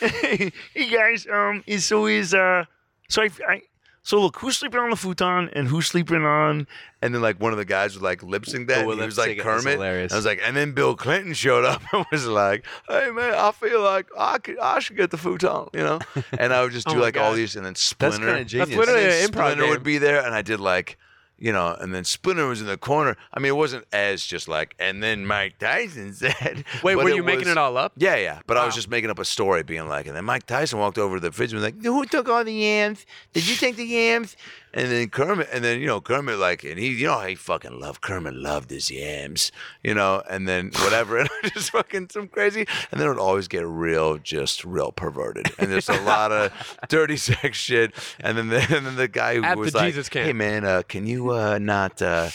[0.00, 0.52] hey
[0.90, 2.64] guys um is so is uh
[3.08, 3.62] so I, I
[4.04, 6.66] so look, who's sleeping on the futon and who's sleeping on?
[7.00, 8.78] And then like one of the guys would like lip sync that.
[8.78, 9.44] Oh, and he lip was like sync it.
[9.44, 9.74] That's Kermit.
[9.74, 10.12] hilarious.
[10.12, 13.52] I was like, and then Bill Clinton showed up and was like, "Hey man, I
[13.52, 16.00] feel like I could, I should get the futon," you know.
[16.36, 18.40] And I would just Oh do my like all these, and then Splinter, That's kind
[18.40, 18.68] of genius.
[18.70, 20.98] That's literally and then Splinter would be there, and I did like,
[21.42, 23.16] you know, and then Splinter was in the corner.
[23.34, 26.64] I mean, it wasn't as just like, and then Mike Tyson said.
[26.84, 27.92] Wait, were you making was- it all up?
[27.96, 28.38] Yeah, yeah.
[28.46, 30.98] But I was just making up a story, being like, and then Mike Tyson walked
[30.98, 33.04] over to the fridge and was like, "Who took all the yams?
[33.32, 34.36] Did you take the yams?"
[34.74, 37.78] And then Kermit, and then you know Kermit, like, and he, you know, he fucking
[37.78, 42.28] loved Kermit, loved his yams, you know, and then whatever, and I just fucking some
[42.28, 46.32] crazy, and then it would always get real, just real perverted, and there's a lot
[46.32, 49.88] of dirty sex shit, and then the, and then the guy who At was like,
[49.88, 50.26] Jesus camp.
[50.26, 52.30] "Hey man, uh, can you uh, not?" Uh,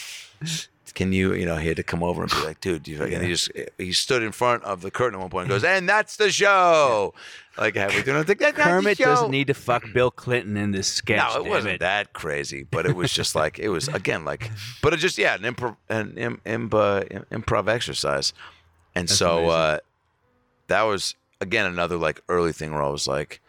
[0.98, 3.04] can you, you know, he had to come over and be like, dude, do you,
[3.04, 5.64] and he just, he stood in front of the curtain at one point and goes,
[5.78, 7.14] and that's the show.
[7.56, 9.84] Like, halfway through, and I was like, that's not the Kermit doesn't need to fuck
[9.93, 11.20] Bill Clinton in this sketch.
[11.20, 14.50] No, it damn wasn't that crazy, but it was just like it was again like,
[14.82, 18.34] but it just yeah, an improv, an im, im, uh, improv exercise,
[18.95, 19.78] and so uh,
[20.66, 23.39] that was again another like early thing where I was like,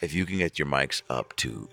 [0.00, 1.68] if you can get your mics up to,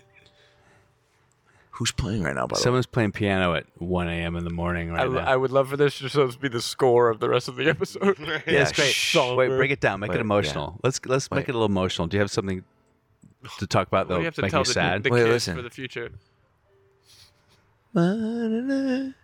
[1.72, 2.46] who's playing right now?
[2.46, 4.36] By the way, Someone's playing piano at 1 a.m.
[4.36, 5.18] in the morning I, right now.
[5.20, 7.68] I would love for this just to be the score of the rest of the
[7.68, 8.18] episode.
[8.20, 8.92] yeah, Yeah, it's great.
[8.94, 9.16] shh.
[9.16, 10.00] Wait, break it down.
[10.00, 10.78] Make Wait, it emotional.
[10.82, 11.48] Let's let's make Wait.
[11.48, 12.06] it a little emotional.
[12.08, 12.62] Do you have something
[13.58, 14.20] to talk about Well, though?
[14.20, 15.02] you have to make tell you the, sad.
[15.02, 15.56] the Wait, kids listen.
[15.56, 16.10] for the future.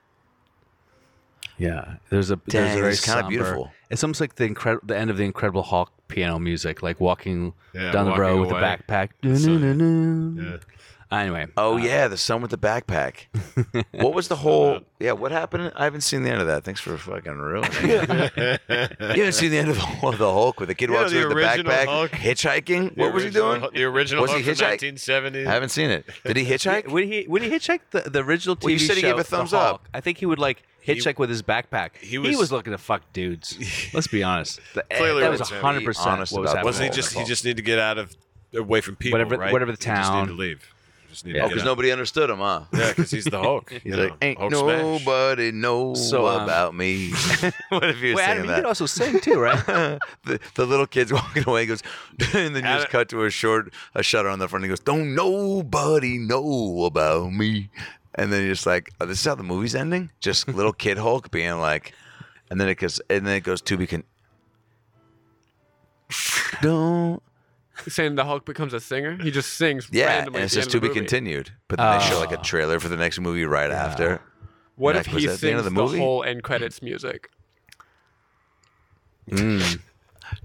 [1.61, 3.73] Yeah, there's a there's Dang, a very it's kinda somber- beautiful.
[3.91, 7.53] It's almost like the incredible the end of the Incredible Hulk piano music, like walking
[7.75, 8.61] Yeah, down the walking road with away.
[8.61, 9.09] a backpack.
[9.37, 10.59] So- Yeah.
[11.11, 13.29] Anyway, Oh uh, yeah, the son with the backpack.
[13.93, 14.81] what was the whole?
[14.99, 15.73] Yeah, what happened?
[15.75, 16.65] I haven't seen the end of that.
[16.65, 17.71] Thanks for fucking ruining.
[17.73, 18.61] it.
[18.69, 21.13] you haven't seen the end of the, of the Hulk with the kid Yeah, walks
[21.13, 22.11] the with the backpack, Hulk.
[22.11, 22.95] hitchhiking.
[22.95, 23.63] The What was he doing?
[23.73, 24.83] The original Was he Hulk from hitchhike?
[24.83, 25.47] 1970.
[25.47, 26.05] I haven't seen it.
[26.27, 26.89] Did he hitchhike?
[26.89, 29.19] When he when he hitchhiked the, the original TV Well, you said he show, gave
[29.19, 29.89] a thumbs up.
[29.95, 31.97] I think he would like hitchhike with his backpack.
[32.01, 33.57] he was- looking to fuck dudes.
[33.95, 34.61] Let's be honest.
[34.75, 36.65] The- Clearly that was was hundred percent Honest what was happening.
[36.67, 38.15] Wasn't he just he just need to get out of
[38.55, 39.53] away from people, Whatever- right?
[39.55, 40.75] whatever the He just need to leave.
[41.11, 41.43] Just need Yeah.
[41.43, 42.63] to Oh, because nobody understood him, huh?
[42.73, 43.71] Yeah, because he's the Hulk.
[43.71, 44.83] He's you like, ain't Hulk smash.
[44.83, 47.11] nobody know So, um, about me.
[47.71, 48.57] what if you're Wait, saying Adam, you that?
[48.57, 49.65] could also sing too, right?
[50.25, 51.63] the, the little kid's walking away.
[51.63, 51.83] He goes,
[52.35, 54.65] and then you just cut to a short a shutter on the front.
[54.65, 57.71] He goes, "Don't nobody know about me."
[58.15, 60.99] And then you're just like, oh, "This is how the movie's ending." Just little kid
[60.99, 61.95] Hulk being like,
[62.51, 64.05] and then it goes, and then it goes to be con-
[66.61, 67.23] Don't
[67.87, 69.89] Saying the Hulk becomes a singer, he just sings.
[69.93, 70.99] yeah, randomly and at it says to be movie.
[71.01, 71.53] continued.
[71.69, 72.43] But then they show like a Oh.
[72.43, 74.21] trailer for the next movie right after.
[74.77, 75.99] What Like, if was he that the end of the, the movie?
[75.99, 77.31] whole end credits music?
[79.31, 79.81] Mm.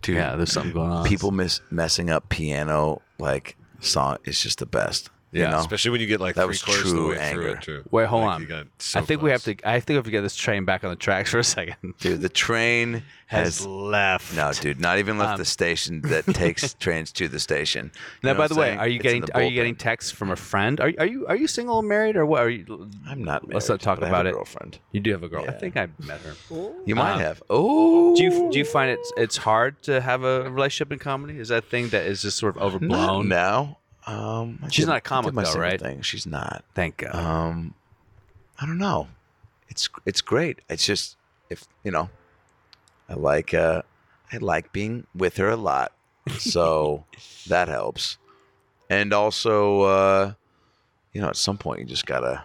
[0.01, 1.05] Dude, Yeah, there's something going on.
[1.05, 5.09] people miss messing up piano like song is just the best.
[5.33, 5.59] You Yeah, know?
[5.59, 7.41] Especially when you get like That three was quarters of the true way anger.
[7.41, 7.83] through it too.
[7.91, 8.45] Wait, hold Like, on.
[8.45, 9.55] got so I think we have close.
[9.57, 9.69] to.
[9.69, 11.75] I think we have to get this train back on the tracks for a second.
[11.99, 12.21] dude.
[12.21, 14.35] The train has left.
[14.35, 17.91] No, dude, not even left Um, the station that takes trains to the station.
[18.21, 18.79] You Now, know by what the I'm way, saying?
[18.79, 19.53] are you It's in getting the are you bullpen.
[19.55, 20.79] getting texts from a friend?
[20.79, 22.41] Are are you are you single, or married, or what?
[22.43, 22.89] Are you?
[23.09, 23.43] I'm not.
[23.43, 24.33] Married, Let's not talk but I have about a it.
[24.33, 24.79] Girlfriend.
[24.91, 25.45] You do have a girl.
[25.47, 26.35] I think I met her.
[26.85, 27.41] You might Um, have.
[27.49, 31.39] Oh, Do you do you find it it's hard to have a relationship in comedy?
[31.39, 33.27] Is that a thing that is just sort of Not overblown?
[33.29, 33.79] now?
[34.05, 35.79] Um, I She's did- not a comic though, right?
[35.79, 36.01] Thing.
[36.01, 36.63] She's not.
[36.75, 37.15] Thank God.
[37.15, 37.73] Um,
[38.59, 39.07] I don't know.
[39.69, 40.59] It's it's great.
[40.69, 41.15] It's just
[41.49, 42.09] if you know,
[43.09, 43.81] I like uh,
[44.31, 45.93] I like being with her a lot,
[46.37, 47.05] so
[47.47, 48.17] that helps.
[48.89, 50.33] And also, uh,
[51.13, 52.43] you know, at some point you just gotta,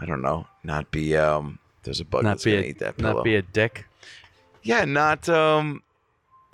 [0.00, 1.58] I don't know, not be um.
[1.84, 3.14] There's a bug not that's be gonna a eat that pillow.
[3.16, 3.86] not be a dick.
[4.62, 5.82] yeah, not um.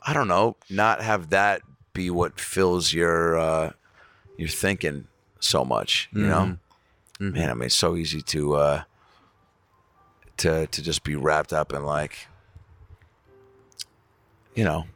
[0.02, 0.56] I don't know.
[0.68, 1.62] Not have that
[1.92, 3.72] be what fills your uh,
[4.36, 5.06] your thinking
[5.40, 6.08] so much.
[6.12, 6.56] You know
[7.20, 7.34] Mhm.
[7.34, 8.82] man, I mean, it's so easy to uh,
[10.38, 12.26] to to just be wrapped up in like,
[14.54, 14.86] you know,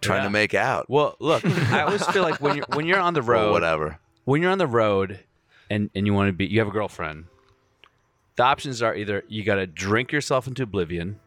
[0.00, 0.24] trying Yeah.
[0.24, 3.20] to make out Well, look, I always feel like when you're when you're on the
[3.28, 3.98] or road, whatever.
[4.24, 5.20] when you're on the road
[5.70, 7.26] and and you want to be you have a girlfriend
[8.36, 11.18] the options are either you got to drink yourself into oblivion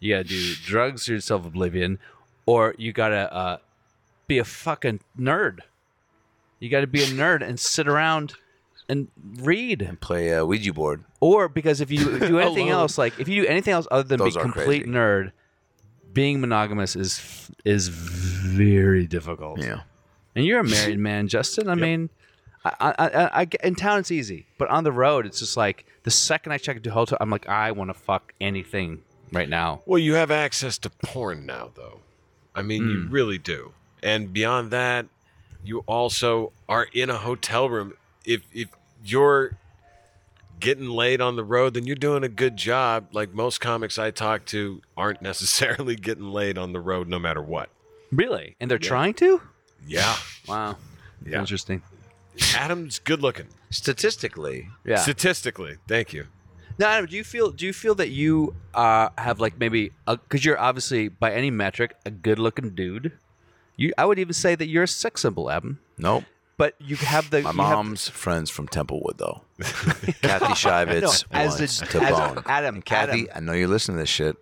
[0.00, 1.98] you got to do drugs to yourself oblivion
[2.46, 3.56] or you got to uh,
[4.32, 5.58] be a fucking nerd
[6.58, 8.34] you got to be a nerd and sit around
[8.88, 9.08] and
[9.40, 11.04] read and Play a Ouija board.
[11.20, 14.18] or because if you do anything else like if you do anything else other than
[14.18, 14.96] Those be are complete crazy.
[14.96, 15.32] nerd
[16.12, 19.80] being monogamous is is very difficult Yeah,
[20.34, 21.68] and you're a married man, Justin.
[21.68, 22.10] I mean,
[22.64, 25.86] I, I, I, I, in town it's easy, but on the road it's just like
[26.04, 29.02] the second I check into a hotel, I'm like, I want to fuck anything
[29.32, 29.82] right now.
[29.86, 32.00] Well, you have access to porn now, though.
[32.54, 33.12] I mean, you mm.
[33.12, 33.72] really do.
[34.02, 35.06] And beyond that,
[35.64, 37.94] you also are in a hotel room.
[38.24, 38.68] If if
[39.04, 39.56] you're
[40.60, 43.08] getting laid on the road, then you're doing a good job.
[43.12, 47.42] Like most comics I talk to aren't necessarily getting laid on the road, no matter
[47.42, 47.68] what.
[48.10, 48.56] Really?
[48.60, 49.40] And they're trying to?
[49.86, 50.16] Yeah,
[50.48, 50.76] Wow.
[51.24, 51.40] Yeah.
[51.40, 51.82] Interesting.
[52.56, 53.46] Adam's good looking.
[53.70, 54.96] Statistically, Yeah.
[54.96, 56.26] Statistically, thank you.
[56.78, 60.44] Now, Adam, do you feel do you feel that you uh, have like maybe because
[60.44, 63.12] you're obviously by any metric a good-looking dude?
[63.76, 65.78] You, I would even say that you're a sex symbol, Adam.
[65.98, 66.24] nope.
[66.58, 69.40] But you have the My you have- mom's friends from Templewood, though.
[69.60, 72.42] Kathy Shivitz No, as wants a- to as a- bone.
[72.46, 73.32] Adam, And Kathy, Adam.
[73.34, 74.36] I know you're listening to this shit.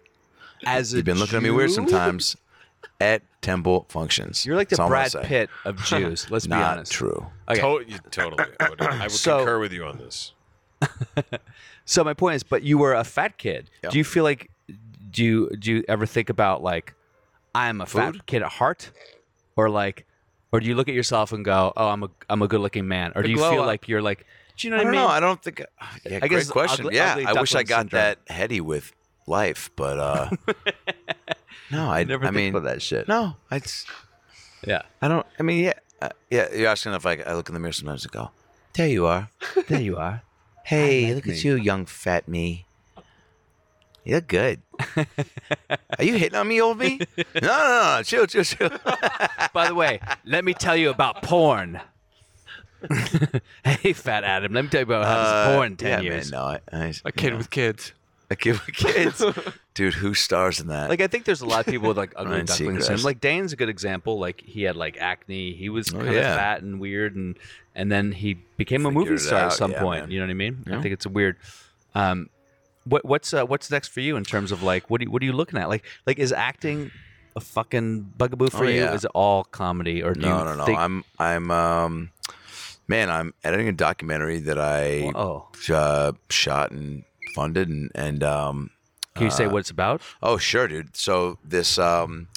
[0.67, 1.75] as a You've been looking at me weird Jew?
[1.77, 2.37] sometimes
[3.01, 4.45] at temple functions.
[4.45, 5.29] You're like the That's all I'm gonna Brad say.
[5.29, 6.27] Pitt of Jews.
[6.31, 6.93] Let's be Not honest.
[6.93, 7.27] true.
[7.49, 7.61] Okay.
[7.61, 8.45] To- you- totally.
[8.59, 10.33] I would, I would So- concur with you on this.
[11.87, 13.69] So my point is, but you were a fat kid.
[13.83, 13.91] Yeah.
[13.91, 14.51] Do you feel like
[15.11, 16.95] do you do you ever think about like
[17.55, 18.93] I'm a fat kid at heart,
[19.61, 20.07] or like,
[20.53, 22.89] or do you look at yourself and go, oh, I'm a I'm a good looking
[22.89, 23.67] man, or The do you feel up.
[23.67, 24.27] like you're like,
[24.57, 25.07] do you know I what don't I mean?
[25.09, 25.15] know.
[25.17, 25.61] I don't think.
[26.05, 26.87] Yeah, I great guess question.
[26.87, 28.01] ugly- yeah, ugly I wish I got syndrome.
[28.01, 28.93] that heady with
[29.27, 30.31] life, but uh,
[31.71, 33.07] no, I never I think mean, about that shit.
[33.09, 33.87] no, I just,
[34.67, 34.83] Yeah.
[35.01, 35.27] I don't.
[35.39, 35.73] I mean, yeah,
[36.03, 36.49] uh, yeah.
[36.55, 38.31] You're asking if I, I look in the mirror sometimes and go,
[38.75, 39.29] "There you are.
[39.69, 40.23] There you are.
[40.63, 42.67] Hey, like look me." at you, young fat me.
[44.05, 44.63] You look good.
[45.99, 47.01] are you hitting on me, old me?
[47.19, 48.03] no, no, no.
[48.03, 48.71] Chill, chill, chill.
[49.53, 51.81] By the way, let me tell you about porn.
[53.65, 56.31] hey, fat Adam, let me tell you about how Uh, this porn ten yeah, years.
[56.33, 56.41] man.
[56.41, 57.93] No, I, I, A kid with kids.
[58.31, 59.23] a kid with kids.
[59.75, 60.89] Dude, who stars in that?
[60.89, 62.83] Like I think there's a lot of people with like ugly Ryan duckling Seacrest.
[62.85, 63.05] syndrome.
[63.05, 64.19] Like Dane's a good example.
[64.19, 65.53] Like he had like acne.
[65.53, 67.39] He was Oh, kind of fat and weird, and
[67.75, 70.01] and then he became a movie star at some yeah, point.
[70.05, 70.11] man.
[70.11, 70.65] You know what I mean?
[70.71, 71.37] I think it's a weird.
[71.95, 72.31] Um,
[72.85, 75.23] what what's uh, what's next for you in terms of like what do you, what
[75.23, 75.69] are you looking at?
[75.69, 76.91] Like like is acting
[77.37, 78.81] a fucking bugaboo for Oh, you?
[78.81, 78.95] yeah.
[78.95, 80.65] Is it all comedy or no, no, no.
[80.65, 80.79] think?
[80.79, 82.11] I'm, I'm, um,
[82.89, 85.13] man, I'm editing a documentary that I
[85.73, 87.05] uh, shot and
[87.35, 88.71] funded, and and um,
[89.15, 90.03] can you say what it's about?
[90.23, 90.97] Oh, sure, dude.
[90.97, 92.29] So this um,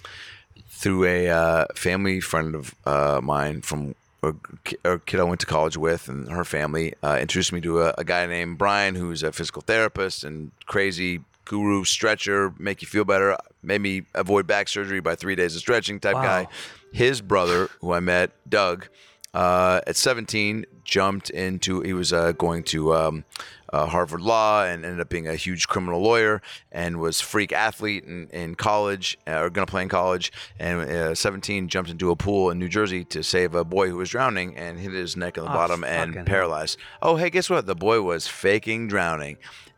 [0.69, 4.33] through a uh, family friend of uh, mine from a,
[4.63, 7.81] ki- a kid I went to college with, and her family uh, introduced me to
[7.81, 12.87] a, a guy named Brian, who's a physical therapist and crazy guru stretcher, make you
[12.87, 16.23] feel better, made me avoid back surgery by three days of stretching type Wow.
[16.23, 16.47] guy.
[16.93, 18.87] His brother, who I met, Doug,
[19.33, 21.81] uh, at 17, jumped into.
[21.81, 23.25] He was uh, going to um,
[23.73, 26.41] uh, Harvard Law and ended up being a huge criminal lawyer
[26.71, 30.31] and was freak athlete in, in college uh, or going to play in college.
[30.59, 33.97] And uh, 17 jumped into a pool in New Jersey to save a boy who
[33.97, 36.23] was drowning and hit his neck on the Oh, bottom and hell.
[36.23, 36.77] paralyzed.
[37.01, 37.65] Oh, hey, guess what?
[37.65, 39.37] The boy was faking drowning,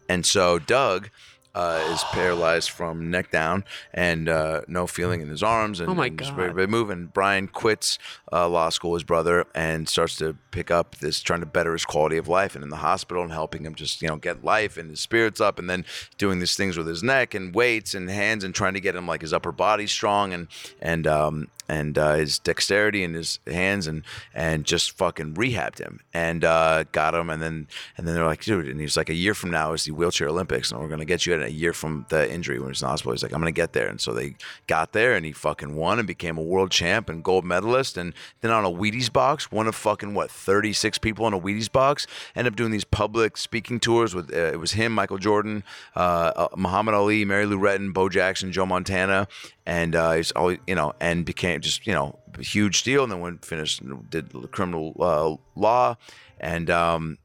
[0.09, 1.09] and so Doug.
[1.55, 3.63] Uh, is paralyzed from neck down
[3.93, 6.35] and uh, no feeling in his arms and, Oh my and God.
[6.35, 7.05] very, very moving.
[7.05, 7.97] Brian quits
[8.33, 11.85] uh, law school, his brother, and starts to pick up this, trying to better his
[11.85, 14.75] quality of life, and in the hospital and helping him just you know get life
[14.75, 15.85] and his spirits up, and then
[16.17, 19.07] doing these things with his neck and weights and hands, and trying to get him
[19.07, 20.49] like his upper body strong and
[20.81, 25.99] and um, and uh, his dexterity in his hands, and and just fucking rehabbed him
[26.13, 27.67] and uh, got him, and then
[27.97, 30.27] and then they're like, dude, and he's like, a year from now is the wheelchair
[30.27, 32.87] Olympics, and we're gonna get you in a year from the injury when he's in
[32.87, 33.13] hospital.
[33.13, 34.35] He's like, I'm gonna get there, and so they
[34.67, 38.13] got there, and he fucking won and became a world champ and gold medalist, and
[38.41, 42.07] then on a Wheaties box, one of fucking what 36 people on a Wheaties box,
[42.35, 45.63] ended up doing these public speaking tours with uh, it was him, Michael Jordan,
[45.95, 49.27] uh, uh, Muhammad Ali, Mary Lou Retton, Bo Jackson, Joe Montana,
[49.65, 53.11] and uh, he's all you know, and became just you know a huge deal, and
[53.11, 55.95] then went finished did criminal uh, law,
[56.39, 57.17] and um,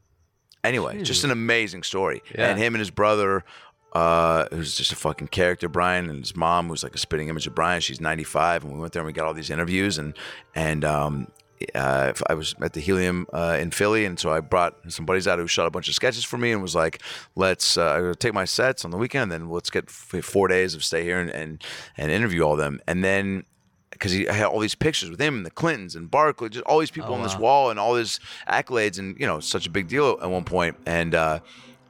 [0.65, 2.23] anyway, just an amazing story.
[2.35, 2.51] Yeah.
[2.51, 3.45] And him and his brother,
[3.93, 7.47] uh, who's just a fucking character, Brian, and his mom, who's like a spitting image
[7.47, 7.81] of Brian.
[7.81, 10.15] She's 95, and we went there and we got all these interviews, and
[10.55, 11.29] and um,
[11.75, 15.29] uh, I was at the Helium uh, in Philly, and so I brought some buddies
[15.29, 17.03] out who shot a bunch of sketches for me, and was like,
[17.37, 20.85] "Let's uh, take my sets on the weekend, and then let's get four days of
[20.85, 21.63] stay here and and,
[21.97, 23.45] and interview all them." And then
[23.91, 26.79] because he had all these pictures with him and the Clintons and Barkley, just all
[26.79, 28.19] these people on this wall and all his
[28.49, 30.77] accolades, and you know, such a big deal at one point.
[30.87, 31.41] And uh,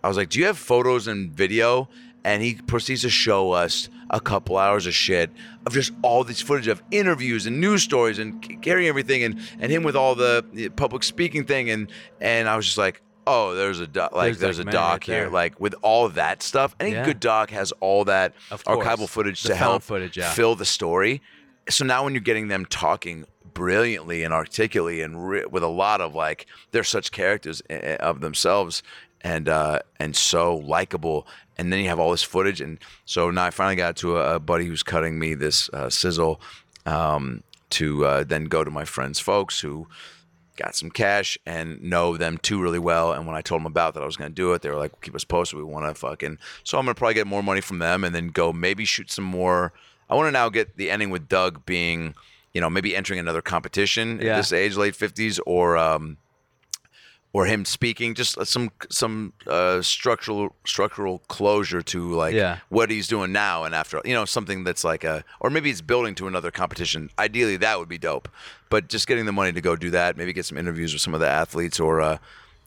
[0.03, 1.89] I was like, "Do you have photos and video?"
[2.25, 5.31] And he proceeds to show us a couple hours of shit
[5.67, 9.73] of just all this footage of interviews and news stories and carrying everything, and and
[9.73, 11.91] him with all the public speaking thing, and
[12.21, 13.03] and I was just like.
[13.27, 15.31] Oh, there's a doc, like There's there's, a doc right here, there.
[15.31, 16.75] like with all that stuff.
[16.81, 17.05] Any Yeah.
[17.05, 20.33] good doc has all that Of archival footage The to help footage, yeah.
[20.33, 21.21] fill the story.
[21.69, 26.01] So now when you're getting them talking brilliantly and articulately and re- with a lot
[26.01, 28.83] of like they're such characters eh, of themselves
[29.21, 31.27] and uh, and so likable,
[31.61, 34.37] and then you have all this footage, and so now I finally got to a,
[34.37, 36.41] a buddy who's cutting me this uh, sizzle
[36.87, 39.87] um, to uh, then go to my friends' folks who
[40.57, 43.13] got some cash and know them too really well.
[43.13, 44.77] And when I told them about that I was going to do it, they were
[44.77, 45.59] like, "Keep us posted.
[45.59, 48.15] We want to fucking." So I'm going to probably get more money from them and
[48.15, 49.73] then go maybe shoot some more.
[50.09, 52.15] I want to now get the ending with Doug being,
[52.53, 54.33] you know, maybe entering another competition Yeah.
[54.33, 56.17] at this age, late 50s, or um,
[57.33, 62.59] or him speaking, just some some uh, structural structural closure to like Yeah.
[62.71, 64.01] what he's doing now and after.
[64.05, 67.11] You know, something that's like a, or maybe it's building to another competition.
[67.19, 68.29] Ideally, that would be dope.
[68.69, 71.15] But just getting the money to go do that, maybe get some interviews with some
[71.15, 72.19] of the athletes or uh,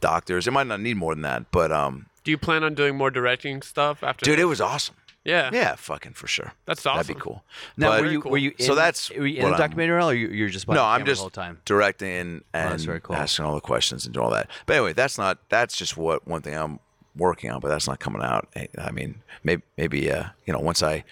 [0.01, 0.47] doctors.
[0.47, 3.11] It might not need more than that, but um, Do you plan on doing more
[3.11, 4.23] directing stuff after?
[4.25, 4.43] dude, this?
[4.43, 4.95] it was awesome.
[5.25, 6.53] Yeah, Yeah, fucking for sure.
[6.65, 6.97] That's awesome.
[7.07, 7.43] That'd be cool.
[7.77, 8.31] Now, But- were you cool.
[8.31, 10.49] were you in, So that's were you in what the I'm- documentary or you, you're
[10.49, 11.61] just behind no, the I'm camera just the whole time?
[11.65, 13.15] directing and, and that's very cool.
[13.15, 14.49] asking all the questions and doing all that.
[14.65, 16.79] But anyway, that's not that's just what one thing I'm
[17.15, 18.47] working on, but that's not coming out.
[18.55, 21.03] I- I mean, maybe maybe uh, you know once I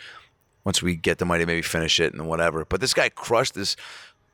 [0.64, 2.66] once we get the money, maybe finish it and whatever.
[2.66, 3.76] But this guy crushed this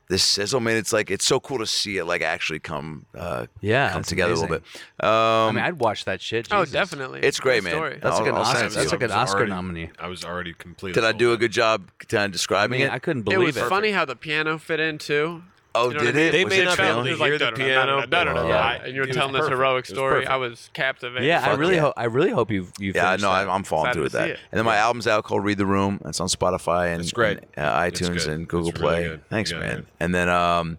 [0.08, 0.60] this sizzle.
[0.60, 3.98] Man, it's like it's so cool to see it like actually come uh, Yeah, come
[4.00, 4.62] that's together a little bit.
[5.00, 6.48] Um, I mean, I'd watch that shit.
[6.50, 7.20] Oh, definitely.
[7.20, 7.72] It's great, man.
[7.74, 7.98] story.
[8.02, 8.68] That's I'll- like an I'll Oscar.
[8.70, 9.90] That's like an Oscar already- nominee.
[9.98, 10.94] I was already completed.
[10.94, 12.92] did I do a good job kind of I describing mean, it?
[12.92, 15.42] I couldn't believe It believe was funny how the piano fit in too.
[15.74, 16.26] Oh, You know did I mean?
[16.28, 16.32] it?
[16.32, 18.40] They Was may it not be able to It like hear the piano, but, da-da-da,
[18.40, 20.26] uh, and you were it was telling this heroic It was story.
[20.26, 21.26] I was captivated.
[21.26, 21.80] Yeah, I really yeah.
[21.82, 21.94] hope.
[21.96, 22.92] I really hope you you.
[22.94, 23.48] Yeah, finished no, that.
[23.48, 24.30] I, I'm falling through with that.
[24.30, 24.38] it.
[24.52, 27.38] And then my album's out called "Read the Room." It's on Spotify and, It's great.
[27.54, 28.28] and, uh, iTunes good.
[28.28, 29.02] and Google It's Play.
[29.04, 29.28] good.
[29.28, 29.68] Thanks, Yeah, man.
[29.68, 29.86] man.
[30.00, 30.78] And then um,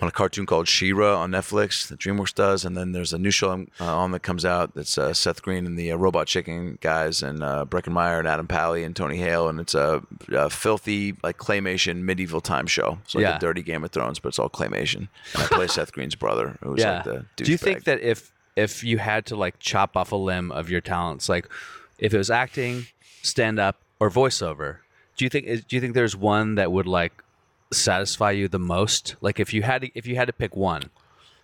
[0.00, 2.64] on a cartoon called She-Ra on Netflix that DreamWorks does.
[2.64, 5.66] And then there's a new show uh, on that comes out that's uh, Seth Green
[5.66, 9.18] and the uh, Robot Chicken guys and uh, Breckin Meyer and Adam Pally and Tony
[9.18, 9.48] Hale.
[9.48, 10.02] And it's a,
[10.32, 12.98] a filthy like claymation medieval time show.
[13.04, 13.36] It's like Yeah.
[13.36, 15.08] a dirty Game of Thrones, but it's all claymation.
[15.34, 16.96] And I play Seth Green's brother, who's Yeah.
[16.96, 20.16] like the Do you think that if if you had to like chop off a
[20.16, 21.46] limb of your talents, like
[21.98, 22.86] if it was acting,
[23.22, 24.78] stand up, or voiceover,
[25.16, 27.12] do you think do you think there's one that would like
[27.72, 29.16] satisfy you the most?
[29.20, 30.90] Like if you had to, if you had to pick one.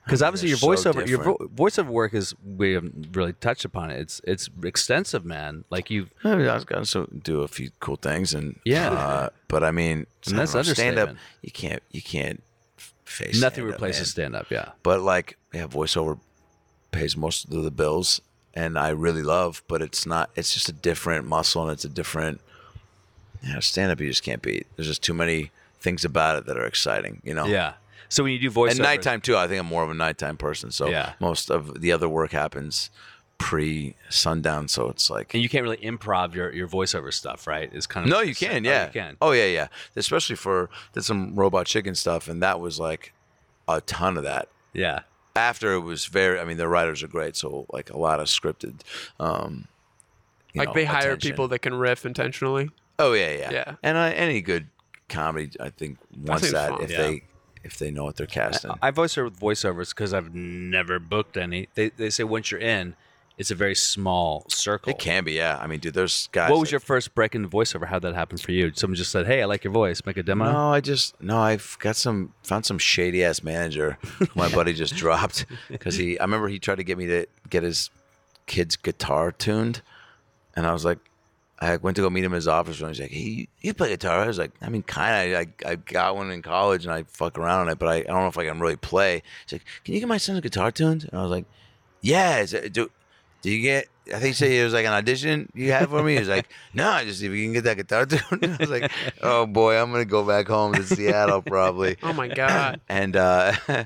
[0.04, 3.64] Because obviously your they're so voiceover your vo- voiceover work is we haven't really touched
[3.64, 3.98] upon it.
[4.00, 5.64] It's it's extensive, man.
[5.68, 8.92] Like you I mean, I was gonna so do a few cool things and Yeah.
[8.92, 11.16] uh, but I mean, And that's stand up.
[11.42, 12.40] You can't you can't
[13.04, 14.50] face nothing stand-up, replaces stand up.
[14.50, 14.70] Yeah.
[14.84, 16.20] But like, yeah, voiceover
[16.92, 18.20] pays most of the bills,
[18.54, 19.62] and I really love.
[19.66, 20.30] But it's not.
[20.36, 22.40] It's just a different muscle, and it's a different.
[23.42, 24.66] Yeah, stand up you just can't beat.
[24.76, 25.50] There's just too many
[25.80, 27.20] things about it that are exciting.
[27.24, 27.46] You know.
[27.46, 27.74] Yeah.
[28.08, 29.36] So when you do voiceover, And nighttime too.
[29.36, 30.70] I think I'm more of a nighttime person.
[30.70, 31.14] So Yeah.
[31.20, 32.90] most of the other work happens
[33.38, 34.68] pre sundown.
[34.68, 37.68] So it's like and you can't really improv your, your voiceover stuff, right?
[37.72, 38.64] It's kind of No, you can.
[38.64, 39.16] Oh, Yeah, you can.
[39.20, 39.68] Oh yeah, yeah.
[39.96, 43.12] Especially for did some robot chicken stuff, and that was like
[43.68, 44.48] a ton of that.
[44.72, 45.00] Yeah.
[45.34, 46.38] After it was very.
[46.38, 48.80] I mean, the writers are great, so like a lot of scripted.
[49.20, 49.66] Um,
[50.54, 51.30] you Like know, they hire attention.
[51.32, 52.70] people that can riff intentionally.
[52.98, 53.50] Oh yeah, yeah.
[53.50, 53.74] Yeah.
[53.82, 54.68] And uh, any good
[55.08, 56.82] comedy, I think, wants that fun.
[56.82, 56.96] if Yeah.
[56.98, 57.22] they
[57.64, 58.70] if they know what they're casting.
[58.80, 61.68] I voice over with voiceovers because I've never booked any.
[61.74, 62.94] They, they say once you're in,
[63.38, 64.90] it's a very small circle.
[64.92, 65.58] it can be, yeah.
[65.60, 66.48] I mean, dude, there's guys.
[66.48, 67.86] What was that- your first break into voiceover?
[67.88, 68.70] How'd that happen for you?
[68.76, 70.00] Someone just said, "Hey, I like your voice.
[70.06, 71.38] Make a demo." No, I just no.
[71.38, 73.98] I've got some found some shady ass manager.
[74.36, 76.18] My buddy just dropped because he.
[76.20, 77.90] I remember he tried to get me to get his
[78.46, 79.82] kid's guitar tuned,
[80.54, 80.98] and I was like,
[81.58, 83.88] I went to go meet him in his office, and he's like, "Hey, you play
[83.88, 85.40] guitar?" I was like, "I mean, kind of.
[85.40, 88.02] I, I got one in college, and I fuck around on it, but I, I
[88.02, 90.70] don't know if I can really play." He's like, "Can you get my son's guitar
[90.70, 91.46] tuned?" And I was like,
[92.02, 92.90] "Yeah." Is it, do
[93.46, 93.86] do you get?
[94.08, 96.14] I think he said it was like an audition you had for me.
[96.14, 98.70] He was like, "No, I just if you can get that guitar tuned." I was
[98.70, 98.90] like,
[99.22, 102.80] "Oh boy, I'm gonna go back home to Seattle probably." Oh my god.
[102.88, 103.54] And uh,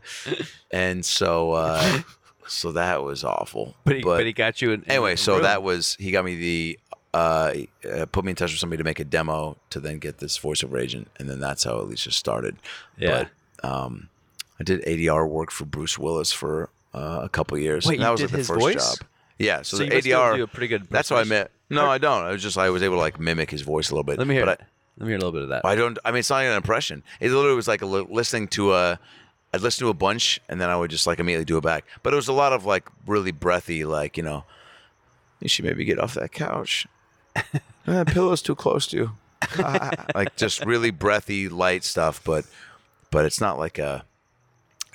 [0.71, 2.01] and so uh,
[2.47, 3.77] so that was awful.
[3.85, 4.73] but, he, but, he got you.
[4.73, 5.43] In, anyway, so room.
[5.43, 6.79] that was he got me the
[7.13, 7.53] uh,
[7.93, 10.39] uh, put me in touch with somebody to make a demo to then get this
[10.39, 12.57] voiceover agent, and then that's how Alicia started.
[12.97, 13.27] Yeah.
[13.63, 14.09] But um,
[14.59, 17.87] I did ADR work for Bruce Willis for uh, a couple years.
[17.87, 18.99] Wait, and that you was did like the his first voice?
[18.99, 19.07] job.
[19.39, 20.37] Yeah, so, So the you must be able to ADR.
[20.37, 21.51] do a pretty good That's how I met.
[21.71, 22.25] No, I don't.
[22.25, 24.19] I was just I was able to like mimic his voice a little bit.
[24.19, 24.45] Let me hear.
[24.45, 24.67] But it.
[24.99, 25.65] Let me hear a little bit of that.
[25.65, 25.99] I, I don't.
[26.05, 27.03] I mean, it's not even an impression.
[27.21, 28.99] It literally was like li- listening to a.
[29.55, 31.85] I'd listen to a bunch and then I would just like immediately do it back.
[32.05, 34.45] But it was a lot of like really breathy, like you know,
[35.41, 36.87] you should maybe get off that couch.
[37.87, 39.11] That pillow's too close to you.
[40.15, 42.23] like just really breathy, light stuff.
[42.25, 42.45] But
[43.11, 44.05] but it's not like a.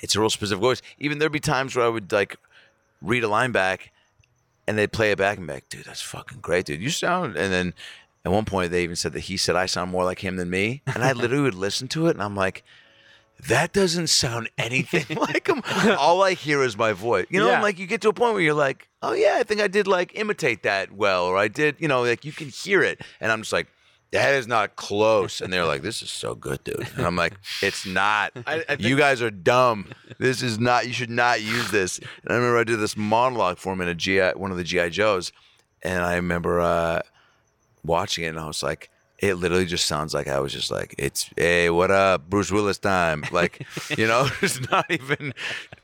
[0.01, 0.81] It's a real specific voice.
[0.99, 2.37] Even there'd be times where I would like
[3.01, 3.91] read a line back
[4.67, 6.81] and they'd play it back and be like, dude, that's fucking great, dude.
[6.81, 7.35] You sound.
[7.37, 7.73] And then
[8.23, 10.49] at one point they even said that he said I sound more like him than
[10.49, 12.63] me, and I literally would listen to it and I'm like.
[13.47, 15.61] That doesn't sound anything like him.
[15.99, 17.27] All I hear is my voice.
[17.29, 17.53] You know, Yeah.
[17.55, 19.67] and like you get to a point where you're like, oh yeah, I think I
[19.67, 23.01] did like imitate that well, or I did, you know, like you can hear it,
[23.19, 23.67] and I'm just like,
[24.11, 25.41] that is not close.
[25.41, 26.87] And they're like, this is so good, dude.
[26.95, 28.31] And I'm like, it's not.
[28.47, 29.91] I- I you guys are dumb.
[30.19, 30.87] This is not.
[30.87, 31.99] You should not use this.
[31.99, 34.63] And I remember I did this monologue for him in a GI, one of the
[34.63, 35.33] GI Joes,
[35.83, 37.01] and I remember uh,
[37.83, 38.89] watching it, and I was like,
[39.19, 42.77] it literally just sounds like I was just like, it's hey, what up, Bruce Willis
[42.77, 43.65] time, like,
[43.97, 45.33] you know, it's not even,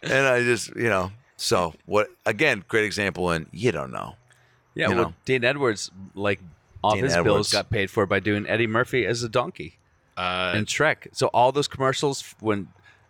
[0.03, 2.09] and I just, you know, so what?
[2.25, 4.15] Again, great example, and you don't know.
[4.75, 5.13] Yeah, you well, know.
[5.25, 6.39] Dean Edwards, like
[6.83, 7.25] all Dean his Edwards.
[7.25, 9.77] bills got paid for by doing Eddie Murphy as a donkey
[10.17, 11.07] Uh, in Shrek.
[11.13, 12.67] So all those commercials when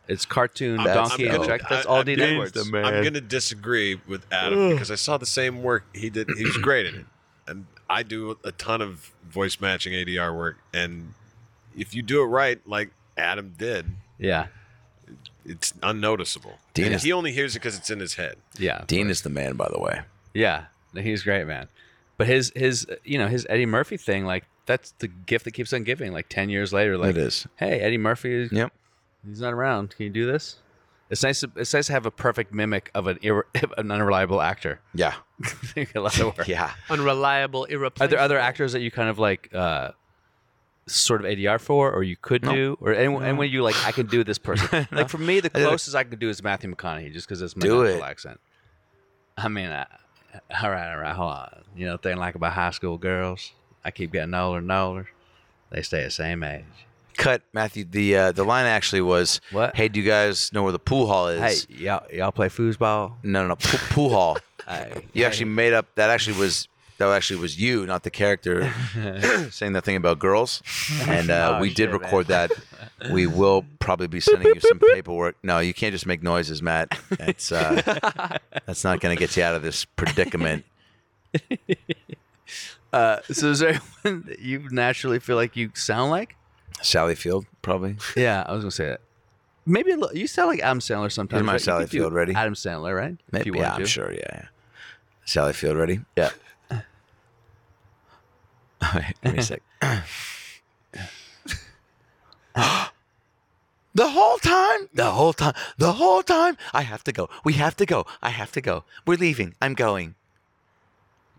[0.07, 2.71] it's cartoon I'm- donkey I'm and gonna- Shrek, that's I- all I'm Dean gonna- Edwards.
[2.71, 2.85] man.
[2.85, 6.29] I'm going to disagree with Adam because I saw the same work he did.
[6.37, 7.05] He was great in it,
[7.47, 10.57] and I do a ton of voice matching ADR work.
[10.73, 11.13] And
[11.77, 13.85] if you do it right, like Adam did,
[14.17, 14.47] Yeah,
[15.45, 16.57] it's unnoticeable.
[16.73, 18.35] Dean and is- he only hears it because it's in his head.
[18.57, 20.01] yeah, Dean is the man, by the way.
[20.33, 20.65] yeah.
[20.93, 21.69] He's great, man.
[22.17, 25.71] But his his you know his Eddie Murphy thing, like that's the gift that keeps
[25.71, 26.11] on giving.
[26.11, 27.47] Like ten years later, like It is.
[27.55, 28.73] Hey, Eddie Murphy, Yep.
[29.25, 29.91] he's not around.
[29.95, 30.57] Can you do this?
[31.11, 31.41] It's nice.
[31.41, 33.45] To, it's nice to have a perfect mimic of an ir-
[33.77, 34.79] an unreliable actor.
[34.95, 35.13] Yeah.
[35.75, 36.47] a lot of work.
[36.47, 36.71] Yeah.
[36.89, 38.05] Unreliable, irreplaceable.
[38.05, 39.91] Are there other actors that you kind of like, uh,
[40.87, 43.75] sort of ADR for, or you could do, or anyone, anyone you like?
[43.85, 44.87] I can do this person.
[44.91, 47.61] like for me, the closest I could do is Matthew McConaughey, just because it's my
[47.61, 48.09] Do natural it.
[48.09, 48.39] accent.
[49.37, 49.85] I mean, uh,
[50.61, 51.63] all right, all right, hold on.
[51.75, 53.51] You know, thing like about high school girls,
[53.85, 55.09] I keep getting older and older.
[55.71, 56.65] They stay the same age.
[57.17, 57.83] Cut, Matthew.
[57.85, 59.75] The uh, the line actually was, What?
[59.75, 61.65] Hey, do you guys know where the pool hall is?
[61.65, 63.13] Hey, y'all, y'all play foosball?
[63.23, 63.55] No, no, no.
[63.55, 64.37] Pool, pool hall.
[64.67, 65.87] Hey, You actually made up.
[65.95, 66.67] That actually was.
[66.99, 68.71] That actually was you, not the character,
[69.49, 70.61] saying that thing about girls.
[71.07, 72.51] And uh, Oh, we did shit, record that.
[73.11, 75.35] We will probably be sending you some paperwork.
[75.41, 76.95] No, you can't just make noises, Matt.
[77.19, 77.81] It's uh,
[78.67, 80.63] that's not going to get you out of this predicament.
[82.93, 86.35] Uh, so is there anyone that you naturally feel like you sound like?
[86.81, 87.97] Sally Field, probably.
[88.15, 89.01] Yeah, I was gonna say that.
[89.65, 91.39] Maybe a little, you sound like Adam Sandler sometimes.
[91.39, 91.61] Here's my right?
[91.61, 92.33] You Sally Field ready.
[92.33, 93.13] Adam Sandler, right?
[93.27, 93.87] If Maybe, you yeah, want I'm to.
[93.87, 94.11] sure.
[94.11, 94.45] Yeah, yeah.
[95.25, 95.99] Sally Field, ready?
[96.17, 96.29] Yeah.
[96.71, 96.81] All
[98.95, 99.61] right, give me a sec.
[103.93, 106.57] the whole time, the whole time, the whole time.
[106.73, 107.29] I have to go.
[107.43, 108.05] We have to go.
[108.21, 108.83] I have to go.
[109.05, 109.53] We're leaving.
[109.61, 110.15] I'm going.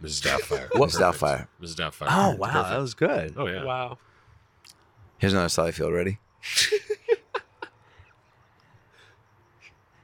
[0.02, 0.22] Mrs.
[0.22, 0.68] Doubtfire.
[0.70, 1.00] Mrs.
[1.00, 1.46] Doubtfire.
[1.60, 1.74] Mrs.
[1.76, 2.06] Doubtfire.
[2.10, 2.70] Oh wow, Perfect.
[2.70, 3.34] that was good.
[3.36, 3.64] Oh yeah.
[3.64, 3.98] Wow.
[5.22, 5.92] Here's another Sally Field.
[5.92, 6.18] Ready?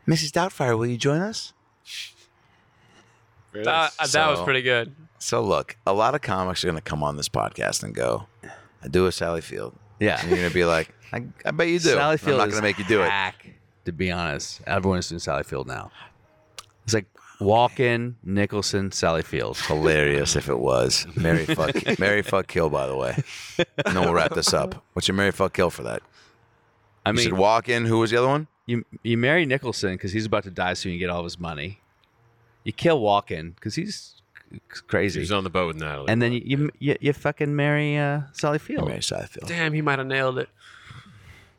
[0.06, 0.30] Mrs.
[0.30, 1.52] Doubtfire, will you join us?
[3.52, 4.12] Very That, nice.
[4.12, 4.94] that was So- pretty good.
[5.18, 8.28] So look, a lot of comics are going to come on this podcast and go,
[8.80, 10.20] "I do a Sally Field." Yeah.
[10.20, 12.54] And you're going to be like, I, "I bet you do." Sally I'm not is
[12.54, 13.10] going to make you do it.
[13.10, 13.44] hack,
[13.86, 15.90] To be honest, everyone is doing Sally Field now.
[16.84, 17.06] It's like
[17.40, 19.56] Walken, Nicholson, Sally Field.
[19.58, 21.06] Hilarious if it was.
[21.16, 23.22] Marry fuck Marry fuck kill by the way.
[23.84, 24.84] And then we'll wrap this up.
[24.94, 26.02] What's your Marry fuck kill for that?
[27.06, 28.48] I You mean, said walk in, who was the other one?
[28.66, 30.92] you you marry Nicholson because he's about to die soon.
[30.92, 31.80] You get all of his money.
[32.64, 34.20] You kill Walken because he's
[34.88, 36.10] crazy, He's on the boat with Natalie.
[36.10, 38.86] and then you you, you, you fucking marry uh, Sally Field.
[38.88, 39.48] Marry Sally Field.
[39.48, 40.48] Damn, he might have nailed it.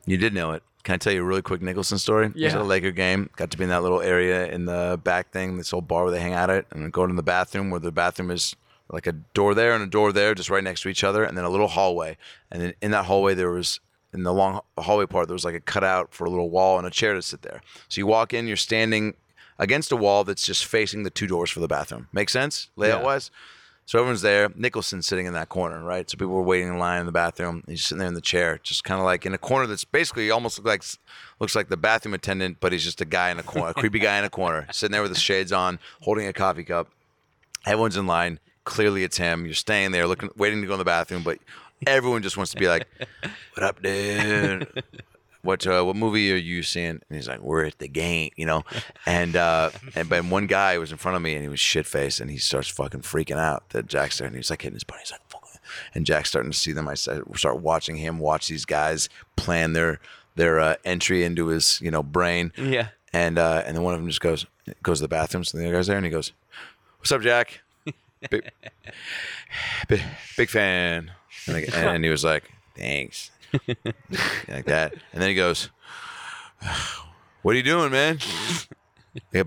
[0.05, 0.61] You did know it.
[0.83, 2.27] Can I tell you a really quick Nicholson story?
[2.27, 2.49] Was Yeah.
[2.49, 3.29] at a Laker game.
[3.35, 6.11] Got to be in that little area in the back thing, this old bar where
[6.11, 8.55] they hang out at, and go to the bathroom where the bathroom is
[8.91, 11.37] like a door there and a door there, just right next to each other, and
[11.37, 12.17] then a little hallway.
[12.49, 13.79] And then in that hallway there was
[14.13, 16.87] in the long hallway part there was like a cutout for a little wall and
[16.87, 17.61] a chair to sit there.
[17.89, 19.13] So you walk in, you're standing
[19.59, 22.07] against a wall that's just facing the two doors for the bathroom.
[22.13, 22.69] Make sense?
[22.77, 23.05] Layout Yeah.
[23.05, 23.29] wise?
[23.89, 24.51] So everyone's there.
[24.55, 26.07] Nicholson's sitting in that corner, right?
[26.07, 27.63] So people were waiting in line in the bathroom.
[27.65, 30.29] He's sitting there in the chair, just kind of like in a corner that's basically
[30.29, 30.83] almost like
[31.39, 33.97] looks like the bathroom attendant, but he's just a guy in a corner, a creepy
[33.97, 36.87] guy in a corner, sitting there with his shades on, holding a coffee cup.
[37.65, 38.39] Everyone's in line.
[38.63, 39.47] Clearly, it's him.
[39.47, 41.39] You're staying there, looking, waiting to go in the bathroom, but
[41.87, 42.87] everyone just wants to be like,
[43.55, 44.83] "What up, dude?
[45.41, 48.45] What uh, what movie are you seeing?" And he's like, "We're at the game," you
[48.45, 48.63] know.
[49.05, 51.85] And uh, and but one guy was in front of me, and he was shit
[51.87, 54.83] faced, and he starts fucking freaking out that Jack's there, and he's like hitting his
[54.83, 54.99] buddy.
[55.01, 55.39] He's like, "Fuck."
[55.93, 56.87] And Jack's starting to see them.
[56.87, 59.99] I start start watching him watch these guys plan their
[60.35, 62.51] their uh, entry into his you know brain.
[62.57, 62.89] Yeah.
[63.13, 64.45] And uh, and then one of them just goes
[64.83, 65.43] goes to the bathroom.
[65.43, 66.31] So the other guy's there, and he goes,
[66.99, 67.61] "What's up, Jack?
[68.29, 68.49] Big,
[69.87, 70.01] big,
[70.37, 71.11] big fan."
[71.47, 73.31] And, I, and he was like, "Thanks,"
[74.47, 74.93] like that.
[75.13, 75.69] And then he goes,
[77.41, 78.19] "What are you doing, man?"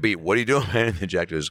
[0.01, 0.16] Beat.
[0.16, 0.89] What are you doing, man?
[0.89, 1.51] And then Jack goes,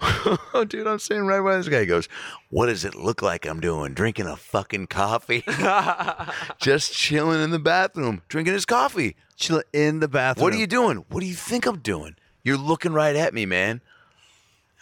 [0.00, 2.08] "Oh, dude, I'm sitting right by this guy." He goes,
[2.50, 3.94] "What does it look like I'm doing?
[3.94, 5.42] Drinking a fucking coffee,
[6.60, 10.42] just chilling in the bathroom, drinking his coffee." Chill in the bathroom.
[10.42, 11.04] What are you doing?
[11.10, 12.16] What do you think I'm doing?
[12.42, 13.80] You're looking right at me, man.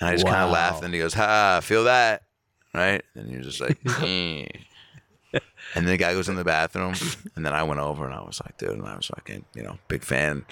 [0.01, 0.53] And I just kind of Wow.
[0.55, 2.23] laughed, and he goes, "Ha, feel that?"
[2.75, 3.03] Right?
[3.15, 3.79] And you're just like.
[5.75, 6.95] and then the guy goes in the bathroom,
[7.37, 9.63] and then I went over, and I was like, "Dude," and I was fucking, you
[9.63, 10.45] know, big fan.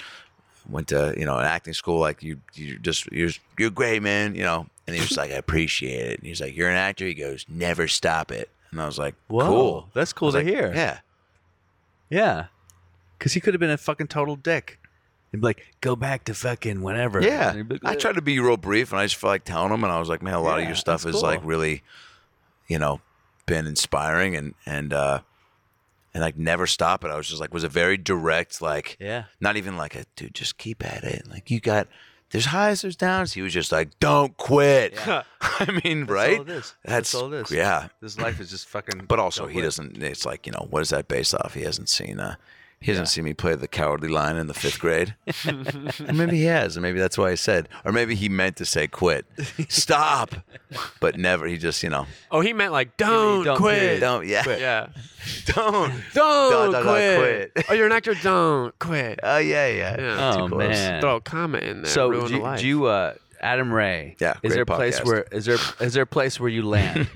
[0.68, 2.00] Went to you know an acting school.
[2.00, 4.34] Like you, you just you're you're great, man.
[4.34, 4.66] You know.
[4.86, 7.46] And he was like, "I appreciate it." And he's like, "You're an actor." He goes,
[7.48, 9.88] "Never stop it." And I was like, Whoa, cool.
[9.94, 10.72] that's cool to like, hear.
[10.74, 10.98] Yeah.
[12.10, 12.46] Yeah.
[13.16, 14.80] Because he could have been a fucking total dick.
[15.30, 17.22] He'd be like, go back to fucking whatever.
[17.22, 17.52] Yeah.
[17.52, 19.92] And I tried to be real brief and I just felt like telling him and
[19.92, 21.84] I was like, man, a lot of your stuff is like really,
[22.66, 23.00] you know,
[23.46, 25.20] been inspiring and and uh
[26.12, 27.10] and like never stop it.
[27.10, 29.24] I was just like was a very direct, like Yeah.
[29.40, 31.28] not even like a dude, just keep at it.
[31.28, 31.88] Like you got
[32.30, 33.32] there's highs, there's downs.
[33.34, 34.96] He was just like, Don't quit.
[35.40, 36.38] I mean, right?
[36.38, 36.74] all it is.
[36.84, 37.50] That's, That's all it is.
[37.50, 37.88] Yeah.
[38.00, 39.06] This life is just fucking.
[39.06, 39.64] But also he quit.
[39.64, 41.54] doesn't it's like, you know, what is that based off?
[41.54, 42.36] He hasn't seen uh
[42.84, 45.14] he hasn't seen me play the cowardly lion in the fifth grade.
[45.46, 47.68] and maybe he has, and maybe that's why he said.
[47.84, 49.24] Or maybe he meant to say quit.
[49.68, 50.34] Stop.
[51.00, 53.78] But never he just, you know, Oh, he meant like don't, don't quit.
[53.78, 54.00] quit.
[54.00, 54.44] don't yeah.
[54.46, 54.86] Yeah.
[55.46, 55.90] Don't.
[56.12, 57.54] Don't Dot, dot, dot, quit.
[57.54, 57.66] quit.
[57.70, 58.14] Oh, you're an actor.
[58.14, 59.20] Don't quit.
[59.22, 59.96] Oh yeah, yeah.
[59.98, 60.32] Yeah.
[60.36, 60.68] Too Oh, close.
[60.68, 61.00] man.
[61.00, 61.90] Throw a comment in there.
[61.90, 62.60] So ruin do, the you- life.
[62.60, 64.16] do you, uh, Adam Ray?
[64.20, 65.04] Yeah, Is great there a place podcast.
[65.06, 67.08] where is there is there a place where you land?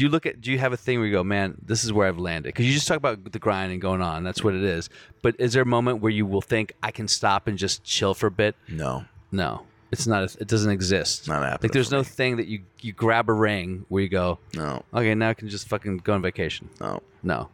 [0.00, 0.40] Do you look at?
[0.40, 2.48] Do you have a thing where you go, man, this is where I've landed?
[2.48, 4.24] Because you just talk about the grind and going on.
[4.24, 4.88] That's what it is.
[5.20, 8.14] But is there a moment where you will think I can stop and just chill
[8.14, 8.56] for a bit?
[8.66, 9.04] No.
[9.30, 10.22] No, it's not.
[10.22, 11.28] A, it doesn't exist.
[11.28, 14.38] Not happening Like there's no thing that you you grab a ring where you go,
[14.54, 14.84] No.
[14.94, 16.70] okay, now I can just fucking go on vacation.
[16.80, 17.02] No.
[17.22, 17.50] No.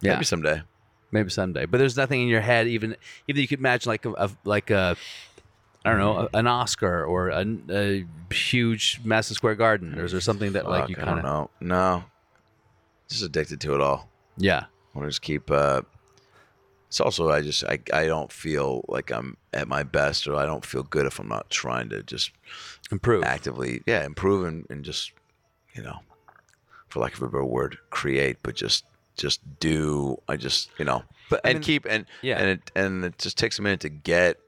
[0.00, 0.14] Yeah.
[0.14, 0.62] Maybe someday.
[1.12, 1.66] Maybe someday.
[1.66, 2.96] But there's nothing in your head, even
[3.28, 4.96] even you could imagine like a, a like a
[5.84, 9.98] I don't know, an Oscar or a, a huge Madison Square Garden.
[9.98, 11.50] Or is there something that like Fuck, you I kind don't of know.
[11.60, 12.04] No.
[13.08, 14.08] Just addicted to it all.
[14.38, 15.50] yeah I want to just keep.
[15.50, 15.82] Uh,
[16.88, 20.46] it's also I just I I don't feel like I'm at my best, or I
[20.46, 22.30] don't feel good if I'm not trying to just
[22.92, 23.24] improve.
[23.24, 25.10] actively, yeah, improve and, and just
[25.74, 25.98] you know,
[26.88, 28.84] for lack of a better word, create, but just
[29.16, 30.16] just do.
[30.28, 32.38] I just you know, But, and keep and yeah.
[32.38, 34.38] and it and it just takes a minute to get,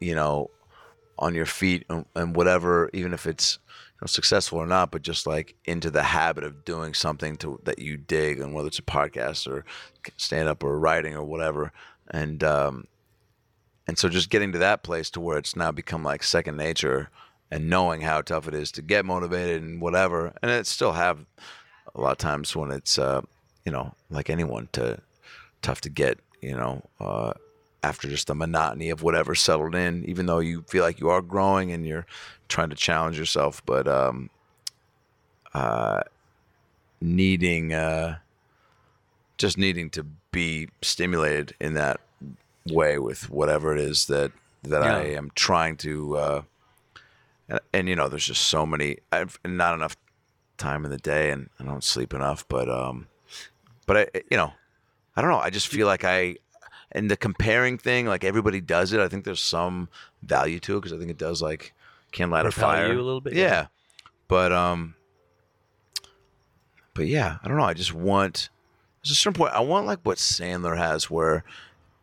[0.00, 0.50] you know,
[1.18, 3.58] on your feet and, and whatever, even if it's
[3.96, 7.60] you know, successful or not, but just like into the habit of doing something to
[7.64, 9.64] that you dig, and whether it's a podcast or
[10.16, 11.72] stand up or writing or whatever,
[12.10, 12.86] and um,
[13.86, 17.08] and so just getting to that place to where it's now become like second nature,
[17.50, 21.24] and knowing how tough it is to get motivated and whatever, and it still have
[21.94, 23.22] a lot of times when it's uh,
[23.64, 25.00] you know like anyone to
[25.62, 27.32] tough to get you know uh,
[27.86, 31.22] after just the monotony of whatever settled in even though you feel like you are
[31.22, 32.06] growing and you're
[32.48, 34.28] trying to challenge yourself but um
[35.54, 36.00] uh
[37.00, 38.16] needing uh
[39.38, 42.00] just needing to be stimulated in that
[42.70, 44.32] way with whatever it is that
[44.64, 46.42] that I am trying to uh
[47.48, 49.96] and, and you know there's just so many I've not enough
[50.58, 53.06] time in the day and I don't sleep enough but um
[53.86, 54.52] but I you know
[55.16, 55.38] I don't know.
[55.38, 56.36] I just feel like I
[56.92, 59.88] and the comparing thing like everybody does it I think there's some
[60.22, 61.72] value to it because I think it does like
[62.12, 63.42] can light a fire you a little bit, yeah.
[63.42, 63.66] yeah.
[64.28, 64.94] but um
[66.94, 68.48] but yeah I don't know I just want
[69.02, 71.44] there's a certain point I want like what Sandler has where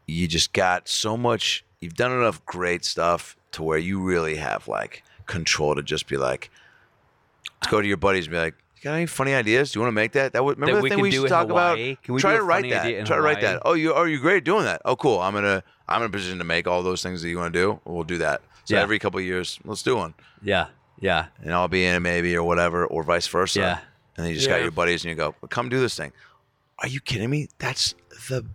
[0.07, 4.68] you just got so much you've done enough great stuff to where you really have
[4.68, 6.49] like control to just be like
[7.61, 9.72] let's go to your buddies and be like got any funny ideas?
[9.72, 10.34] Do you want to make that?
[10.34, 11.77] That would remember That the we thing can we do used to in talk about?
[11.77, 12.85] Can we try do to write that.
[12.85, 13.61] idea in try to write that.
[13.65, 14.81] Oh you are you great at doing that.
[14.85, 15.19] Oh cool.
[15.19, 17.60] I'm gonna I'm in a position to make all those things that you want to
[17.60, 17.80] do.
[17.85, 18.41] We'll do that.
[18.65, 18.81] So Yeah.
[18.81, 20.14] every couple of years let's do one.
[20.41, 20.68] Yeah,
[20.99, 23.60] yeah, and I'll be in it maybe or whatever or vice versa.
[23.60, 23.80] Yeah.
[24.15, 26.11] and then you just got your buddies and you go come do this thing.
[26.80, 27.49] Are you kidding me?
[27.60, 27.95] That's
[28.30, 28.45] the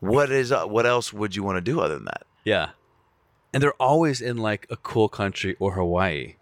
[0.00, 2.22] what is uh, what else would you want to do other than that?
[2.44, 2.70] Yeah.
[3.52, 6.34] And they're always in like a cool country or Hawaii.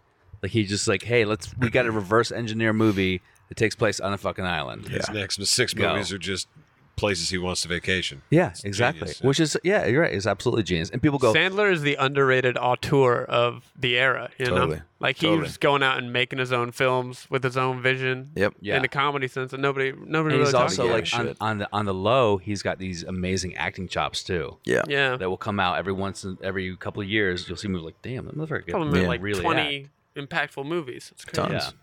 [0.45, 3.99] Like he just like, hey, let's we got a reverse engineer movie that takes place
[3.99, 4.87] on a fucking island.
[4.87, 5.89] His next six Go.
[5.91, 6.47] movies are just
[6.95, 8.21] places he wants to vacation.
[8.29, 9.01] Yeah, It's exactly.
[9.01, 9.21] genius.
[9.21, 10.13] Which is yeah, you're right.
[10.13, 10.89] It's absolutely genius.
[10.91, 14.29] And people go, Sandler is the underrated auteur of the era.
[14.37, 14.75] You Totally.
[14.77, 15.41] know, like he Totally.
[15.41, 18.31] was going out and making his own films with his own vision.
[18.35, 18.53] Yep.
[18.61, 18.77] Yeah.
[18.77, 21.27] In a comedy sense, and nobody, nobody and really he's talks also about like on,
[21.27, 21.37] shit.
[21.41, 24.57] on the on the low, he's got these amazing acting chops too.
[24.63, 25.17] yeah yeah.
[25.17, 27.45] That will come out every once in every couple of years.
[27.49, 29.07] You'll see movies like, damn, that motherfucker Probably can made Yeah.
[29.09, 29.89] like really twenty act.
[30.15, 31.09] Impactful movies.
[31.13, 31.49] It's crazy.
[31.49, 31.73] Tons.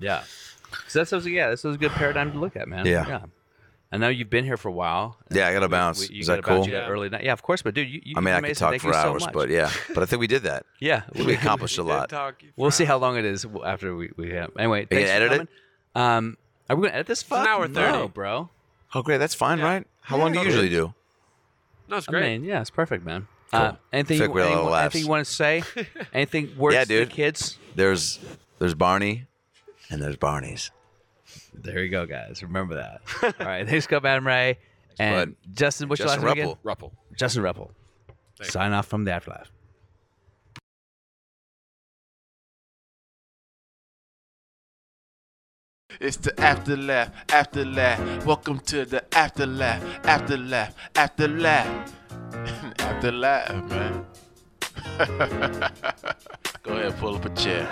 [0.00, 0.24] Yeah, yeah.
[0.88, 2.86] So that's was yeah, this was a good paradigm to look at, man.
[2.86, 3.06] Yeah.
[3.06, 3.20] yeah.
[3.92, 5.16] I know you've been here for a while.
[5.30, 6.08] Yeah, I gotta bounce.
[6.08, 6.68] we- you Is that gotta cool?
[6.68, 6.88] Yeah.
[6.88, 7.22] early night.
[7.22, 7.62] Yeah, of course.
[7.62, 8.54] But dude, you, you I mean, I could amazing.
[8.60, 9.32] talk Thank for you so hours, much.
[9.32, 9.70] but yeah.
[9.94, 10.66] But I think we did that.
[10.80, 12.08] yeah, We accomplished a lot.
[12.08, 14.50] talk We'll see how long it is after we, we have.
[14.58, 15.48] Anyway, thanks gonna for edit it?
[16.00, 16.36] Um,
[16.68, 17.22] are we gonna edit this?
[17.22, 17.72] Fuck an hour 30.
[17.92, 18.50] no, bro.
[18.96, 19.18] Oh, great.
[19.18, 19.64] That's fine, Yeah.
[19.64, 19.86] right?
[20.00, 20.92] How long do you usually do?
[21.88, 22.22] No, it's I great.
[22.40, 23.28] mean, yeah, it's perfect, man.
[23.54, 23.78] Uh, Cool.
[23.92, 25.62] anything, you, like we had a anything, anything you want to say?
[26.12, 27.10] anything words Yeah, to the dude.
[27.10, 27.58] kids?
[27.74, 28.18] There's
[28.58, 29.26] there's Barney,
[29.90, 30.70] and there's Barney's.
[31.54, 32.42] There you go, guys.
[32.42, 33.00] Remember that.
[33.40, 34.58] All right, thanks, go Adam Ray
[34.98, 35.88] and Justin.
[35.88, 36.52] What's Justin your last name Rupple.
[36.52, 36.60] again?
[36.64, 36.92] Rupple.
[37.16, 37.70] Justin Rupple.
[38.42, 39.50] Sign off from the afterlife.
[46.00, 48.26] It's the afterlife, afterlife.
[48.26, 51.92] Welcome to the afterlife, afterlife, afterlife,
[52.78, 54.04] After laugh, man.
[56.62, 57.64] Go ahead, pull up a chair.